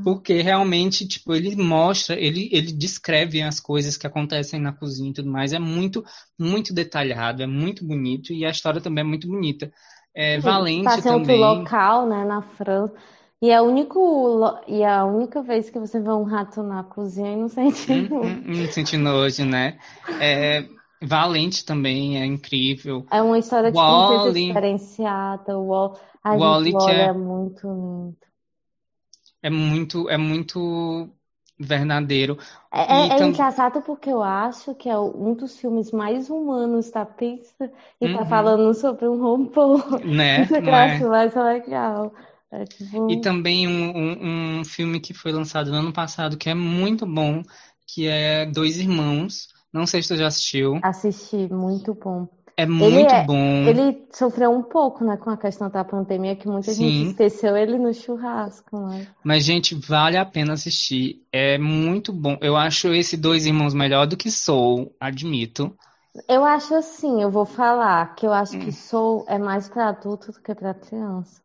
porque 0.03 0.41
realmente, 0.41 1.07
tipo, 1.07 1.35
ele 1.35 1.55
mostra, 1.55 2.17
ele, 2.17 2.49
ele 2.51 2.71
descreve 2.71 3.41
as 3.41 3.59
coisas 3.59 3.97
que 3.97 4.07
acontecem 4.07 4.59
na 4.59 4.71
cozinha 4.71 5.09
e 5.09 5.13
tudo 5.13 5.29
mais. 5.29 5.51
É 5.51 5.59
muito, 5.59 6.03
muito 6.37 6.73
detalhado, 6.73 7.43
é 7.43 7.47
muito 7.47 7.85
bonito, 7.85 8.31
e 8.31 8.45
a 8.45 8.49
história 8.49 8.79
também 8.79 9.03
é 9.03 9.07
muito 9.07 9.27
bonita. 9.27 9.71
É, 10.15 10.39
Valente 10.39 10.89
outro 10.89 11.03
também. 11.03 11.39
local, 11.39 12.07
né, 12.07 12.23
na 12.23 12.41
França. 12.41 12.93
E 13.41 13.49
é, 13.51 13.61
o 13.61 13.65
único, 13.65 13.99
e 14.67 14.81
é 14.81 14.87
a 14.89 15.05
única 15.05 15.41
vez 15.43 15.69
que 15.69 15.77
você 15.79 15.99
vê 15.99 16.09
um 16.11 16.23
rato 16.23 16.63
na 16.63 16.83
cozinha 16.85 17.33
e 17.33 17.35
não 17.37 17.49
sente 17.49 17.93
nojo. 17.93 18.41
hum, 18.45 18.65
hum, 18.65 18.67
senti 18.71 18.97
nojo, 18.97 19.45
né? 19.45 19.79
É, 20.17 20.67
Valente 21.01 21.65
também 21.65 22.21
é 22.21 22.25
incrível. 22.25 23.05
É 23.11 23.21
uma 23.21 23.37
história 23.37 23.71
de 23.71 23.83
Wall-E. 23.83 23.83
princesa 23.83 24.33
diferenciada. 24.33 25.57
O 25.59 25.67
Wall... 25.67 25.99
Gente, 26.31 26.71
o 26.73 26.77
que 26.77 26.89
Wall-E 26.89 26.91
é- 26.91 27.09
é 27.09 27.13
muito 27.13 27.67
lindo. 27.67 28.17
É 29.41 29.49
muito, 29.49 30.09
é 30.09 30.17
muito 30.17 31.09
verdadeiro. 31.59 32.37
É, 32.71 32.81
E 32.89 33.11
é- 33.15 33.17
é 33.17 33.21
engraçado 33.21 33.81
porque 33.81 34.09
eu 34.11 34.21
acho 34.21 34.75
que 34.75 34.89
é 34.89 34.97
um 34.99 35.33
dos 35.33 35.57
filmes 35.59 35.91
mais 35.91 36.29
humanos 36.29 36.91
da 36.91 37.05
Pixar 37.05 37.71
e 37.99 38.07
tá 38.09 38.25
Uhum. 38.25 38.25
falando 38.25 38.73
sobre 38.75 39.07
um 39.07 39.19
robô. 39.19 39.77
Né? 40.03 40.45
Isso 40.53 40.61
que 40.61 40.69
Não 40.69 40.71
eu 40.71 40.75
é? 40.75 41.05
acho 41.05 41.07
mais 41.09 41.33
legal. 41.35 42.13
É 42.51 42.65
tipo... 42.65 42.99
E 43.07 43.17
também 43.17 43.67
um, 43.67 43.97
um, 43.97 44.59
um 44.61 44.65
filme 44.65 44.99
que 44.99 45.13
foi 45.13 45.31
lançado 45.31 45.71
no 45.71 45.77
ano 45.77 45.93
passado 45.93 46.37
que 46.37 46.49
é 46.49 46.53
muito 46.53 47.05
bom, 47.05 47.43
que 47.87 48.07
é 48.07 48.45
Dois 48.45 48.77
Irmãos. 48.77 49.49
Não 49.73 49.85
sei 49.85 50.01
se 50.01 50.09
tu 50.09 50.17
já 50.17 50.27
assistiu. 50.27 50.75
Assisti, 50.81 51.47
muito 51.53 51.93
bom. 51.93 52.27
É 52.57 52.65
muito 52.65 53.15
é- 53.15 53.25
bom. 53.25 53.69
Ele 53.69 54.07
sofreu 54.13 54.51
um 54.51 54.63
pouco, 54.63 55.03
né, 55.05 55.17
com 55.17 55.29
a 55.29 55.37
questão 55.37 55.69
da 55.69 55.83
pandemia, 55.83 56.35
que 56.35 56.47
muita 56.47 56.73
gente 56.73 57.01
Sim. 57.01 57.03
esqueceu 57.03 57.55
ele 57.57 57.77
no 57.77 57.93
churrasco, 57.93 58.77
né? 58.79 59.07
Mas, 59.23 59.43
gente, 59.45 59.75
vale 59.75 60.17
a 60.17 60.25
pena 60.25 60.53
assistir. 60.53 61.25
É 61.31 61.57
muito 61.57 62.11
bom. 62.13 62.37
Eu 62.41 62.55
acho 62.55 62.93
esse 62.93 63.15
Dois 63.17 63.45
Irmãos 63.45 63.73
melhor 63.73 64.05
do 64.07 64.17
que 64.17 64.29
Soul, 64.31 64.93
admito. 64.99 65.77
Eu 66.29 66.45
acho 66.45 66.73
assim, 66.75 67.21
eu 67.21 67.29
vou 67.29 67.45
falar 67.45 68.15
que 68.15 68.25
eu 68.25 68.31
acho 68.31 68.57
Hum. 68.57 68.59
que 68.59 68.71
Soul 68.71 69.25
é 69.27 69.37
mais 69.37 69.67
para 69.67 69.89
adulto 69.89 70.31
do 70.31 70.41
que 70.41 70.55
para 70.55 70.73
criança. 70.73 71.41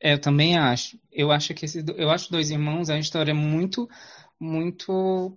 É, 0.00 0.12
Eu 0.14 0.20
também 0.20 0.56
acho. 0.56 0.98
Eu 1.10 1.30
acho 1.30 1.54
que 1.54 1.64
esse, 1.64 1.84
eu 1.96 2.10
acho 2.10 2.30
Dois 2.30 2.50
Irmãos 2.50 2.88
é 2.88 2.94
uma 2.94 3.00
história 3.00 3.34
muito, 3.34 3.88
muito 4.38 5.36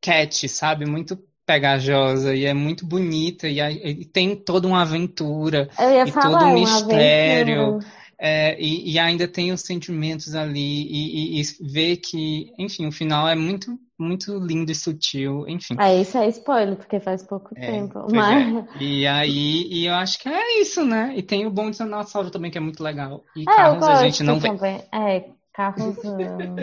catchy, 0.00 0.48
sabe? 0.48 0.86
Muito 0.86 1.16
pegajosa 1.46 2.34
e 2.34 2.44
é 2.44 2.52
muito 2.52 2.84
bonita 2.84 3.48
e, 3.48 3.58
e 3.58 4.04
tem 4.04 4.36
toda 4.36 4.68
uma 4.68 4.82
aventura 4.82 5.70
E 6.04 6.12
todo 6.12 6.44
um 6.44 6.52
mistério. 6.54 7.78
aventura. 7.78 7.98
É, 8.20 8.60
e, 8.60 8.92
e 8.92 8.98
ainda 8.98 9.28
tem 9.28 9.52
os 9.52 9.60
sentimentos 9.60 10.34
ali 10.34 10.60
e, 10.60 11.38
e, 11.38 11.40
e 11.40 11.72
ver 11.72 11.96
que, 11.98 12.52
enfim, 12.58 12.86
o 12.86 12.92
final 12.92 13.28
é 13.28 13.34
muito, 13.34 13.78
muito 13.98 14.38
lindo 14.38 14.72
e 14.72 14.74
sutil, 14.74 15.46
enfim. 15.48 15.76
É, 15.78 16.00
isso 16.00 16.18
é 16.18 16.28
spoiler, 16.28 16.76
porque 16.76 16.98
faz 16.98 17.22
pouco 17.22 17.54
É, 17.54 17.66
tempo. 17.70 18.00
pois 18.00 18.12
Mas 18.12 18.54
é. 18.56 18.84
E 18.84 19.06
aí, 19.06 19.68
e 19.70 19.86
eu 19.86 19.94
acho 19.94 20.18
que 20.18 20.28
é 20.28 20.60
isso, 20.60 20.84
né? 20.84 21.14
E 21.16 21.22
tem 21.22 21.46
o 21.46 21.50
Bom 21.50 21.70
Dinossauro 21.70 22.30
também, 22.30 22.50
que 22.50 22.58
é 22.58 22.60
muito 22.60 22.82
legal. 22.82 23.24
E 23.36 23.44
É, 23.48 23.54
carros 23.54 23.84
a 23.88 24.04
gente 24.04 24.22
não 24.22 24.38
vê. 24.40 24.48
também. 24.48 24.82
É, 24.92 25.30
carros, 25.52 26.04
ah, 26.04 26.18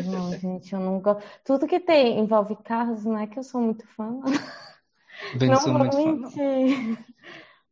não, 0.05 0.31
gente, 0.39 0.73
eu 0.73 0.79
não 0.79 0.99
gosto. 0.99 1.23
Tudo 1.43 1.67
que 1.67 1.79
tem 1.79 2.19
envolve 2.19 2.55
carros, 2.63 3.05
não 3.05 3.17
é 3.17 3.27
que 3.27 3.39
eu 3.39 3.43
sou 3.43 3.61
muito 3.61 3.85
fã. 3.95 4.19
Não 5.47 5.55
sou 5.57 5.71
vou 5.71 5.79
muito 5.79 5.95
fã, 5.95 6.15
não. 6.15 6.31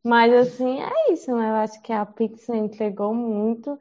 Mas 0.04 0.32
assim, 0.34 0.80
é 0.80 1.12
isso, 1.12 1.34
né? 1.34 1.48
Eu 1.50 1.54
acho 1.56 1.80
que 1.82 1.92
a 1.92 2.04
Pixar 2.04 2.56
entregou 2.56 3.14
muito. 3.14 3.78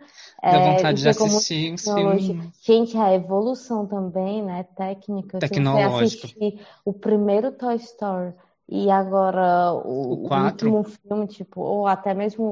Dá 0.49 0.57
é, 0.57 0.59
vontade 0.59 1.01
de 1.01 1.09
assistir 1.09 1.77
tecnologia. 1.77 2.35
filmes. 2.35 2.63
Gente, 2.65 2.97
a 2.97 3.13
evolução 3.13 3.85
também, 3.85 4.41
né? 4.43 4.63
Técnica. 4.63 5.39
Tecnológica. 5.39 6.27
assistir 6.27 6.65
o 6.85 6.93
primeiro 6.93 7.51
Toy 7.51 7.75
Story 7.75 8.33
e 8.69 8.89
agora 8.89 9.73
o, 9.73 10.13
O 10.13 10.27
quatro? 10.27 10.69
último 10.69 10.83
filme, 10.83 11.27
tipo, 11.27 11.59
ou 11.61 11.85
até 11.87 12.13
mesmo 12.13 12.43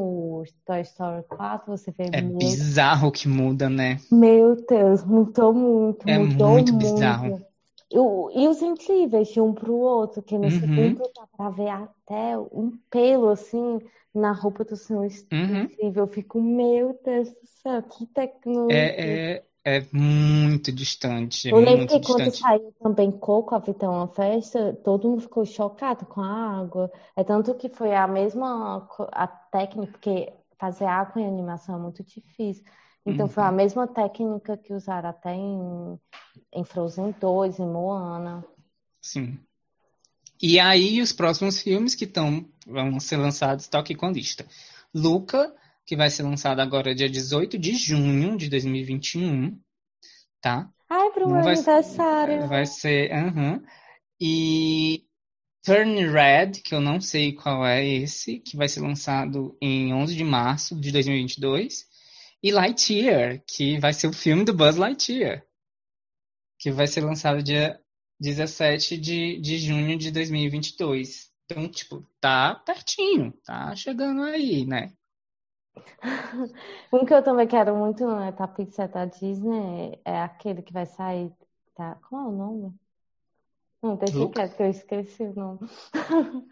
o 0.41 0.43
Toy 0.65 0.81
Story 0.81 1.23
4, 1.29 1.71
você 1.77 1.91
vê 1.91 2.09
É 2.11 2.21
muito. 2.21 2.37
bizarro 2.39 3.11
que 3.11 3.27
muda, 3.27 3.69
né? 3.69 3.97
Meu 4.11 4.55
Deus, 4.67 5.03
mudou 5.03 5.53
muito, 5.53 6.07
É 6.07 6.17
mudou 6.17 6.59
muito 6.59 6.73
muito. 6.73 6.77
bizarro. 6.77 7.45
E, 7.91 7.99
o- 7.99 8.31
e 8.33 8.47
os 8.47 8.61
incríveis 8.61 9.27
de 9.29 9.41
um 9.41 9.53
pro 9.53 9.75
outro, 9.75 10.21
que 10.23 10.37
no 10.37 10.45
Uhum. 10.45 10.59
segundo 10.59 11.11
dá 11.15 11.27
pra 11.35 11.49
ver 11.49 11.69
até 11.69 12.37
um 12.37 12.71
pelo 12.89 13.29
assim 13.29 13.79
na 14.13 14.31
roupa 14.31 14.63
do 14.63 14.75
senhor 14.75 15.05
Uhum. 15.31 15.63
incrível. 15.65 16.03
Eu 16.03 16.07
fico, 16.07 16.41
meu 16.41 16.97
Deus 17.03 17.29
do 17.29 17.45
céu, 17.61 17.83
que 17.83 18.05
tecnologia. 18.07 18.75
É, 18.75 19.43
é, 19.65 19.77
é 19.77 19.87
muito 19.93 20.71
distante, 20.71 21.49
é 21.49 21.51
Eu 21.51 21.59
lembro 21.59 21.85
que 21.87 21.99
quando 21.99 22.29
distante. 22.29 22.39
saiu 22.39 22.73
também 22.81 23.11
Coco, 23.11 23.55
a 23.55 23.59
Vida 23.59 23.85
é 23.85 23.89
uma 23.89 24.07
Festa, 24.07 24.73
todo 24.83 25.09
mundo 25.09 25.21
ficou 25.21 25.45
chocado 25.45 26.05
com 26.05 26.21
a 26.21 26.59
água. 26.61 26.89
É 27.15 27.23
tanto 27.23 27.53
que 27.55 27.67
foi 27.69 27.93
a 27.93 28.07
mesma 28.07 28.87
a 29.11 29.27
técnica, 29.27 29.91
porque 29.91 30.33
fazer 30.59 30.85
água 30.85 31.21
em 31.21 31.27
animação 31.27 31.75
é 31.75 31.79
muito 31.79 32.03
difícil. 32.03 32.63
Então 33.05 33.27
foi 33.27 33.43
a 33.43 33.51
Uhum. 33.51 33.55
mesma 33.57 33.87
técnica 33.87 34.55
que 34.57 34.73
usaram 34.73 35.09
até 35.09 35.33
em, 35.33 35.99
em 36.53 36.63
Frozen 36.63 37.15
2, 37.19 37.59
em 37.59 37.67
Moana. 37.67 38.45
Sim. 39.01 39.39
E 40.41 40.59
aí, 40.59 41.01
os 41.01 41.13
próximos 41.13 41.61
filmes 41.61 41.93
que 41.93 42.05
estão 42.05 42.45
vão 42.65 42.99
ser 42.99 43.17
lançados, 43.17 43.67
tá 43.67 43.79
aqui 43.79 43.95
com 43.95 44.07
a 44.07 44.11
lista. 44.11 44.45
Luca, 44.93 45.53
que 45.85 45.95
vai 45.95 46.09
ser 46.09 46.23
lançado 46.23 46.59
agora 46.59 46.95
dia 46.95 47.09
18 47.09 47.57
de 47.57 47.75
junho 47.75 48.37
de 48.37 48.49
2021, 48.49 49.59
tá? 50.41 50.69
Ai, 50.89 51.09
pro 51.11 51.27
meu 51.27 51.37
aniversário. 51.37 52.47
vai 52.47 52.65
ser, 52.65 53.11
aham. 53.13 53.63
E 54.19 55.05
Turn 55.63 56.07
Red, 56.07 56.61
que 56.63 56.73
eu 56.73 56.81
não 56.81 56.99
sei 56.99 57.33
qual 57.33 57.65
é 57.65 57.85
esse, 57.85 58.39
que 58.39 58.57
vai 58.57 58.67
ser 58.67 58.81
lançado 58.81 59.55
em 59.61 59.93
11 59.93 60.15
de 60.15 60.23
março 60.23 60.75
de 60.75 60.91
2022. 60.91 61.85
E 62.43 62.51
Lightyear, 62.51 63.43
que 63.47 63.79
vai 63.79 63.93
ser 63.93 64.07
o 64.07 64.13
filme 64.13 64.43
do 64.43 64.53
Buzz 64.53 64.75
Lightyear, 64.75 65.45
que 66.61 66.71
vai 66.71 66.85
ser 66.85 67.03
lançado 67.03 67.41
dia 67.41 67.81
17 68.19 68.95
de, 68.95 69.41
de 69.41 69.57
junho 69.57 69.97
de 69.97 70.11
2022. 70.11 71.31
Então, 71.45 71.67
tipo, 71.67 72.07
tá 72.21 72.53
pertinho, 72.53 73.33
tá 73.43 73.75
chegando 73.75 74.21
aí, 74.21 74.63
né? 74.63 74.93
Um 76.93 77.03
que 77.03 77.13
eu 77.13 77.23
também 77.23 77.47
quero 77.47 77.75
muito, 77.75 78.05
né, 78.05 78.31
da 78.31 78.47
Pixar 78.47 78.89
da 78.89 79.05
Disney, 79.05 79.99
é 80.05 80.21
aquele 80.21 80.61
que 80.61 80.71
vai 80.71 80.85
sair, 80.85 81.31
tá? 81.73 81.97
Qual 82.07 82.25
é 82.25 82.27
o 82.27 82.31
nome? 82.31 82.75
Não, 83.81 83.95
deixa 83.95 84.19
Luca? 84.19 84.41
quieto, 84.41 84.55
que 84.55 84.63
eu 84.63 84.69
esqueci 84.69 85.23
o 85.23 85.33
nome. 85.33 85.59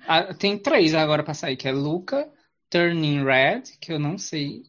Ah, 0.07 0.34
tem 0.34 0.57
três 0.57 0.95
agora 0.95 1.24
pra 1.24 1.36
sair, 1.36 1.55
que 1.55 1.68
é 1.68 1.72
Luca, 1.72 2.32
Turning 2.70 3.24
Red, 3.24 3.64
que 3.80 3.93
eu 3.93 3.99
não 3.99 4.18
sei 4.18 4.64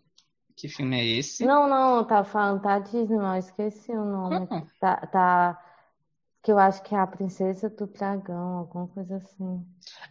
que 0.60 0.68
filme 0.68 0.98
é 1.00 1.06
esse. 1.06 1.46
Não, 1.46 1.68
não, 1.68 1.96
eu 1.98 2.04
tava 2.06 2.24
falando 2.24 2.62
da 2.62 2.78
Disney, 2.78 3.16
eu 3.16 3.34
esqueci 3.36 3.90
o 3.92 4.04
nome. 4.04 4.48
Ah, 4.50 4.66
Tá, 4.78 4.96
tá, 5.08 5.64
que 6.42 6.52
eu 6.52 6.58
acho 6.58 6.82
que 6.84 6.94
é 6.94 6.98
a 6.98 7.06
Princesa 7.06 7.70
do 7.70 7.86
Dragão, 7.88 8.58
alguma 8.58 8.88
coisa 8.88 9.16
assim. 9.18 9.66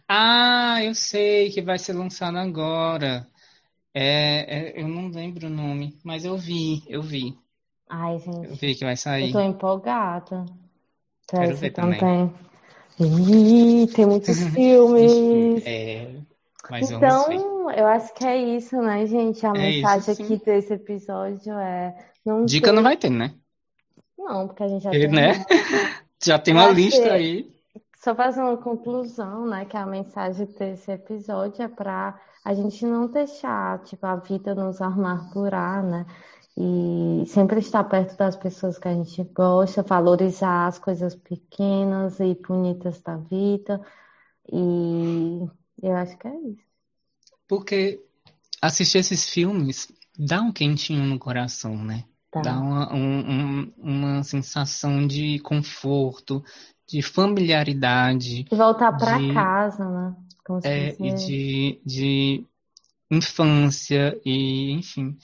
Ah, 0.08 0.82
eu 0.84 0.94
sei 0.94 1.50
que 1.50 1.62
vai 1.62 1.78
ser 1.78 1.92
lançado 1.94 2.36
agora. 2.38 3.26
É, 3.94 4.72
é, 4.78 4.82
eu 4.82 4.88
não 4.88 5.08
lembro 5.10 5.46
o 5.48 5.50
nome, 5.50 5.98
mas 6.04 6.24
eu 6.26 6.36
vi, 6.38 6.84
eu 6.88 7.02
vi. 7.02 7.38
Ai, 7.88 8.18
Eu 8.42 8.54
gente, 8.54 8.60
vi 8.60 8.74
que 8.74 8.84
vai 8.84 8.96
eu 9.18 9.28
sair. 9.28 9.30
tô 9.30 9.38
empolgada 9.40 10.44
Quero 11.34 11.56
ver 11.56 11.72
também. 11.72 12.06
também. 12.10 12.32
Ih, 13.00 13.88
tem 13.94 14.06
muitos 14.06 14.44
filmes. 14.48 15.62
É, 15.64 16.20
mas. 16.68 16.90
Então, 16.90 17.70
eu 17.70 17.86
acho 17.86 18.12
que 18.14 18.24
é 18.24 18.36
isso, 18.36 18.76
né, 18.82 19.06
gente? 19.06 19.44
A 19.46 19.50
É 19.56 19.70
isso, 19.70 19.78
mensagem 19.82 20.14
sim. 20.14 20.24
aqui 20.24 20.44
desse 20.44 20.72
episódio 20.74 21.52
é 21.54 21.94
não 22.24 22.44
Dica 22.44 22.70
não 22.72 22.78
ter- 22.78 22.88
vai 22.88 22.96
ter, 22.96 23.10
né? 23.10 23.34
Não, 24.18 24.46
porque 24.48 24.62
a 24.62 24.68
gente 24.68 24.82
já 24.82 24.90
tem 24.90 25.08
né? 25.08 25.32
Já 26.22 26.38
tem 26.38 26.52
uma 26.52 26.64
Eu 26.66 26.72
lista 26.72 27.00
que- 27.02 27.08
aí. 27.08 27.50
Só 27.96 28.14
fazer 28.14 28.40
uma 28.42 28.56
conclusão, 28.56 29.46
né? 29.46 29.64
Que 29.64 29.76
a 29.76 29.86
mensagem 29.86 30.46
desse 30.46 30.90
episódio 30.92 31.62
é 31.62 31.68
para 31.68 32.18
a 32.44 32.52
gente 32.54 32.84
não 32.86 33.06
deixar, 33.06 33.78
tipo, 33.84 34.06
a 34.06 34.16
vida 34.16 34.54
nos 34.54 34.80
amargurar, 34.82 35.82
né? 35.82 36.04
E 36.56 37.24
sempre 37.26 37.60
estar 37.60 37.84
perto 37.84 38.16
das 38.18 38.36
pessoas 38.36 38.78
que 38.78 38.88
a 38.88 38.92
gente 38.94 39.22
gosta, 39.34 39.82
valorizar 39.82 40.66
as 40.66 40.78
coisas 40.78 41.14
pequenas 41.14 42.20
e 42.20 42.34
bonitas 42.34 43.00
da 43.00 43.16
vida. 43.16 43.80
E 44.52 45.46
eu 45.82 45.96
acho 45.96 46.16
que 46.16 46.28
é 46.28 46.34
isso. 46.40 46.64
Porque 47.48 48.00
assistir 48.60 48.98
esses 48.98 49.28
filmes 49.28 49.90
dá 50.18 50.40
um 50.40 50.52
quentinho 50.52 51.04
no 51.04 51.18
coração, 51.18 51.76
né? 51.76 52.04
Tá. 52.30 52.42
Dá 52.42 52.58
uma, 52.58 52.94
um, 52.94 53.72
uma 53.76 54.22
sensação 54.22 55.06
de 55.06 55.40
conforto, 55.40 56.44
de 56.86 57.02
familiaridade. 57.02 58.44
De 58.44 58.56
voltar 58.56 58.92
para 58.92 59.18
casa, 59.34 59.88
né? 59.88 60.16
Como 60.44 60.60
é, 60.64 60.96
e 60.98 61.14
de, 61.14 61.80
de 61.84 62.46
infância, 63.10 64.20
e 64.24 64.72
enfim, 64.72 65.16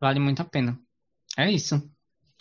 vale 0.00 0.20
muito 0.20 0.40
a 0.40 0.44
pena. 0.44 0.78
É 1.36 1.50
isso. 1.50 1.82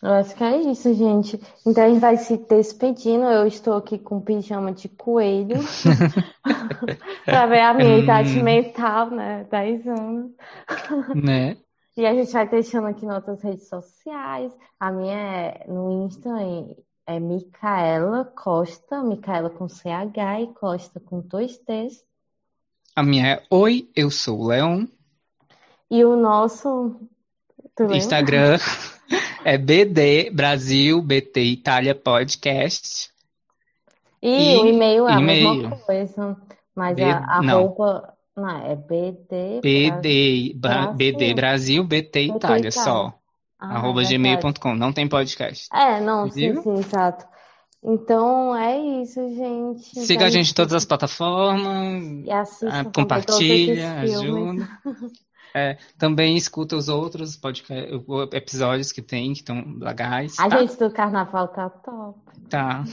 Eu 0.02 0.12
acho 0.12 0.36
que 0.36 0.44
é 0.44 0.58
isso, 0.58 0.94
gente. 0.94 1.40
Então 1.66 1.84
a 1.84 1.90
gente 1.90 2.00
vai 2.00 2.18
se 2.18 2.38
despedindo. 2.38 3.24
Eu 3.24 3.48
estou 3.48 3.76
aqui 3.76 3.98
com 3.98 4.22
pijama 4.22 4.72
de 4.72 4.90
coelho 4.90 5.58
para 7.26 7.46
ver 7.48 7.62
a 7.62 7.74
minha 7.74 7.98
idade 7.98 8.40
hum. 8.40 8.44
mental, 8.44 9.10
né? 9.10 9.48
10 9.50 9.88
anos. 9.88 10.32
Né? 11.16 11.58
E 11.98 12.06
a 12.06 12.14
gente 12.14 12.32
vai 12.32 12.48
deixando 12.48 12.88
aqui 12.88 13.06
outras 13.06 13.42
redes 13.42 13.70
sociais. 13.70 14.52
A 14.80 14.92
minha 14.92 15.18
é 15.18 15.66
no 15.68 16.06
Insta 16.06 16.30
é 17.08 17.20
Micaela 17.20 18.26
Costa, 18.26 19.02
Micaela 19.02 19.50
com 19.50 19.70
CH 19.70 20.42
e 20.42 20.48
Costa 20.54 21.00
com 21.00 21.22
dois 21.22 21.58
T's. 21.58 22.04
A 22.96 23.04
minha 23.04 23.28
é 23.28 23.44
Oi, 23.50 23.90
eu 23.96 24.10
sou 24.10 24.40
o 24.40 24.48
Leon. 24.48 24.86
E 25.90 26.04
o 26.04 26.16
nosso 26.16 27.00
Instagram 27.92 28.58
é 29.46 29.60
BD 29.60 30.32
Brasil 30.32 31.00
BT 31.04 31.40
Itália 31.44 31.94
Podcast. 31.94 33.12
E, 34.20 34.56
e 34.56 34.58
o 34.58 34.66
e-mail 34.66 35.08
é 35.08 35.14
a 35.14 35.22
mesma 35.22 35.78
coisa. 35.78 36.36
Mas 36.76 36.96
B... 36.96 37.04
a, 37.04 37.18
a 37.20 37.42
roupa 37.42 38.12
não, 38.36 38.50
é 38.50 38.76
BD. 38.76 39.62
BD 39.62 40.56
BD 40.96 41.34
Brasil 41.36 41.84
BT 41.84 42.22
Itália, 42.24 42.72
só. 42.72 43.14
Ah, 43.60 43.76
arroba 43.76 44.02
é 44.02 44.06
gmail.com. 44.06 44.74
Não 44.74 44.92
tem 44.92 45.08
podcast. 45.08 45.70
É, 45.72 46.02
não, 46.02 46.30
sim, 46.32 46.60
sim, 46.62 46.74
exato. 46.80 47.26
Então 47.84 48.56
é 48.56 48.80
isso, 49.02 49.22
gente. 49.30 50.00
Siga 50.00 50.14
então, 50.14 50.28
a 50.28 50.30
gente 50.32 50.52
em 50.52 50.56
todas 50.56 50.74
as 50.74 50.86
plataformas. 50.86 52.26
E 52.26 52.32
assista, 52.32 52.80
ah, 52.80 52.84
compartilha, 52.86 54.00
ajuda. 54.00 54.68
É, 55.58 55.78
também 55.98 56.36
escuta 56.36 56.76
os 56.76 56.90
outros 56.90 57.38
podcast, 57.38 57.90
episódios 58.34 58.92
que 58.92 59.02
tem, 59.02 59.32
que 59.32 59.40
estão 59.40 59.64
legais. 59.80 60.38
A 60.38 60.50
tá? 60.50 60.58
gente 60.58 60.78
do 60.78 60.92
carnaval 60.92 61.48
tá 61.48 61.70
top. 61.70 62.20
Tá. 62.50 62.84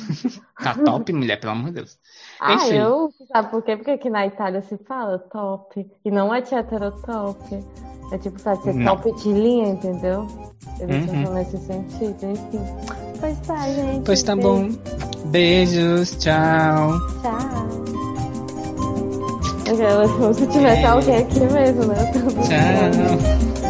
Tá 0.62 0.74
top, 0.74 1.12
mulher, 1.12 1.40
pelo 1.40 1.54
amor 1.54 1.70
de 1.70 1.72
Deus. 1.72 1.98
Ah, 2.40 2.54
Enfim. 2.54 2.74
eu? 2.76 3.12
Sabe 3.26 3.50
por 3.50 3.62
quê? 3.64 3.76
Porque 3.76 3.90
aqui 3.90 4.08
na 4.08 4.28
Itália 4.28 4.62
se 4.62 4.78
fala 4.78 5.18
top. 5.18 5.84
E 6.04 6.10
não 6.10 6.32
é 6.32 6.38
hétero 6.38 6.92
top. 7.02 7.64
É 8.12 8.18
tipo, 8.18 8.40
pra 8.40 8.54
ser 8.54 8.74
não. 8.74 8.96
top 8.96 9.12
de 9.20 9.32
linha, 9.32 9.70
entendeu? 9.70 10.28
Eles 10.78 11.08
uhum. 11.08 11.22
usam 11.22 11.34
nesse 11.34 11.58
sentido, 11.58 12.30
enfim. 12.30 12.60
Pois 13.18 13.38
tá, 13.40 13.68
gente. 13.72 14.04
Pois 14.06 14.22
tá 14.22 14.36
bom. 14.36 14.68
Beijos, 15.26 16.16
tchau. 16.16 16.92
Tchau. 17.22 18.01
Como 20.18 20.34
se 20.34 20.46
tivesse 20.46 20.84
alguém 20.84 21.16
aqui 21.16 21.40
mesmo, 21.40 21.84
né? 21.84 22.12
Tchau. 22.12 23.61